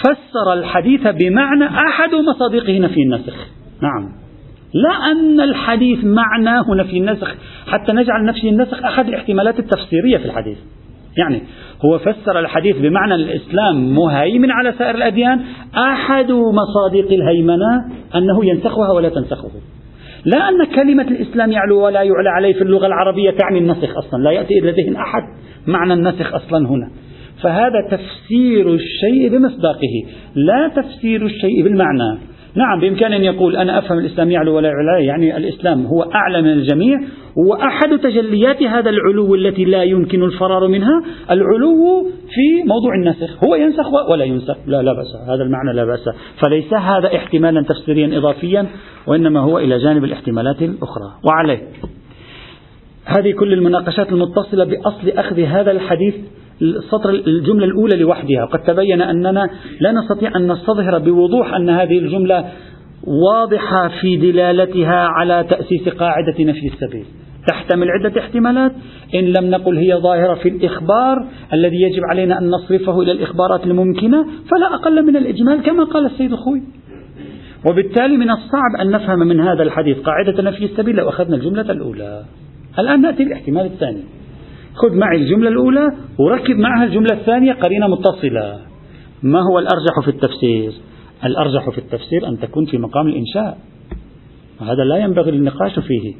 فسر 0.01 0.53
الحديث 0.53 1.01
بمعنى 1.01 1.65
أحد 1.65 2.09
مصادقه 2.29 2.79
نفي 2.79 3.01
النسخ. 3.01 3.35
نعم. 3.81 4.09
لا 4.73 5.11
أن 5.11 5.41
الحديث 5.41 6.03
معناه 6.03 6.65
نفي 6.75 6.97
النسخ. 6.97 7.35
حتى 7.67 7.91
نجعل 7.91 8.25
نفي 8.25 8.49
النسخ 8.49 8.83
أحد 8.83 9.07
الاحتمالات 9.07 9.59
التفسيرية 9.59 10.17
في 10.17 10.25
الحديث. 10.25 10.57
يعني 11.17 11.41
هو 11.85 11.99
فسر 11.99 12.39
الحديث 12.39 12.77
بمعنى 12.77 13.15
الإسلام 13.15 13.95
مهيمن 13.95 14.51
على 14.51 14.73
سائر 14.77 14.95
الأديان 14.95 15.41
أحد 15.77 16.31
مصادق 16.31 17.11
الهيمنة 17.11 17.85
أنه 18.15 18.45
ينسخها 18.45 18.91
ولا 18.91 19.09
تنسخه. 19.09 19.49
لا 20.25 20.49
أن 20.49 20.65
كلمة 20.75 21.03
الإسلام 21.03 21.51
يعلو 21.51 21.85
ولا 21.85 22.01
يعلى 22.01 22.29
عليه 22.29 22.53
في 22.53 22.61
اللغة 22.61 22.87
العربية 22.87 23.31
تعني 23.31 23.59
النسخ 23.59 23.97
أصلا 23.97 24.23
لا 24.23 24.31
يأتي 24.31 24.59
ذهن 24.59 24.95
أحد 24.95 25.23
معنى 25.67 25.93
النسخ 25.93 26.33
أصلا 26.33 26.67
هنا. 26.67 26.91
فهذا 27.43 27.87
تفسير 27.91 28.73
الشيء 28.73 29.29
بمصداقه 29.29 30.03
لا 30.35 30.71
تفسير 30.75 31.25
الشيء 31.25 31.63
بالمعنى. 31.63 32.17
نعم 32.55 32.79
بإمكانه 32.79 33.15
أن 33.15 33.23
يقول 33.23 33.55
أنا 33.55 33.77
أفهم 33.77 33.97
الإسلام 33.97 34.31
يعلو 34.31 34.55
ولا 34.55 34.69
يعلى 34.69 35.05
يعني 35.05 35.37
الإسلام 35.37 35.85
هو 35.85 36.01
أعلى 36.01 36.41
من 36.41 36.49
الجميع 36.49 36.99
وأحد 37.35 37.99
تجليات 37.99 38.63
هذا 38.63 38.89
العلو 38.89 39.35
التي 39.35 39.65
لا 39.65 39.83
يمكن 39.83 40.23
الفرار 40.23 40.67
منها 40.67 41.03
العلو 41.31 42.03
في 42.03 42.63
موضوع 42.67 42.95
النسخ 42.95 43.43
هو 43.43 43.55
ينسخ 43.55 44.09
ولا 44.09 44.25
ينسخ 44.25 44.57
لا 44.67 44.81
لا 44.81 44.93
بأس 44.93 45.15
هذا 45.27 45.43
المعنى 45.43 45.73
لا 45.73 45.85
بأس 45.85 46.09
فليس 46.43 46.73
هذا 46.73 47.15
احتمالا 47.15 47.61
تفسيريا 47.61 48.17
إضافيا 48.17 48.65
وإنما 49.07 49.39
هو 49.39 49.57
إلى 49.57 49.77
جانب 49.77 50.03
الاحتمالات 50.03 50.61
الأخرى 50.61 51.11
وعليه. 51.23 51.61
هذه 53.05 53.31
كل 53.31 53.53
المناقشات 53.53 54.11
المتصلة 54.11 54.63
بأصل 54.63 55.09
أخذ 55.09 55.39
هذا 55.39 55.71
الحديث 55.71 56.15
السطر 56.61 57.09
الجملة 57.09 57.65
الأولى 57.65 57.97
لوحدها. 57.97 58.43
وقد 58.43 58.59
تبين 58.59 59.01
أننا 59.01 59.49
لا 59.79 59.91
نستطيع 59.91 60.35
أن 60.35 60.51
نستظهر 60.51 60.99
بوضوح 60.99 61.53
أن 61.53 61.69
هذه 61.69 61.97
الجملة 61.99 62.45
واضحة 63.03 63.87
في 64.01 64.17
دلالتها 64.17 65.07
على 65.07 65.45
تأسيس 65.49 65.89
قاعدة 65.89 66.43
نفي 66.43 66.67
السبيل. 66.67 67.05
تحتمل 67.47 67.87
عدة 67.91 68.21
احتمالات. 68.21 68.71
إن 69.15 69.23
لم 69.23 69.49
نقل 69.49 69.77
هي 69.77 69.95
ظاهرة 69.95 70.33
في 70.33 70.49
الإخبار 70.49 71.27
الذي 71.53 71.81
يجب 71.81 72.03
علينا 72.09 72.39
أن 72.39 72.49
نصرفه 72.49 73.01
إلى 73.01 73.11
الإخبارات 73.11 73.65
الممكنة 73.65 74.23
فلا 74.23 74.75
أقل 74.75 75.05
من 75.05 75.17
الإجمال 75.17 75.61
كما 75.61 75.83
قال 75.83 76.05
السيد 76.05 76.31
الخوي 76.31 76.61
وبالتالي 77.69 78.17
من 78.17 78.29
الصعب 78.29 78.81
أن 78.81 78.91
نفهم 78.91 79.19
من 79.19 79.39
هذا 79.39 79.63
الحديث 79.63 79.97
قاعدة 79.97 80.43
نفي 80.43 80.65
السبيل 80.65 80.95
لو 80.95 81.09
أخذنا 81.09 81.35
الجملة 81.35 81.71
الأولى. 81.71 82.23
الآن 82.79 83.01
نأتي 83.01 83.23
الاحتمال 83.23 83.65
الثاني. 83.65 84.03
خذ 84.75 84.95
معي 84.95 85.17
الجملة 85.17 85.49
الأولى 85.49 85.87
وركب 86.19 86.55
معها 86.55 86.83
الجملة 86.83 87.13
الثانية 87.13 87.53
قرينة 87.53 87.87
متصلة. 87.87 88.59
ما 89.23 89.39
هو 89.39 89.59
الأرجح 89.59 89.99
في 90.03 90.07
التفسير؟ 90.07 90.71
الأرجح 91.25 91.69
في 91.69 91.77
التفسير 91.77 92.27
أن 92.27 92.39
تكون 92.39 92.65
في 92.65 92.77
مقام 92.77 93.07
الإنشاء. 93.07 93.57
وهذا 94.61 94.83
لا 94.83 94.97
ينبغي 94.97 95.29
النقاش 95.29 95.79
فيه. 95.79 96.13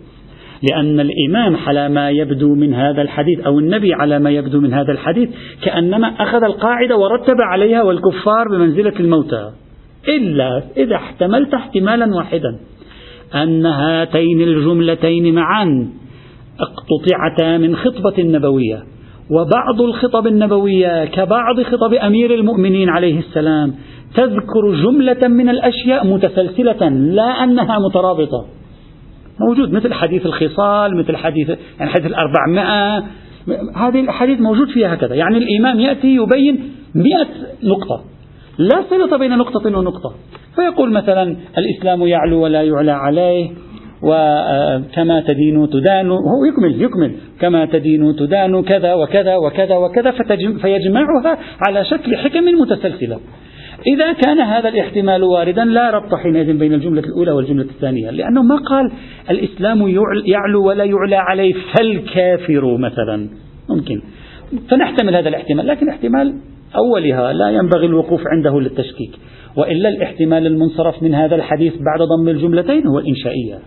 لأن 0.72 1.00
الإمام 1.00 1.56
على 1.56 1.90
ما 1.90 2.10
يبدو 2.10 2.56
من 2.56 2.74
هذا 2.74 3.02
الحديث 3.02 3.40
أو 3.40 3.60
النبي 3.60 3.94
على 3.94 4.20
ما 4.20 4.32
يبدو 4.32 4.60
من 4.60 4.74
هذا 4.74 4.92
الحديث 4.92 5.30
كأنما 5.64 6.08
أخذ 6.08 6.44
القاعدة 6.44 6.98
ورتب 6.98 7.38
عليها 7.42 7.84
والكفار 7.84 8.48
بمنزلة 8.52 8.94
الموتى. 9.00 9.52
إلا 10.08 10.64
إذا 10.78 10.96
احتملت 10.96 11.54
احتمالا 11.54 12.16
واحدا. 12.16 12.60
أن 13.36 13.66
هاتين 13.66 14.42
الجملتين 14.42 15.36
معا. 15.36 15.92
اقتطعتا 16.62 17.58
من 17.58 17.76
خطبة 17.76 18.24
نبوية 18.24 18.84
وبعض 19.32 19.82
الخطب 19.82 20.28
النبوية 20.28 21.06
كبعض 21.06 21.62
خطب 21.62 21.94
أمير 21.94 22.34
المؤمنين 22.34 22.90
عليه 22.90 23.20
السلام 23.20 23.74
تذكر 24.16 24.74
جملة 24.84 25.28
من 25.28 25.50
الأشياء 25.50 26.08
متسلسلة 26.08 26.90
لا 26.90 27.44
أنها 27.44 27.80
مترابطة. 27.80 28.46
موجود 29.40 29.72
مثل 29.72 29.94
حديث 29.94 30.26
الخصال 30.26 30.98
مثل 30.98 31.16
حديث 31.16 31.50
يعني 31.80 31.92
حديث 31.92 32.06
الأربعمائة. 32.06 33.04
هذه 33.76 34.00
الأحاديث 34.00 34.40
موجود 34.42 34.68
فيها 34.68 34.94
هكذا. 34.94 35.16
يعني 35.16 35.38
الإمام 35.38 35.80
يأتي 35.80 36.16
يبين 36.16 36.60
مئة 36.96 37.28
نقطة. 37.64 38.04
لا 38.58 38.84
صلة 38.90 39.18
بين 39.18 39.38
نقطة 39.38 39.78
ونقطة. 39.78 40.14
فيقول 40.56 40.92
مثلا 40.92 41.36
الإسلام 41.58 42.02
يعلو 42.02 42.44
ولا 42.44 42.64
يعلى 42.64 42.92
عليه. 42.92 43.52
وكما 44.04 45.24
تدين 45.28 45.70
تدان 45.70 46.10
هو 46.12 46.46
يكمل 46.46 46.82
يكمل. 46.82 47.12
كما 47.40 47.66
تدين 47.66 48.16
تدان 48.16 48.64
كذا 48.64 48.94
وكذا 48.94 49.36
وكذا 49.36 49.76
وكذا 49.76 50.12
فيجمعها 50.62 51.38
على 51.68 51.86
شكل 51.86 52.18
حكم 52.18 52.44
متسلسلة. 52.44 53.20
إذا 53.88 54.14
كان 54.14 54.40
هذا 54.40 54.70
الاحتمال 54.70 55.24
واردا 55.24 55.66
لا 55.66 55.90
ربط 55.90 56.16
حينئذ 56.16 56.58
بين 56.58 56.74
الجملة 56.74 57.00
الأولى 57.02 57.32
والجملة 57.32 57.64
الثانية 57.64 58.10
لأنه 58.10 58.42
ما 58.44 58.56
قال 58.56 58.92
الإسلام 59.30 59.88
يعلو 60.26 60.68
ولا 60.68 60.84
يعلى 60.84 61.16
عليه 61.16 61.54
فالكافر 61.54 62.78
مثلا. 62.78 63.30
ممكن. 63.70 64.02
فنحتمل 64.70 65.16
هذا 65.16 65.30
الاحتمال 65.30 65.68
لكن 65.68 65.90
احتمال 65.90 66.34
أولها 66.76 67.34
لا 67.34 67.50
ينبغي 67.50 67.86
الوقوف 67.86 68.22
عنده 68.28 68.60
للتشكيك. 68.60 69.12
وإلا 69.58 69.90
الاحتمال 69.90 70.48
المنصرف 70.48 71.04
من 71.04 71.16
هذا 71.16 71.36
الحديث 71.36 71.74
بعد 71.74 72.08
ضم 72.08 72.30
الجملتين 72.30 72.88
هو 72.88 73.00
الإنشائية. 73.00 73.60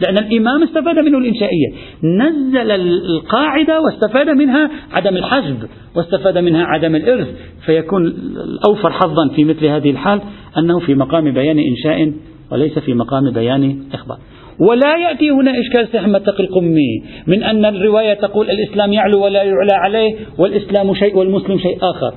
لأن 0.00 0.18
الإمام 0.18 0.62
استفاد 0.62 0.98
منه 0.98 1.18
الإنشائية. 1.18 1.68
نزل 2.02 2.70
القاعدة 2.70 3.80
واستفاد 3.80 4.28
منها 4.28 4.70
عدم 4.92 5.16
الحجب 5.16 5.58
واستفاد 5.96 6.38
منها 6.38 6.64
عدم 6.64 6.94
الإرث. 6.96 7.28
فيكون 7.66 8.06
الأوفر 8.06 8.90
حظا 8.90 9.28
في 9.36 9.44
مثل 9.44 9.66
هذه 9.66 9.90
الحال 9.90 10.20
أنه 10.58 10.80
في 10.80 10.94
مقام 10.94 11.32
بيان 11.32 11.58
إنشاء 11.58 12.12
وليس 12.52 12.78
في 12.78 12.94
مقام 12.94 13.30
بيان 13.30 13.82
إخبار. 13.92 14.18
ولا 14.60 14.96
يأتي 14.96 15.30
هنا 15.30 15.52
إشكال 15.60 16.12
متقي 16.12 16.44
القمي 16.44 17.02
من 17.26 17.42
أن 17.42 17.64
الرواية 17.64 18.14
تقول 18.14 18.50
الإسلام 18.50 18.92
يعلو 18.92 19.24
ولا 19.24 19.42
يعلى 19.42 19.72
عليه 19.72 20.14
والإسلام 20.38 20.94
شيء 20.94 21.16
والمسلم 21.16 21.58
شيء 21.58 21.76
آخر. 21.82 22.14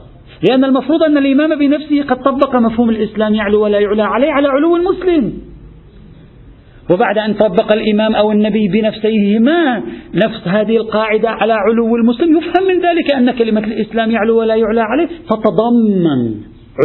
لأن 0.49 0.63
المفروض 0.63 1.03
أن 1.03 1.17
الإمام 1.17 1.59
بنفسه 1.59 2.03
قد 2.03 2.23
طبق 2.23 2.55
مفهوم 2.55 2.89
الإسلام 2.89 3.33
يعلو 3.33 3.63
ولا 3.63 3.79
يعلى 3.79 4.03
عليه 4.03 4.31
على 4.31 4.47
علو 4.47 4.75
المسلم. 4.75 5.33
وبعد 6.89 7.17
أن 7.17 7.33
طبق 7.33 7.71
الإمام 7.71 8.15
أو 8.15 8.31
النبي 8.31 8.67
بنفسيهما 8.67 9.83
نفس 10.13 10.47
هذه 10.47 10.77
القاعدة 10.77 11.29
على 11.29 11.53
علو 11.53 11.95
المسلم 11.95 12.37
يفهم 12.37 12.67
من 12.67 12.81
ذلك 12.81 13.13
أن 13.13 13.31
كلمة 13.31 13.63
الإسلام 13.63 14.11
يعلو 14.11 14.39
ولا 14.39 14.55
يعلى 14.55 14.81
عليه 14.81 15.07
تتضمن 15.29 16.35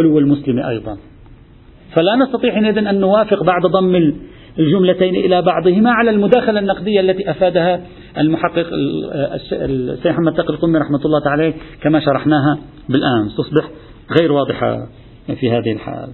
علو 0.01 0.19
المسلم 0.19 0.59
أيضا. 0.59 0.97
فلا 1.95 2.17
نستطيع 2.17 2.55
حينئذ 2.55 2.79
أن 2.79 3.01
نوافق 3.01 3.43
بعد 3.43 3.63
ضم 3.63 4.13
الجملتين 4.59 5.15
إلى 5.17 5.43
بعضهما 5.43 5.91
على 5.91 6.11
المداخلة 6.11 6.61
النقدية 6.61 7.01
التي 7.01 7.31
أفادها 7.31 7.81
المحقق 8.19 8.67
السيد 9.53 10.13
محمد 10.13 10.33
تقي 10.33 10.55
القمي 10.55 10.79
رحمة 10.79 11.01
الله 11.05 11.21
تعالى 11.25 11.55
كما 11.83 12.01
شرحناها 12.01 12.59
بالأمس 12.89 13.37
تصبح 13.37 13.69
غير 14.21 14.33
واضحة 14.33 14.87
في 15.41 15.51
هذه 15.51 15.73
الحال. 15.73 16.09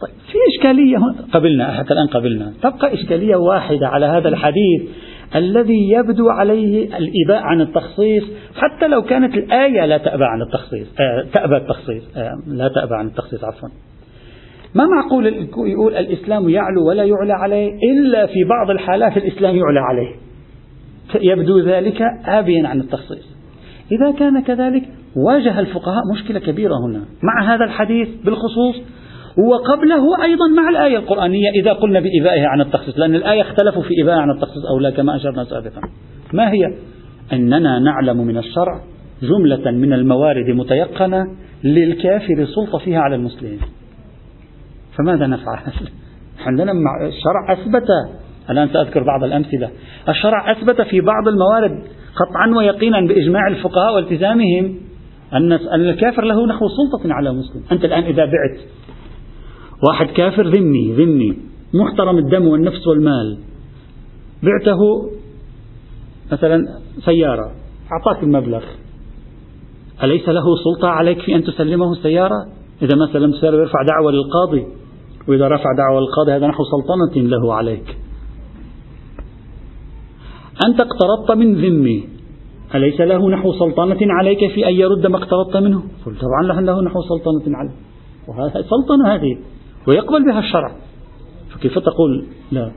طيب 0.00 0.14
في 0.32 0.38
إشكالية 0.56 0.96
قبلنا 1.32 1.72
حتى 1.72 1.92
الآن 1.92 2.06
قبلنا. 2.06 2.52
تبقى 2.62 2.94
إشكالية 2.94 3.36
واحدة 3.36 3.88
على 3.88 4.06
هذا 4.06 4.28
الحديث 4.28 4.82
الذي 5.34 5.90
يبدو 5.90 6.28
عليه 6.28 6.84
الإباء 6.84 7.42
عن 7.42 7.60
التخصيص 7.60 8.24
حتى 8.54 8.88
لو 8.88 9.02
كانت 9.02 9.34
الآية 9.34 9.86
لا 9.86 9.98
تأبى 9.98 10.24
عن 10.24 10.42
التخصيص 10.42 10.88
آه 11.00 11.26
تأبى 11.32 11.56
التخصيص 11.56 12.16
آه 12.16 12.32
لا 12.46 12.68
تأبى 12.68 12.94
عن 12.94 13.06
التخصيص 13.06 13.44
عفوا. 13.44 13.68
ما 14.74 14.84
معقول 14.86 15.26
يقول 15.66 15.94
الإسلام 15.94 16.48
يعلو 16.48 16.88
ولا 16.88 17.04
يعلى 17.04 17.32
عليه؟ 17.32 17.72
إلا 17.92 18.26
في 18.26 18.44
بعض 18.44 18.70
الحالات 18.70 19.16
الإسلام 19.16 19.56
يعلى 19.56 19.80
عليه. 19.80 20.16
يبدو 21.32 21.58
ذلك 21.58 22.02
آبيا 22.26 22.68
عن 22.68 22.80
التخصيص. 22.80 23.36
إذا 23.92 24.10
كان 24.18 24.42
كذلك 24.42 24.82
واجه 25.16 25.60
الفقهاء 25.60 26.02
مشكلة 26.14 26.38
كبيرة 26.38 26.74
هنا. 26.86 27.04
مع 27.22 27.54
هذا 27.54 27.64
الحديث 27.64 28.08
بالخصوص 28.24 28.76
وقبله 29.38 30.24
أيضا 30.24 30.48
مع 30.56 30.68
الآية 30.68 30.96
القرآنية 30.96 31.50
إذا 31.50 31.72
قلنا 31.72 32.00
بإبائها 32.00 32.48
عن 32.48 32.60
التخصيص 32.60 32.98
لأن 32.98 33.14
الآية 33.14 33.42
اختلفوا 33.42 33.82
في 33.82 33.94
إبائها 34.02 34.20
عن 34.20 34.30
التخصيص 34.30 34.64
أو 34.70 34.78
لا 34.78 34.90
كما 34.90 35.16
أشرنا 35.16 35.44
سابقا. 35.44 35.80
ما 36.32 36.50
هي؟ 36.52 36.74
أننا 37.32 37.78
نعلم 37.78 38.16
من 38.16 38.38
الشرع 38.38 38.80
جملة 39.22 39.70
من 39.70 39.92
الموارد 39.92 40.50
متيقنة 40.50 41.24
للكافر 41.64 42.46
سلطة 42.54 42.78
فيها 42.78 43.00
على 43.00 43.14
المسلمين. 43.14 43.60
فماذا 44.98 45.26
نفعل؟ 45.26 45.58
عندنا 46.46 46.72
الشرع 47.06 47.52
أثبت. 47.52 47.88
الآن 48.50 48.68
سأذكر 48.68 49.02
بعض 49.02 49.24
الأمثلة. 49.24 49.70
الشرع 50.08 50.52
أثبت 50.52 50.80
في 50.80 51.00
بعض 51.00 51.28
الموارد 51.28 51.84
قطعا 52.16 52.56
ويقينا 52.56 53.00
بإجماع 53.00 53.48
الفقهاء 53.48 53.94
والتزامهم 53.94 54.74
أن 55.32 55.52
الكافر 55.52 56.24
له 56.24 56.46
نحو 56.46 56.68
سلطة 56.68 57.14
على 57.14 57.30
المسلم. 57.30 57.62
أنت 57.72 57.84
الآن 57.84 58.02
إذا 58.02 58.24
بعت 58.24 58.60
واحد 59.86 60.06
كافر 60.06 60.46
ذمي 60.46 60.92
ذمي 60.92 61.36
محترم 61.74 62.18
الدم 62.18 62.46
والنفس 62.46 62.86
والمال. 62.86 63.38
بعته 64.42 65.10
مثلا 66.32 66.68
سيارة 67.04 67.50
أعطاك 67.92 68.22
المبلغ. 68.22 68.62
أليس 70.02 70.28
له 70.28 70.44
سلطة 70.64 70.88
عليك 70.88 71.20
في 71.20 71.36
أن 71.36 71.44
تسلمه 71.44 71.92
السيارة؟ 71.92 72.46
إذا 72.82 72.96
ما 72.96 73.12
سلمت 73.12 73.34
السيارة 73.34 73.56
يرفع 73.56 73.82
دعوة 73.82 74.12
للقاضي. 74.12 74.66
وإذا 75.28 75.48
رفع 75.48 75.70
دعوة 75.76 76.00
للقاضي 76.00 76.32
هذا 76.32 76.46
نحو 76.46 76.62
سلطنة 76.64 77.28
له 77.28 77.54
عليك. 77.54 77.96
أنت 80.66 80.80
اقترضت 80.80 81.30
من 81.30 81.54
ذمي. 81.54 82.08
أليس 82.74 83.00
له 83.00 83.30
نحو 83.30 83.52
سلطنة 83.52 83.98
عليك 84.00 84.38
في 84.54 84.68
أن 84.68 84.74
يرد 84.74 85.06
ما 85.06 85.16
اقترضت 85.16 85.56
منه؟ 85.56 85.82
طبعا 86.04 86.60
له 86.60 86.82
نحو 86.82 87.02
سلطنة 87.02 87.56
عليك 87.56 87.72
وهذه 88.28 88.52
سلطنة 88.52 89.14
هذه. 89.14 89.38
ويقبل 89.88 90.24
بها 90.24 90.38
الشرع. 90.38 90.72
فكيف 91.54 91.78
تقول 91.78 92.26
لا؟ 92.52 92.70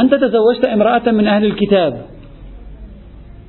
أنت 0.00 0.14
تزوجت 0.14 0.64
امرأة 0.64 1.10
من 1.10 1.26
أهل 1.26 1.44
الكتاب. 1.44 2.06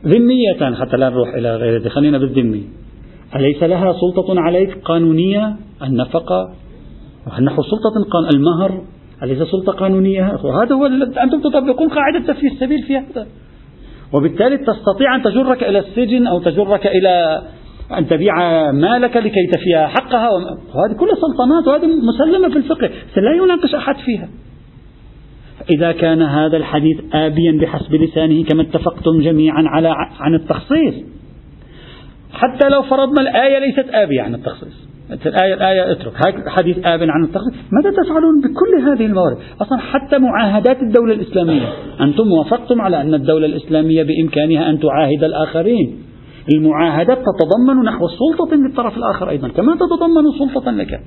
ذمية 0.06 0.76
حتى 0.76 0.98
لا 0.98 1.10
نروح 1.10 1.34
إلى 1.34 1.56
غير 1.56 1.78
ذلك 1.78 1.88
خلينا 1.92 2.18
بالذمي. 2.18 2.64
أليس 3.36 3.64
لها 3.64 3.94
سلطة 3.94 4.42
عليك 4.42 4.78
قانونية 4.86 5.56
النفقة؟ 5.84 6.54
نحو 7.42 7.62
سلطة 7.62 8.10
قان 8.12 8.30
المهر؟ 8.36 8.82
أليس 9.24 9.38
سلطة 9.38 9.74
قانونية؟ 9.74 10.26
هذا 10.64 10.76
هو 10.76 10.86
أنتم 10.86 11.42
تطبقون 11.42 11.90
قاعدة 11.90 12.34
في 12.34 12.48
السبيل 12.48 12.84
في 12.84 12.98
هذا 12.98 13.28
وبالتالي 14.14 14.58
تستطيع 14.58 15.16
أن 15.16 15.24
تجرك 15.24 15.64
إلى 15.64 15.80
السجن 15.80 16.28
أو 16.28 16.40
تجرك 16.40 16.88
إلى 16.88 17.42
أن 17.98 18.08
تبيع 18.08 18.34
مالك 18.72 19.18
لكي 19.18 19.48
تفي 19.52 19.88
حقها 19.88 20.30
وهذه 20.30 20.94
كلها 21.00 21.16
سلطنات 21.16 21.68
وهذه 21.68 21.96
مسلمة 21.96 22.50
في 22.50 22.58
الفقه 22.58 22.90
لا 23.18 23.34
يناقش 23.44 23.76
أحد 23.76 23.96
فيها. 24.06 24.30
إذا 25.78 25.92
كان 25.92 26.22
هذا 26.22 26.58
الحديث 26.58 26.98
آبيا 27.14 27.60
بحسب 27.62 27.94
لسانه 27.94 28.44
كما 28.44 28.62
اتفقتم 28.62 29.22
جميعا 29.22 29.64
على 29.68 29.96
عن 30.20 30.34
التخصيص. 30.36 30.94
حتى 32.34 32.70
لو 32.70 32.82
فرضنا 32.82 33.22
الآية 33.22 33.60
ليست 33.60 33.90
آبية 33.94 34.22
عن 34.22 34.36
التخصيص. 34.36 34.88
الآية 35.26 35.54
الآية 35.54 35.92
اترك. 35.92 36.14
حديث 36.48 36.78
آب 36.78 37.02
عن 37.02 37.24
التخصيص. 37.24 37.54
ماذا 37.72 37.96
تفعلون 38.04 38.42
بكل 38.42 38.90
هذه 38.90 39.06
الموارد؟ 39.06 39.38
أصلا 39.62 39.78
حتى 39.80 40.18
معاهدات 40.18 40.82
الدولة 40.82 41.14
الإسلامية. 41.14 41.68
أنتم 42.02 42.32
وافقتم 42.32 42.82
على 42.82 43.02
أن 43.02 43.14
الدولة 43.14 43.46
الإسلامية 43.46 44.04
بإمكانها 44.04 44.70
أن 44.70 44.80
تعاهد 44.80 45.24
الآخرين. 45.24 46.13
المعاهدات 46.54 47.18
تتضمن 47.18 47.84
نحو 47.84 48.08
سلطة 48.08 48.56
للطرف 48.56 48.98
الآخر 48.98 49.30
أيضا. 49.30 49.48
كما 49.48 49.76
تتضمن 49.76 50.50
سلطة 50.50 50.72
لك. 50.72 51.02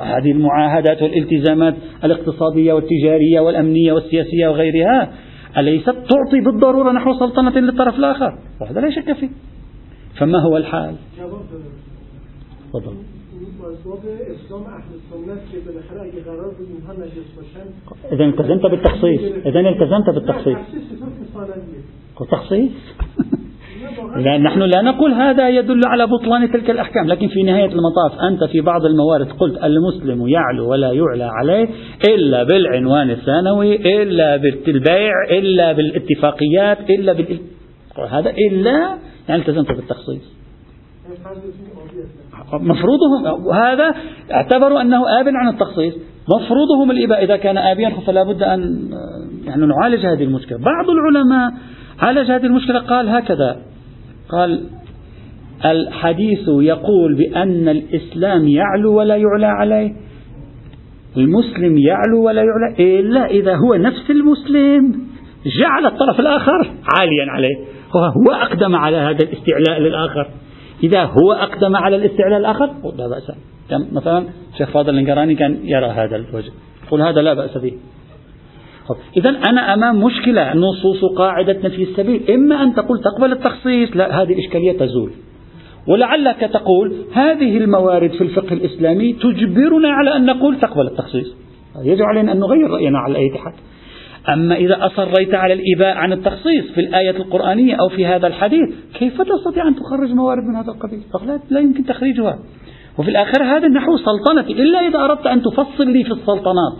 هذه 0.00 0.32
المعاهدات 0.32 1.02
والالتزامات 1.02 1.74
الاقتصادية 2.04 2.72
والتجارية 2.72 3.40
والأمنية 3.40 3.92
والسياسية 3.92 4.48
وغيرها 4.48 5.12
أليست 5.58 5.90
تعطي 5.90 6.40
بالضرورة 6.44 6.92
نحو 6.92 7.12
سلطنة 7.18 7.58
للطرف 7.58 7.98
الآخر؟ 7.98 8.38
وهذا 8.60 8.80
لا 8.80 8.90
شك 8.90 9.12
فيه. 9.12 9.28
فما 10.18 10.38
هو 10.38 10.56
الحال؟ 10.56 10.94
تفضل. 12.72 12.96
اذا 18.12 18.24
التزمت 18.24 18.66
بالتخصيص. 18.66 19.20
اذا 19.46 19.60
التزمت 19.60 20.10
بالتخصيص. 20.14 20.58
تخصيص؟ 22.30 22.72
لا 24.16 24.38
نحن 24.38 24.60
لا 24.60 24.82
نقول 24.82 25.12
هذا 25.12 25.48
يدل 25.48 25.80
على 25.86 26.06
بطلان 26.06 26.52
تلك 26.52 26.70
الأحكام 26.70 27.06
لكن 27.06 27.28
في 27.28 27.42
نهاية 27.42 27.72
المطاف 27.72 28.20
أنت 28.30 28.44
في 28.44 28.60
بعض 28.60 28.84
الموارد 28.84 29.32
قلت 29.32 29.64
المسلم 29.64 30.28
يعلو 30.28 30.70
ولا 30.70 30.92
يعلى 30.92 31.24
عليه 31.24 31.68
إلا 32.08 32.42
بالعنوان 32.42 33.10
الثانوي 33.10 34.02
إلا 34.02 34.36
بالبيع 34.36 35.12
إلا 35.30 35.72
بالاتفاقيات 35.72 36.90
إلا 36.90 37.12
بال 37.12 37.38
هذا 38.10 38.30
إلا 38.30 38.96
يعني 39.28 39.42
التزمت 39.42 39.72
بالتخصيص. 39.72 40.36
مفروضهم 42.52 43.52
هذا 43.52 43.94
اعتبروا 44.32 44.80
أنه 44.80 45.20
آب 45.20 45.28
عن 45.28 45.48
التخصيص. 45.48 45.94
مفروضهم 46.28 46.90
الإباء 46.90 47.24
إذا 47.24 47.36
كان 47.36 47.58
آبيا 47.58 47.90
فلا 48.06 48.22
بد 48.22 48.42
أن 48.42 48.90
يعني 49.44 49.66
نعالج 49.66 50.06
هذه 50.06 50.24
المشكلة. 50.24 50.58
بعض 50.58 50.84
العلماء 50.90 51.52
عالج 52.00 52.30
هذه 52.30 52.46
المشكلة؟ 52.46 52.78
قال 52.78 53.08
هكذا. 53.08 53.56
قال 54.28 54.66
الحديث 55.64 56.48
يقول 56.48 57.14
بأن 57.14 57.68
الإسلام 57.68 58.48
يعلو 58.48 58.94
ولا 58.94 59.16
يعلى 59.16 59.46
عليه. 59.46 59.92
المسلم 61.16 61.78
يعلو 61.78 62.26
ولا 62.26 62.42
يعلى. 62.42 63.00
إلا 63.00 63.26
إذا 63.26 63.54
هو 63.56 63.74
نفس 63.74 64.10
المسلم. 64.10 65.00
جعل 65.60 65.86
الطرف 65.86 66.20
الآخر 66.20 66.70
عاليا 66.98 67.26
عليه. 67.28 67.56
هو 67.94 68.32
أقدم 68.32 68.76
على 68.76 68.96
هذا 68.96 69.22
الاستعلاء 69.22 69.80
للآخر 69.80 70.28
إذا 70.82 71.04
هو 71.04 71.32
أقدم 71.32 71.76
على 71.76 71.96
الاستعلاء 71.96 72.38
الآخر 72.38 72.66
لا 72.96 73.08
بأس. 73.08 73.32
مثلا 73.92 74.24
الشيخ 74.52 74.70
فاضل 74.70 74.90
الانقراني 74.90 75.34
كان 75.34 75.58
يرى 75.62 75.86
هذا 75.86 76.16
الوجه. 76.16 76.52
يقول 76.86 77.02
هذا 77.02 77.22
لا 77.22 77.34
بأس 77.34 77.58
به. 77.58 77.72
إذا 79.16 79.30
أنا 79.30 79.74
أمام 79.74 80.04
مشكلة 80.04 80.54
نصوص 80.54 81.04
قاعدة 81.18 81.58
نفي 81.64 81.82
السبيل. 81.82 82.30
إما 82.30 82.62
أن 82.62 82.74
تقول 82.74 83.00
تقبل 83.00 83.32
التخصيص 83.32 83.96
لا 83.96 84.22
هذه 84.22 84.32
الإشكالية 84.32 84.78
تزول. 84.78 85.10
ولعلك 85.88 86.50
تقول 86.52 86.94
هذه 87.12 87.56
الموارد 87.56 88.10
في 88.10 88.20
الفقه 88.20 88.52
الإسلامي 88.52 89.12
تجبرنا 89.12 89.88
على 89.88 90.16
أن 90.16 90.26
نقول 90.26 90.60
تقبل 90.60 90.86
التخصيص. 90.86 91.36
يجب 91.84 92.02
علينا 92.02 92.32
أن 92.32 92.40
نغير 92.40 92.70
رأينا 92.70 92.98
على 92.98 93.18
أي 93.18 93.38
حال 93.38 93.52
أما 94.28 94.56
إذا 94.56 94.86
أصريت 94.86 95.34
على 95.34 95.54
الإباء 95.54 95.96
عن 95.96 96.12
التخصيص 96.12 96.64
في 96.74 96.80
الآية 96.80 97.10
القرآنية 97.10 97.74
أو 97.74 97.88
في 97.88 98.06
هذا 98.06 98.26
الحديث 98.26 98.68
كيف 98.94 99.22
تستطيع 99.22 99.68
أن 99.68 99.74
تخرج 99.76 100.10
موارد 100.10 100.42
من 100.42 100.56
هذا 100.56 100.70
القبيل؟ 100.70 101.00
لا 101.50 101.60
يمكن 101.60 101.84
تخريجها. 101.84 102.38
وفي 102.98 103.10
الآخر 103.10 103.42
هذا 103.42 103.68
نحو 103.68 103.96
سلطنة 103.96 104.40
إلا 104.40 104.88
إذا 104.88 104.98
أردت 104.98 105.26
أن 105.26 105.42
تفصل 105.42 105.86
لي 105.86 106.04
في 106.04 106.10
السلطنات. 106.10 106.78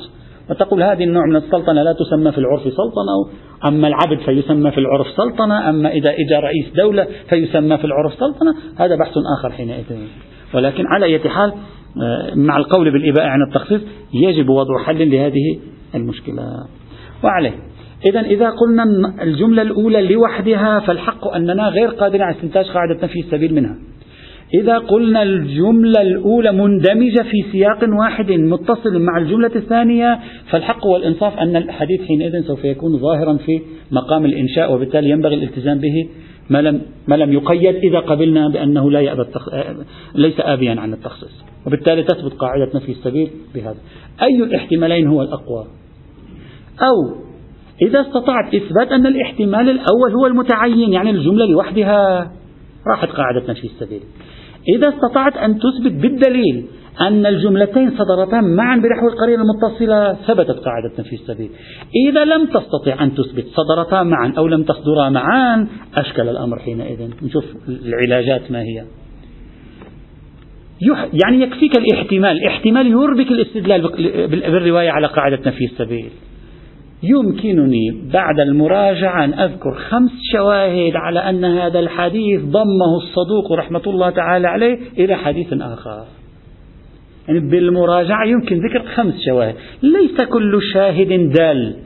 وتقول 0.50 0.82
هذه 0.82 1.04
النوع 1.04 1.26
من 1.26 1.36
السلطنة 1.36 1.82
لا 1.82 1.92
تسمى 1.92 2.32
في 2.32 2.38
العرف 2.38 2.62
سلطنة 2.62 3.38
أما 3.64 3.88
العبد 3.88 4.18
فيسمى 4.24 4.70
في 4.70 4.78
العرف 4.78 5.06
سلطنة 5.06 5.68
أما 5.68 5.88
إذا 5.88 6.10
إجى 6.10 6.34
رئيس 6.34 6.72
دولة 6.76 7.06
فيسمى 7.28 7.78
في 7.78 7.84
العرف 7.84 8.14
سلطنة 8.14 8.54
هذا 8.76 8.96
بحث 8.96 9.12
آخر 9.38 9.50
حينئذ. 9.52 9.84
ولكن 10.54 10.84
على 10.86 11.06
أي 11.06 11.18
حال 11.18 11.52
آه، 12.02 12.34
مع 12.34 12.56
القول 12.56 12.92
بالإباء 12.92 13.26
عن 13.26 13.42
التخصيص 13.48 13.80
يجب 14.14 14.48
وضع 14.48 14.84
حل 14.84 15.10
لهذه 15.10 15.58
المشكلة. 15.94 16.42
وعليه. 17.24 17.54
إذا 18.04 18.20
إذا 18.20 18.50
قلنا 18.50 18.84
الجملة 19.22 19.62
الأولى 19.62 20.14
لوحدها 20.14 20.80
فالحق 20.80 21.28
أننا 21.28 21.68
غير 21.68 21.88
قادرين 21.88 22.22
على 22.22 22.36
استنتاج 22.36 22.64
قاعدة 22.64 22.94
نفي 23.02 23.20
السبيل 23.20 23.54
منها. 23.54 23.76
إذا 24.54 24.78
قلنا 24.78 25.22
الجملة 25.22 26.02
الأولى 26.02 26.52
مندمجة 26.52 27.22
في 27.22 27.44
سياق 27.52 27.78
واحد 28.00 28.32
متصل 28.32 28.98
مع 28.98 29.18
الجملة 29.18 29.50
الثانية 29.56 30.18
فالحق 30.50 30.86
والإنصاف 30.86 31.38
أن 31.38 31.56
الحديث 31.56 32.02
حينئذ 32.02 32.42
سوف 32.46 32.64
يكون 32.64 32.98
ظاهرا 32.98 33.36
في 33.36 33.60
مقام 33.90 34.24
الإنشاء 34.24 34.72
وبالتالي 34.72 35.10
ينبغي 35.10 35.34
الالتزام 35.34 35.78
به 35.78 36.08
ما 36.50 36.62
لم 36.62 36.82
ما 37.08 37.14
لم 37.14 37.32
يقيد 37.32 37.74
إذا 37.74 37.98
قبلنا 37.98 38.48
بأنه 38.48 38.90
لا 38.90 39.00
يأبى 39.00 39.22
التخ... 39.22 39.48
ليس 40.14 40.34
آبيا 40.40 40.80
عن 40.80 40.92
التخصيص. 40.92 41.44
وبالتالي 41.66 42.02
تثبت 42.02 42.32
قاعدة 42.32 42.70
نفي 42.74 42.92
السبيل 42.92 43.30
بهذا. 43.54 43.78
أي 44.22 44.42
الاحتمالين 44.42 45.06
هو 45.06 45.22
الأقوى؟ 45.22 45.66
أو 46.80 47.16
إذا 47.82 48.00
استطعت 48.00 48.54
إثبات 48.54 48.92
أن 48.92 49.06
الاحتمال 49.06 49.70
الأول 49.70 50.12
هو 50.20 50.26
المتعين 50.26 50.92
يعني 50.92 51.10
الجملة 51.10 51.46
لوحدها 51.46 52.30
راحت 52.86 53.08
قاعدة 53.08 53.42
نفي 53.48 53.64
السبيل. 53.64 54.00
إذا 54.76 54.88
استطعت 54.88 55.36
أن 55.36 55.58
تثبت 55.58 55.92
بالدليل 55.92 56.66
أن 57.00 57.26
الجملتين 57.26 57.90
صدرتا 57.90 58.40
معا 58.40 58.76
بنحو 58.76 59.08
القرينة 59.12 59.42
المتصلة 59.42 60.12
ثبتت 60.12 60.58
قاعدة 60.58 60.92
نفي 60.98 61.12
السبيل. 61.12 61.50
إذا 62.08 62.24
لم 62.24 62.46
تستطع 62.46 63.04
أن 63.04 63.14
تثبت 63.14 63.44
صدرتا 63.46 64.02
معا 64.02 64.32
أو 64.38 64.46
لم 64.46 64.62
تصدرا 64.62 65.08
معا 65.08 65.68
أشكل 65.94 66.28
الأمر 66.28 66.58
حينئذ. 66.58 67.10
نشوف 67.22 67.44
العلاجات 67.68 68.50
ما 68.50 68.62
هي. 68.62 68.84
يعني 71.24 71.42
يكفيك 71.42 71.78
الاحتمال. 71.78 72.46
احتمال 72.46 72.86
يربك 72.86 73.30
الاستدلال 73.30 73.82
بالرواية 74.28 74.90
على 74.90 75.06
قاعدة 75.06 75.38
نفي 75.46 75.64
السبيل. 75.64 76.10
يمكنني 77.02 78.02
بعد 78.12 78.40
المراجعة 78.40 79.24
أن 79.24 79.34
أذكر 79.34 79.74
خمس 79.74 80.10
شواهد 80.32 80.96
على 80.96 81.20
أن 81.20 81.44
هذا 81.44 81.78
الحديث 81.78 82.40
ضمه 82.42 82.96
الصدوق 82.96 83.52
رحمة 83.52 83.82
الله 83.86 84.10
تعالى 84.10 84.48
عليه 84.48 84.78
إلى 84.98 85.14
حديث 85.14 85.52
آخر. 85.52 86.04
يعني 87.28 87.40
بالمراجعة 87.40 88.26
يمكن 88.26 88.56
ذكر 88.56 88.82
خمس 88.94 89.14
شواهد. 89.26 89.54
ليس 89.82 90.20
كل 90.20 90.62
شاهد 90.72 91.32
دال. 91.32 91.76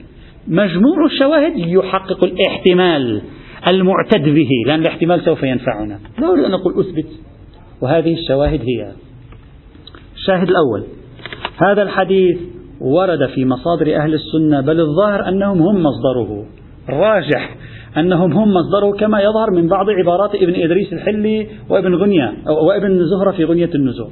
مجموع 0.49 1.05
الشواهد 1.07 1.53
يحقق 1.57 2.25
الاحتمال 2.25 3.23
المعتد 3.67 4.29
به 4.29 4.49
لأن 4.67 4.81
الاحتمال 4.81 5.25
سوف 5.25 5.43
ينفعنا. 5.43 5.99
لا 6.19 6.29
أريد 6.29 6.45
أن 6.45 6.55
أقول 6.55 6.81
أثبت. 6.81 7.07
وهذه 7.83 8.15
الشواهد 8.15 8.61
هي. 8.61 8.93
الشاهد 10.17 10.49
الأول. 10.49 10.85
هذا 11.57 11.83
الحديث 11.83 12.39
ورد 12.81 13.27
في 13.35 13.45
مصادر 13.45 13.97
أهل 13.97 14.15
السنة 14.15 14.61
بل 14.61 14.81
الظاهر 14.81 15.29
أنهم 15.29 15.63
هم 15.63 15.83
مصدره. 15.83 16.45
الراجح 16.89 17.57
أنهم 17.99 18.33
هم 18.33 18.55
مصدره 18.55 18.91
كما 18.99 19.21
يظهر 19.21 19.51
من 19.51 19.69
بعض 19.69 19.91
عبارات 19.91 20.35
ابن 20.35 20.55
إدريس 20.55 20.93
الحلي 20.93 21.47
وابن 21.69 21.95
غنية 21.95 22.33
وابن 22.69 23.05
زهرة 23.05 23.31
في 23.31 23.45
غنية 23.45 23.71
النزول. 23.75 24.11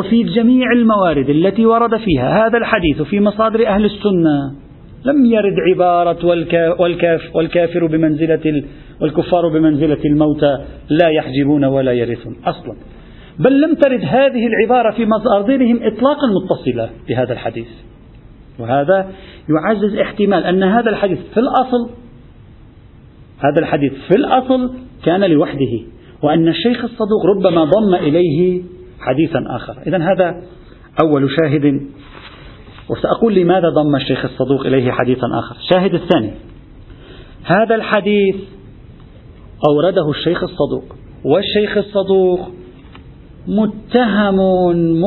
وفي 0.00 0.22
جميع 0.22 0.72
الموارد 0.72 1.30
التي 1.30 1.66
ورد 1.66 1.96
فيها 1.96 2.46
هذا 2.46 2.58
الحديث 2.58 3.02
في 3.02 3.20
مصادر 3.20 3.66
أهل 3.66 3.84
السنة 3.84 4.54
لم 5.04 5.26
يرد 5.26 5.54
عبارة 5.72 6.26
والكاف 6.80 7.36
والكافر 7.36 7.86
بمنزلة 7.86 8.62
والكفار 9.00 9.48
بمنزلة 9.48 9.98
الموتى 10.04 10.58
لا 10.90 11.08
يحجبون 11.08 11.64
ولا 11.64 11.92
يرثون 11.92 12.36
أصلا. 12.46 12.76
بل 13.38 13.60
لم 13.60 13.74
ترد 13.74 14.00
هذه 14.04 14.46
العبارة 14.46 14.94
في 14.96 15.06
مصادرهم 15.06 15.80
إطلاقا 15.82 16.26
متصلة 16.42 16.90
بهذا 17.08 17.32
الحديث. 17.32 17.68
وهذا 18.58 19.12
يعزز 19.48 19.94
احتمال 19.94 20.44
أن 20.44 20.62
هذا 20.62 20.90
الحديث 20.90 21.18
في 21.34 21.40
الأصل 21.40 21.90
هذا 23.38 23.58
الحديث 23.58 23.92
في 24.08 24.16
الأصل 24.16 24.74
كان 25.04 25.24
لوحده 25.30 25.80
وأن 26.22 26.48
الشيخ 26.48 26.84
الصدوق 26.84 27.26
ربما 27.36 27.64
ضم 27.64 27.94
إليه 27.94 28.62
حديثا 29.00 29.38
آخر. 29.56 29.76
إذا 29.86 29.98
هذا 29.98 30.42
أول 31.02 31.30
شاهد 31.30 31.80
وسأقول 32.90 33.34
لماذا 33.34 33.68
ضم 33.68 33.96
الشيخ 33.96 34.24
الصدوق 34.24 34.66
إليه 34.66 34.90
حديثا 34.90 35.26
آخر. 35.38 35.56
الشاهد 35.56 35.94
الثاني 35.94 36.30
هذا 37.44 37.74
الحديث 37.74 38.36
أورده 39.68 40.10
الشيخ 40.10 40.42
الصدوق 40.42 40.96
والشيخ 41.24 41.76
الصدوق 41.76 42.57
متهم 43.48 44.36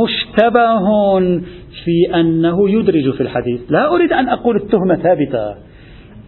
مشتبه 0.03 1.19
في 1.83 2.15
أنه 2.15 2.69
يدرج 2.69 3.13
في 3.13 3.21
الحديث. 3.21 3.61
لا 3.69 3.95
أريد 3.95 4.13
أن 4.13 4.29
أقول 4.29 4.55
التهمة 4.55 4.95
ثابتة. 4.95 5.55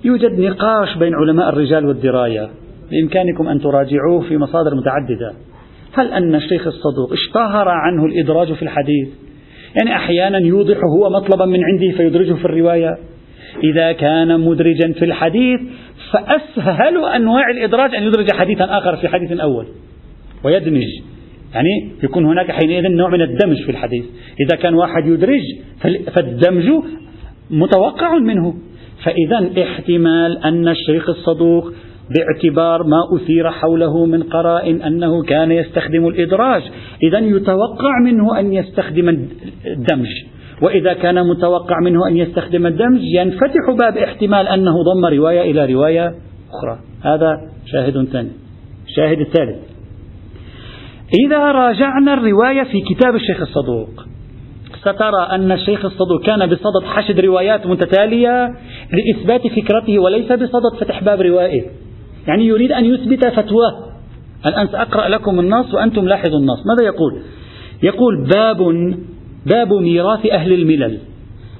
يوجد 0.04 0.40
نقاش 0.40 0.98
بين 0.98 1.14
علماء 1.14 1.50
الرجال 1.50 1.86
والدراية. 1.86 2.50
بإمكانكم 2.92 3.48
أن 3.48 3.62
تراجعوه 3.62 4.22
في 4.22 4.38
مصادر 4.38 4.76
متعددة. 4.76 5.34
هل 5.94 6.12
أن 6.12 6.36
الشيخ 6.36 6.68
الصدوق 6.68 7.14
اشتهر 7.14 7.70
عنه 7.70 8.06
الإدراج 8.06 8.54
في 8.54 8.62
الحديث؟ 8.62 9.08
يعني 9.76 9.96
أحيانا 9.96 10.38
يوضح 10.38 10.78
هو 10.98 11.10
مطلبا 11.10 11.46
من 11.46 11.60
عنده 11.64 11.98
فيدرجه 11.98 12.34
في 12.34 12.46
الرواية. 12.46 12.98
إذا 13.64 13.92
كان 13.92 14.40
مدرجا 14.40 14.94
في 14.94 15.06
الحديث 15.06 15.60
فأسهل 16.12 17.06
أنواع 17.16 17.50
الإدراج 17.50 17.96
أن 17.96 18.04
يدرج 18.04 18.32
حديثا 18.32 18.78
آخر 18.78 18.96
في 18.96 19.08
حديث 19.08 19.32
أول. 19.32 19.66
ويدمج. 20.44 21.13
يعني 21.54 21.92
يكون 22.04 22.26
هناك 22.26 22.52
حينئذ 22.52 22.88
نوع 22.92 23.10
من 23.10 23.22
الدمج 23.22 23.64
في 23.66 23.72
الحديث. 23.72 24.06
إذا 24.48 24.62
كان 24.62 24.74
واحد 24.74 25.08
يدرج 25.08 25.42
فالدمج 26.16 26.84
متوقع 27.52 28.18
منه. 28.18 28.54
فإذا 29.04 29.64
احتمال 29.64 30.38
أن 30.38 30.68
الشيخ 30.68 31.10
الصدوق 31.10 31.74
باعتبار 32.16 32.84
ما 32.84 32.98
أثير 33.16 33.52
حوله 33.52 34.06
من 34.06 34.24
قرائن 34.24 34.82
أنه 34.82 35.24
كان 35.24 35.52
يستخدم 35.52 36.08
الإدراج 36.08 36.62
إذا 37.04 37.20
يتوقع 37.20 38.00
منه 38.06 38.40
أن 38.40 38.54
يستخدم 38.54 39.10
الدمج. 39.68 40.10
وإذا 40.62 40.94
كان 40.94 41.28
متوقع 41.28 41.80
منه 41.84 42.08
أن 42.08 42.18
يستخدم 42.18 42.66
الدمج 42.66 43.02
ينفتح 43.02 43.72
باب 43.80 43.98
احتمال 43.98 44.48
أنه 44.48 44.72
ضم 44.72 45.06
رواية 45.06 45.52
إلى 45.52 45.74
رواية 45.74 46.16
أخرى. 46.52 46.80
هذا 47.02 47.42
شاهد 47.66 48.06
ثاني. 48.06 48.30
الشاهد 48.88 49.20
الثالث. 49.20 49.73
إذا 51.26 51.52
راجعنا 51.52 52.14
الرواية 52.14 52.64
في 52.64 52.82
كتاب 52.82 53.16
الشيخ 53.16 53.42
الصدوق. 53.42 53.90
سترى 54.82 55.28
أن 55.32 55.52
الشيخ 55.52 55.86
الصدوق 55.86 56.26
كان 56.26 56.46
بصدد 56.46 56.84
حشد 56.86 57.20
روايات 57.20 57.68
متتالية 57.68 58.56
لإثبات 58.92 59.48
فكرته 59.48 60.00
وليس 60.00 60.32
بصدد 60.32 60.80
فتح 60.80 61.04
باب 61.04 61.22
روائه. 61.22 61.64
يعني 62.28 62.46
يريد 62.48 62.72
أن 62.72 62.86
يثبت 62.86 63.28
فتواه. 63.28 63.90
الآن 64.46 64.68
سأقرأ 64.68 65.08
لكم 65.08 65.40
النص 65.40 65.74
وأنتم 65.74 66.06
لاحظوا 66.06 66.40
النص. 66.40 66.60
ماذا 66.66 66.94
يقول؟ 66.94 67.22
يقول 67.84 68.28
باب 68.36 68.58
باب 69.46 69.74
ميراث 69.74 70.26
أهل 70.26 70.54
الملل. 70.54 71.00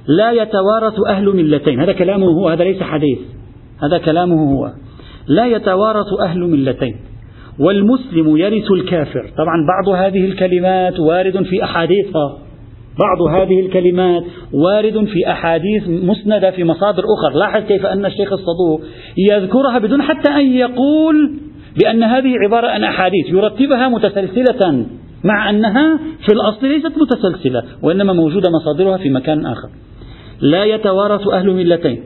لا 0.08 0.32
يتوارث 0.32 0.94
أهل 1.08 1.36
ملتين. 1.36 1.80
هذا 1.80 1.92
كلامه 1.92 2.26
هو 2.26 2.48
هذا 2.48 2.64
ليس 2.64 2.82
حديث. 2.82 3.18
هذا 3.82 3.98
كلامه 3.98 4.52
هو. 4.52 4.72
لا 5.26 5.46
يتوارث 5.46 6.06
أهل 6.20 6.40
ملتين. 6.40 6.96
والمسلم 7.58 8.36
يرث 8.36 8.70
الكافر. 8.70 9.30
طبعا 9.38 9.66
بعض 9.66 9.94
هذه 9.96 10.24
الكلمات 10.24 11.00
وارد 11.00 11.42
في 11.42 11.64
أحاديثها 11.64 12.44
بعض 12.98 13.22
هذه 13.22 13.60
الكلمات 13.60 14.24
وارد 14.52 15.04
في 15.04 15.30
أحاديث 15.30 15.88
مسندة 15.88 16.50
في 16.50 16.64
مصادر 16.64 17.02
أخرى 17.18 17.38
لاحظ 17.38 17.62
كيف 17.62 17.86
أن 17.86 18.06
الشيخ 18.06 18.32
الصدوق 18.32 18.80
يذكرها 19.18 19.78
بدون 19.78 20.02
حتى 20.02 20.30
أن 20.30 20.52
يقول 20.52 21.32
بأن 21.82 22.02
هذه 22.02 22.34
عبارة 22.44 22.66
عن 22.66 22.84
أحاديث 22.84 23.28
يرتبها 23.28 23.88
متسلسلة 23.88 24.86
مع 25.24 25.50
أنها 25.50 25.98
في 26.26 26.32
الأصل 26.32 26.66
ليست 26.66 26.92
متسلسلة 26.98 27.62
وإنما 27.82 28.12
موجودة 28.12 28.50
مصادرها 28.50 28.96
في 28.96 29.10
مكان 29.10 29.46
آخر. 29.46 29.68
لا 30.40 30.64
يتوارث 30.64 31.28
أهل 31.28 31.50
ملتين 31.50 32.02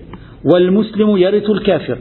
والمسلم 0.53 1.17
يرث 1.17 1.51
الكافر 1.51 1.99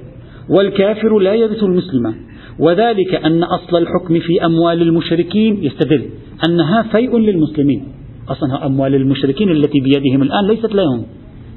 والكافر 0.50 1.20
لا 1.20 1.34
يرث 1.34 1.64
المسلم. 1.64 2.26
وذلك 2.60 3.16
أن 3.26 3.43
أصل 3.43 3.78
الحكم 3.78 4.20
في 4.20 4.45
أموال 4.45 4.82
المشركين 4.82 5.64
يستدل 5.64 6.05
أنها 6.49 6.84
فيء 6.91 7.18
للمسلمين. 7.18 7.84
أصلا 8.30 8.66
أموال 8.66 8.95
المشركين 8.95 9.51
التي 9.51 9.80
بيدهم 9.80 10.22
الآن 10.22 10.47
ليست 10.47 10.76
لهم. 10.76 11.03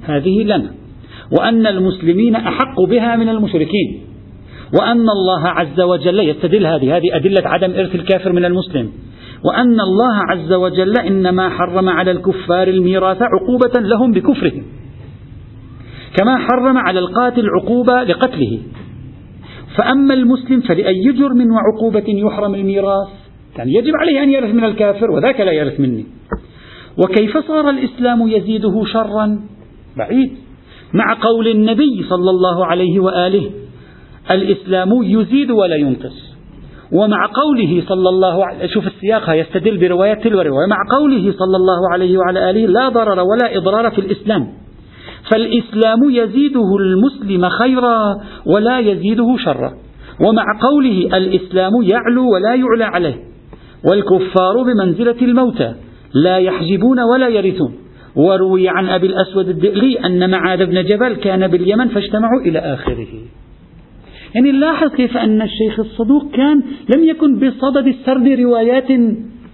هذه 0.03 0.43
لنا. 0.43 0.71
وأن 1.39 1.67
المسلمين 1.67 2.37
أحق 2.37 2.81
بها 2.81 3.17
من 3.17 3.29
المشركين. 3.29 4.01
وأن 4.81 5.07
الله 5.09 5.49
عز 5.49 5.81
وجل 5.81 6.21
يستدل 6.21 6.67
هذه. 6.67 6.97
هذه 6.97 7.17
أدلة 7.17 7.43
عدم 7.45 7.71
إرث 7.71 7.95
الكافر 7.95 8.33
من 8.33 8.45
المسلم. 8.45 8.91
وأن 9.45 9.81
الله 9.81 10.15
عز 10.31 10.53
وجل 10.53 10.99
إنما 10.99 11.49
حرم 11.49 11.89
على 11.89 12.11
الكفار 12.11 12.69
الميراث 12.69 13.19
عقوبة 13.23 13.81
لهم 13.81 14.13
بكفرهم. 14.13 14.63
كما 16.17 16.37
حرم 16.39 16.79
على 16.79 16.99
القاتل 16.99 17.47
عقوبة 17.61 18.03
لقتله. 18.03 18.59
فأما 19.77 20.15
المسلم 20.15 20.61
فلأي 20.61 21.13
جرم 21.13 21.53
وعقوبة 21.53 22.05
يحرم 22.09 22.55
الميراث؟ 22.55 23.09
يعني 23.59 23.75
يجب 23.75 23.93
عليه 24.01 24.23
أن 24.23 24.31
يرث 24.31 24.55
من 24.55 24.65
الكافر 24.65 25.11
وذاك 25.11 25.41
لا 25.41 25.53
يرث 25.53 25.81
مني. 25.81 26.07
وكيف 26.99 27.39
صار 27.39 27.71
الإسلام 27.71 28.29
يزيده 28.29 28.85
شرا؟ 28.85 29.41
بعيد. 29.97 30.33
مع 30.93 31.15
قول 31.21 31.49
النبي 31.49 32.05
صلى 32.09 32.31
الله 32.31 32.67
عليه 32.67 33.01
وآله 33.01 33.51
الإسلام 34.31 34.89
يزيد 35.03 35.51
ولا 35.51 35.77
ينقص. 35.77 36.31
ومع 36.93 37.27
قوله 37.27 37.83
صلى 37.89 38.09
الله 38.09 38.47
عليه 38.47 38.67
شوف 38.67 38.87
السياق 38.87 39.31
يستدل 39.31 39.79
بروايات 39.79 40.25
تلو 40.25 40.41
رواية. 40.41 40.67
مع 40.67 40.77
قوله 40.99 41.33
صلى 41.33 41.57
الله 41.57 41.93
عليه 41.93 42.19
وعلى 42.19 42.51
آله 42.51 42.67
لا 42.67 42.89
ضرر 42.89 43.21
ولا 43.21 43.57
إضرار 43.57 43.91
في 43.91 43.99
الإسلام. 43.99 44.49
فالإسلام 45.31 46.11
يزيده 46.11 46.77
المسلم 46.81 47.49
خيرا 47.49 48.21
ولا 48.47 48.79
يزيده 48.79 49.37
شرا. 49.45 49.73
ومع 50.29 50.45
قوله 50.61 51.17
الإسلام 51.17 51.73
يعلو 51.83 52.35
ولا 52.35 52.55
يعلى 52.55 52.85
عليه 52.85 53.15
والكفار 53.91 54.63
بمنزلة 54.63 55.17
الموتى 55.23 55.75
لا 56.15 56.37
يحجبون 56.37 57.01
ولا 57.01 57.29
يرثون. 57.29 57.75
وروي 58.17 58.69
عن 58.69 58.89
أبي 58.89 59.07
الأسود 59.07 59.49
الدئلي 59.49 59.99
أن 60.07 60.31
معاذ 60.31 60.67
بن 60.67 60.85
جبل 60.85 61.15
كان 61.15 61.49
باليمن 61.49 61.89
فاجتمعوا 61.89 62.41
إلى 62.41 62.59
آخره. 62.59 63.09
يعني 64.35 64.53
نلاحظ 64.53 64.95
كيف 64.95 65.17
أن 65.17 65.43
الشيخ 65.43 65.81
الصدوق 65.81 66.31
كان 66.31 66.63
لم 66.95 67.05
يكن 67.05 67.39
بصدد 67.39 67.95
سرد 68.07 68.29
روايات 68.29 68.89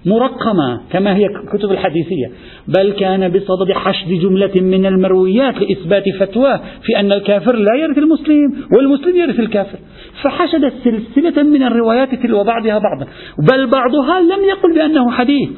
مرقمة 0.07 0.81
كما 0.93 1.17
هي 1.17 1.29
كتب 1.53 1.71
الحديثية 1.71 2.31
بل 2.69 2.93
كان 2.93 3.29
بصدد 3.29 3.73
حشد 3.73 4.09
جملة 4.09 4.53
من 4.55 4.87
المرويات 4.87 5.55
لإثبات 5.61 6.05
فتواه 6.21 6.61
في 6.83 7.01
أن 7.01 7.13
الكافر 7.13 7.57
لا 7.57 7.75
يرث 7.75 7.99
المسلم 7.99 8.53
والمسلم 8.77 9.17
يرث 9.17 9.41
الكافر. 9.41 9.79
فحشد 10.23 10.73
سلسلة 10.85 11.43
من 11.43 11.63
الروايات 11.63 12.15
تلو 12.15 12.45
بعضها 12.45 12.79
بعضا 12.79 13.07
بل 13.39 13.67
بعضها 13.67 14.21
لم 14.21 14.45
يقل 14.45 14.75
بأنه 14.75 15.11
حديث 15.11 15.49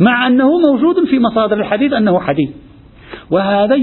مع 0.00 0.26
أنه 0.26 0.48
موجود 0.58 1.04
في 1.04 1.18
مصادر 1.18 1.60
الحديث 1.60 1.92
أنه 1.92 2.20
حديث. 2.20 2.50
وهذا 3.30 3.74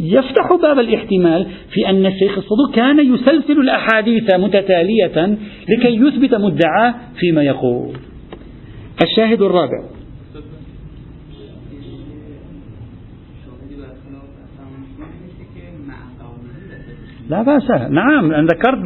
يفتح 0.00 0.54
باب 0.62 0.78
الاحتمال 0.78 1.46
في 1.70 1.90
أن 1.90 2.06
الشيخ 2.06 2.38
الصدوق 2.38 2.74
كان 2.74 3.14
يسلسل 3.14 3.60
الأحاديث 3.60 4.34
متتالية 4.34 5.36
لكي 5.68 5.96
يثبت 5.96 6.34
مدعاه 6.34 6.94
فيما 7.20 7.42
يقول. 7.42 7.96
الشاهد 9.02 9.42
الرابع. 9.42 9.82
لا 17.28 17.42
بأس. 17.42 17.70
نعم 17.90 18.46
ذكرت 18.46 18.78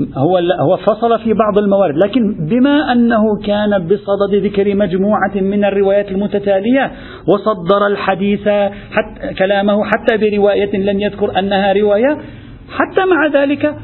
هو 0.00 0.38
هو 0.38 0.76
فصل 0.76 1.18
في 1.18 1.32
بعض 1.32 1.58
الموارد 1.58 1.94
لكن 1.96 2.46
بما 2.46 2.92
أنه 2.92 3.22
كان 3.46 3.78
بصدد 3.86 4.34
ذكر 4.34 4.74
مجموعة 4.74 5.34
من 5.34 5.64
الروايات 5.64 6.10
المتتالية 6.10 6.92
وصدر 7.28 7.86
الحديث 7.86 8.48
حتى 8.90 9.34
كلامه 9.38 9.84
حتى 9.84 10.16
برواية 10.16 10.76
لم 10.76 11.00
يذكر 11.00 11.38
أنها 11.38 11.72
رواية 11.72 12.18
حتى 12.70 13.04
مع 13.04 13.42
ذلك 13.42 13.74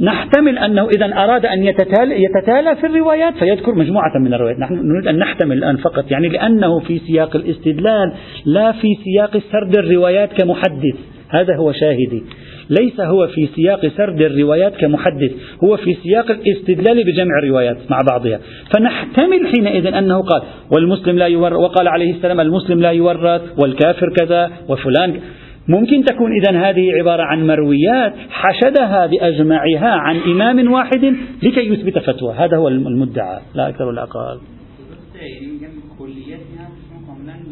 نحتمل 0.00 0.58
أنه 0.58 0.88
إذا 0.88 1.06
أراد 1.06 1.46
أن 1.46 1.64
يتتالى, 1.64 2.24
يتتالى 2.24 2.76
في 2.76 2.86
الروايات 2.86 3.34
فيذكر 3.34 3.74
مجموعة 3.74 4.18
من 4.20 4.34
الروايات. 4.34 4.58
نحن 4.58 4.74
نريد 4.74 5.06
أن 5.06 5.18
نحتمل 5.18 5.58
الآن 5.58 5.76
فقط 5.76 6.10
يعني 6.10 6.28
لأنه 6.28 6.78
في 6.78 6.98
سياق 6.98 7.36
الاستدلال 7.36 8.12
لا 8.44 8.72
في 8.72 8.88
سياق 9.04 9.42
سرد 9.52 9.78
الروايات 9.78 10.32
كمحدث. 10.32 10.96
هذا 11.28 11.56
هو 11.56 11.72
شاهدي. 11.72 12.22
ليس 12.70 13.00
هو 13.00 13.26
في 13.26 13.48
سياق 13.56 13.86
سرد 13.86 14.20
الروايات 14.20 14.76
كمحدث 14.76 15.32
هو 15.64 15.76
في 15.76 15.96
سياق 16.02 16.30
الاستدلال 16.30 17.04
بجمع 17.04 17.38
الروايات 17.42 17.76
مع 17.90 18.02
بعضها. 18.10 18.40
فنحتمل 18.74 19.46
حينئذ 19.46 19.86
أنه 19.86 20.22
قال 20.22 20.42
والمسلم 20.72 21.18
لا 21.18 21.26
يورث 21.26 21.56
وقال 21.56 21.88
عليه 21.88 22.14
السلام 22.14 22.40
المسلم 22.40 22.80
لا 22.80 22.90
يورث 22.90 23.42
والكافر 23.58 24.12
كذا 24.16 24.50
وفلان 24.68 25.20
ممكن 25.68 26.04
تكون 26.04 26.30
إذا 26.32 26.68
هذه 26.68 26.92
عبارة 26.98 27.22
عن 27.22 27.46
مرويات 27.46 28.14
حشدها 28.30 29.06
بأجمعها 29.06 29.90
عن 29.90 30.16
إمام 30.16 30.72
واحد 30.72 31.04
لكي 31.42 31.72
يثبت 31.72 31.98
فتوى. 31.98 32.34
هذا 32.34 32.56
هو 32.56 32.68
المدعى. 32.68 33.38
لا 33.54 33.68
أكثر 33.68 33.84
ولا 33.84 34.02
أقل. 34.02 34.40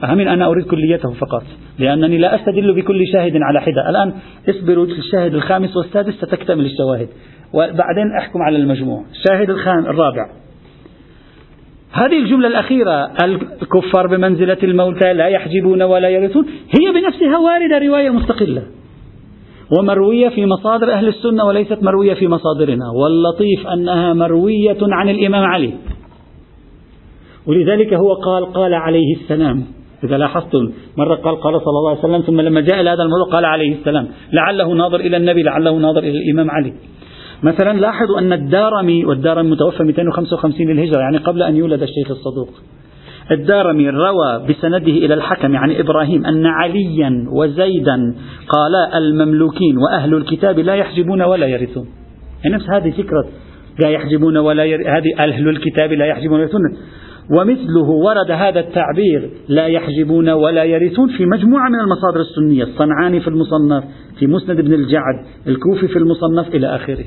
أهم 0.05 0.21
أنا 0.21 0.47
أريد 0.47 0.65
كليته 0.65 1.11
فقط 1.13 1.43
لأنني 1.79 2.19
لا 2.19 2.35
أستدل 2.35 2.75
بكل 2.75 3.07
شاهد 3.13 3.37
على 3.37 3.61
حدة. 3.61 3.91
الآن 3.91 4.13
اصبروا 4.49 4.87
الشاهد 4.87 5.35
الخامس 5.35 5.77
والسادس 5.77 6.15
ستكتمل 6.15 6.65
الشواهد. 6.65 7.09
وبعدين 7.53 8.17
أحكم 8.19 8.43
على 8.43 8.57
المجموع. 8.57 9.05
الشاهد 9.11 9.51
الخام 9.51 9.87
الرابع. 9.87 10.46
هذه 11.97 12.19
الجملة 12.19 12.49
الأخيرة 12.49 13.13
الكفار 13.63 14.07
بمنزلة 14.07 14.59
الموتى 14.63 15.13
لا 15.13 15.27
يحجبون 15.27 15.83
ولا 15.83 16.09
يرثون 16.09 16.47
هي 16.47 16.93
بنفسها 16.93 17.39
واردة 17.39 17.79
رواية 17.87 18.11
مستقلة. 18.11 18.63
ومروية 19.79 20.29
في 20.29 20.47
مصادر 20.47 20.93
أهل 20.93 21.09
السنة 21.09 21.45
وليست 21.45 21.83
مروية 21.83 22.15
في 22.15 22.29
مصادرنا. 22.29 22.85
واللطيف 22.91 23.67
أنها 23.67 24.15
مروية 24.15 24.79
عن 24.83 25.09
الإمام 25.09 25.45
علي. 25.45 25.75
ولذلك 27.47 27.95
هو 27.95 28.15
قال 28.15 28.53
قال 28.53 28.75
عليه 28.75 29.17
السلام. 29.17 29.65
إذا 30.05 30.19
لاحظتم 30.19 30.73
مرة 30.97 31.15
قال 31.15 31.41
قال 31.41 31.61
صلى 31.61 31.79
الله 31.79 31.91
عليه 31.91 31.99
وسلم 31.99 32.21
ثم 32.21 32.41
لما 32.41 32.61
جاء 32.61 32.81
إلى 32.81 32.91
هذا 32.91 33.03
الموضوع 33.03 33.33
قال 33.33 33.45
عليه 33.45 33.75
السلام. 33.75 34.09
لعله 34.33 34.73
ناظر 34.73 35.01
إلى 35.01 35.17
النبي 35.17 35.43
لعله 35.43 35.79
ناظر 35.79 36.01
إلى 36.01 36.19
الإمام 36.19 36.51
علي. 36.51 36.73
مثلا 37.43 37.79
لاحظوا 37.79 38.19
أن 38.19 38.33
الدارمي 38.33 39.05
والدارمي 39.05 39.51
متوفى 39.51 39.83
255 39.83 40.67
للهجرة 40.67 41.01
يعني 41.01 41.17
قبل 41.17 41.43
أن 41.43 41.57
يولد 41.57 41.83
الشيخ 41.83 42.11
الصدوق. 42.11 42.49
الدارمي 43.31 43.91
روى 43.91 44.47
بسنده 44.49 44.93
إلى 44.93 45.15
الحكم 45.15 45.57
عن 45.57 45.73
إبراهيم 45.73 46.27
أن 46.27 46.47
عليا 46.47 47.27
وزيدا 47.29 48.15
قالا 48.49 48.99
المملوكين 48.99 49.77
وأهل 49.79 50.15
الكتاب 50.15 50.59
لا 50.59 50.75
يحجبون 50.75 51.23
ولا 51.23 51.47
يرثون. 51.47 51.87
يعني 52.45 52.57
نفس 52.57 52.71
هذه 52.71 52.91
فكرة 52.91 53.29
لا 53.83 53.89
يحجبون 53.89 54.37
ولا 54.37 54.65
يرثون 54.65 54.93
هذه 54.93 55.19
أهل 55.19 55.49
الكتاب 55.49 55.93
لا 55.93 56.07
يحجبون 56.07 56.33
ولا 56.33 56.43
يرثون. 56.43 56.61
ومثله 57.31 57.91
ورد 57.91 58.31
هذا 58.31 58.61
التعبير 58.61 59.31
لا 59.49 59.67
يحجبون 59.67 60.29
ولا 60.29 60.65
يرثون 60.65 61.09
في 61.09 61.27
مجموعة 61.27 61.69
من 61.69 61.81
المصادر 61.81 62.21
السنية 62.21 62.65
الصنعاني 62.65 63.21
في 63.21 63.29
المصنف 63.29 63.85
في 64.19 64.27
مسند 64.27 64.61
بن 64.61 64.73
الجعد 64.73 65.25
الكوفي 65.47 65.89
في 65.89 65.99
المصنف 65.99 66.55
إلى 66.55 66.67
آخره. 66.67 67.05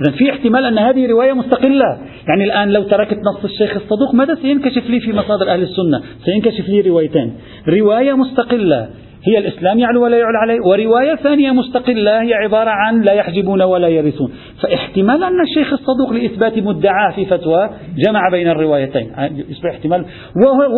إذا 0.00 0.10
في 0.10 0.30
احتمال 0.30 0.64
أن 0.64 0.78
هذه 0.78 1.06
رواية 1.06 1.32
مستقلة. 1.32 1.98
يعني 2.28 2.44
الآن 2.44 2.68
لو 2.68 2.82
تركت 2.82 3.18
نص 3.18 3.44
الشيخ 3.44 3.76
الصدوق 3.76 4.14
ماذا 4.14 4.34
سينكشف 4.34 4.90
لي 4.90 5.00
في 5.00 5.12
مصادر 5.12 5.52
أهل 5.52 5.62
السنة؟ 5.62 6.02
سينكشف 6.24 6.68
لي 6.68 6.80
روايتين. 6.80 7.32
رواية 7.68 8.12
مستقلة. 8.12 8.88
هي 9.24 9.38
الإسلام 9.38 9.78
يعلو 9.78 10.04
ولا 10.04 10.16
يعلى 10.16 10.38
عليه 10.38 10.60
ورواية 10.60 11.14
ثانية 11.14 11.50
مستقلة 11.50 12.22
هي 12.22 12.34
عبارة 12.34 12.70
عن 12.70 13.02
لا 13.02 13.12
يحجبون 13.12 13.62
ولا 13.62 13.88
يرثون. 13.88 14.32
فاحتمال 14.62 15.24
أن 15.24 15.40
الشيخ 15.40 15.72
الصدوق 15.72 16.12
لإثبات 16.12 16.58
مدعاة 16.58 17.12
في 17.14 17.26
فتوى 17.26 17.70
جمع 18.06 18.28
بين 18.30 18.48
الروايتين. 18.48 19.12
يصبح 19.48 19.70
احتمال. 19.70 20.04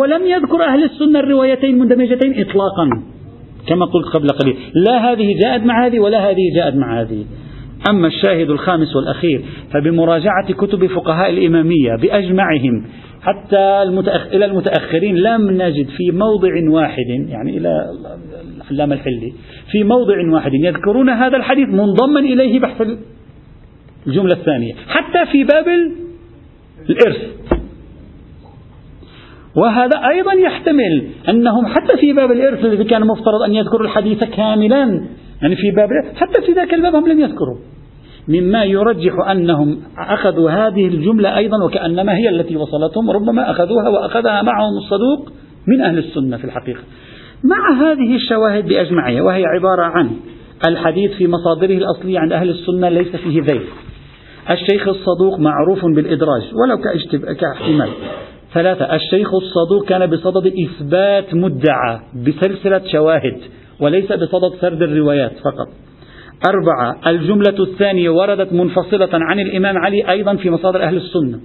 ولم 0.01 0.26
يذكر 0.26 0.62
أهل 0.64 0.84
السنة 0.84 1.20
الروايتين 1.20 1.78
مندمجتين 1.78 2.40
إطلاقا 2.40 2.88
كما 3.68 3.86
قلت 3.86 4.07
قبل 4.14 4.28
قليل. 4.28 4.57
لا 4.74 5.12
هذه 5.12 5.34
جاءت 5.45 5.62
مع 5.62 5.86
هذه 5.86 6.01
ولا 6.01 6.30
هذه 6.30 6.55
جاءت 6.57 6.74
مع 6.74 7.01
هذه. 7.01 7.24
أما 7.91 8.07
الشاهد 8.07 8.51
الخامس 8.51 8.97
والأخير 8.97 9.45
فبمراجعة 9.72 10.53
كتب 10.53 10.87
فقهاء 10.87 11.30
الإمامية 11.30 11.97
بأجمعهم 12.03 12.85
حتى 13.22 13.82
المتأخ... 13.82 14.26
إلى 14.26 14.45
المتأخرين 14.45 15.16
لم 15.16 15.51
نجد 15.51 15.87
في 15.89 16.11
موضع 16.12 16.51
واحد 16.68 17.09
يعني 17.09 17.57
إلى 17.57 17.91
العلامة 18.70 18.95
الحلي 18.95 19.32
في 19.70 19.85
موضع 19.85 20.14
واحد 20.32 20.55
يذكرون 20.55 21.11
هذا 21.11 21.37
الحديث 21.37 21.68
منضما 21.68 22.20
إليه 22.20 22.61
بحث 22.61 22.82
الجملة 24.07 24.35
الثانية 24.35 24.74
حتى 24.89 25.32
في 25.32 25.45
باب 25.45 25.64
الإرث. 26.91 27.16
وهذا 29.57 30.09
أيضا 30.09 30.32
يحتمل 30.32 31.07
أنهم 31.28 31.66
حتى 31.66 31.97
في 32.01 32.12
باب 32.12 32.32
الإرث 32.32 32.64
الذي 32.64 32.85
كان 32.85 33.07
مفترض 33.07 33.43
أن 33.43 33.55
يذكروا 33.55 33.87
الحديث 33.87 34.24
كاملا 34.24 35.05
يعني 35.43 35.57
في 35.57 35.70
باب 35.70 35.89
حتى 36.16 36.43
في 36.47 36.53
ذاك 36.53 36.74
الباب 36.74 36.95
هم 36.95 37.09
لم 37.09 37.20
يذكروا. 37.20 37.57
مما 38.29 38.64
يرجح 38.64 39.29
أنهم 39.31 39.83
أخذوا 39.99 40.51
هذه 40.51 40.89
الجملة 40.89 41.37
أيضا 41.37 41.64
وكأنما 41.64 42.16
هي 42.16 42.29
التي 42.29 42.57
وصلتهم 42.57 43.11
ربما 43.11 43.51
أخذوها 43.51 43.89
وأخذها 43.89 44.43
معهم 44.43 44.77
الصدوق 44.79 45.33
من 45.66 45.81
أهل 45.81 45.99
السنة 45.99 46.37
في 46.37 46.45
الحقيقة. 46.45 46.81
مع 47.45 47.91
هذه 47.91 48.16
الشواهد 48.16 48.68
بأجمعها 48.68 49.22
وهي 49.22 49.45
عبارة 49.45 49.83
عن 49.83 50.11
الحديث 50.68 51.12
في 51.12 51.29
مصادره 51.29 51.77
الأصلية 51.77 52.18
عند 52.18 52.33
أهل 52.33 52.51
السنة 52.51 52.89
ليس 52.89 53.16
فيه 53.16 53.43
ذيل. 53.43 53.62
الشيخ 54.51 54.89
الصدوق 54.89 55.39
معروف 55.39 55.85
بالإدراج 55.85 56.43
ولو 56.55 56.79
كاحتمال. 57.41 57.89
ثلاثة 58.55 58.95
الشيخ 58.95 59.29
الصدوق 59.35 59.89
كان 59.89 60.07
بصدد 60.07 60.53
إثبات 60.66 61.35
مدعى 61.35 62.01
بسلسلة 62.27 62.81
شواهد 62.93 63.41
وليس 63.81 64.12
بصدد 64.12 64.53
سرد 64.61 64.83
الروايات 64.83 65.33
فقط. 65.33 65.68
أربعة 66.49 66.97
الجملة 67.07 67.62
الثانية 67.62 68.11
وردت 68.11 68.53
منفصلة 68.53 69.09
عن 69.12 69.40
الإمام 69.40 69.78
علي 69.78 70.11
أيضا 70.11 70.36
في 70.36 70.51
مصادر 70.51 70.82
أهل 70.82 70.97
السنة. 70.97 71.40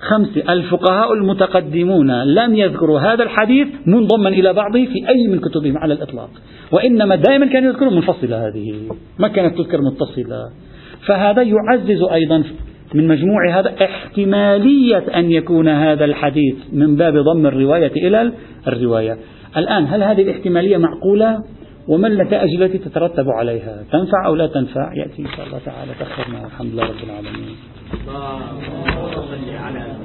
خمسة 0.00 0.52
الفقهاء 0.52 1.12
المتقدمون 1.12 2.22
لم 2.24 2.54
يذكروا 2.54 3.00
هذا 3.00 3.22
الحديث 3.22 3.68
منضما 3.86 4.28
إلى 4.28 4.52
بعضه 4.52 4.84
في 4.84 5.08
أي 5.08 5.26
من 5.28 5.40
كتبهم 5.40 5.78
على 5.78 5.94
الإطلاق. 5.94 6.30
وإنما 6.72 7.16
دائما 7.16 7.46
كانوا 7.46 7.72
يذكروا 7.72 7.90
منفصلة 7.90 8.48
هذه 8.48 8.74
ما 9.18 9.28
كانت 9.28 9.58
تذكر 9.58 9.80
متصلة. 9.80 10.50
فهذا 11.06 11.42
يعزز 11.42 12.02
أيضا 12.12 12.44
من 12.94 13.08
مجموع 13.08 13.58
هذا 13.58 13.74
احتمالية 13.84 15.04
أن 15.16 15.30
يكون 15.30 15.68
هذا 15.68 16.04
الحديث 16.04 16.54
من 16.72 16.96
باب 16.96 17.14
ضم 17.16 17.46
الرواية 17.46 17.92
إلى 18.08 18.32
الرواية. 18.68 19.16
الآن 19.56 19.86
هل 19.86 20.02
هذه 20.02 20.22
الاحتمالية 20.22 20.76
معقولة؟ 20.76 21.42
وما 21.88 22.08
النتائج 22.08 22.62
التي 22.62 22.78
تترتب 22.78 23.28
عليها. 23.28 23.84
تنفع 23.92 24.26
أو 24.26 24.34
لا 24.34 24.46
تنفع؟ 24.46 24.94
يأتي 24.94 25.22
إن 25.22 25.28
شاء 25.36 25.46
الله 25.46 25.58
تعالى. 25.64 25.92
تأخرنا 25.98 26.46
الحمد 26.46 26.72
لله 26.72 26.84
رب 26.84 27.04
العالمين. 27.04 27.56
على 29.56 29.96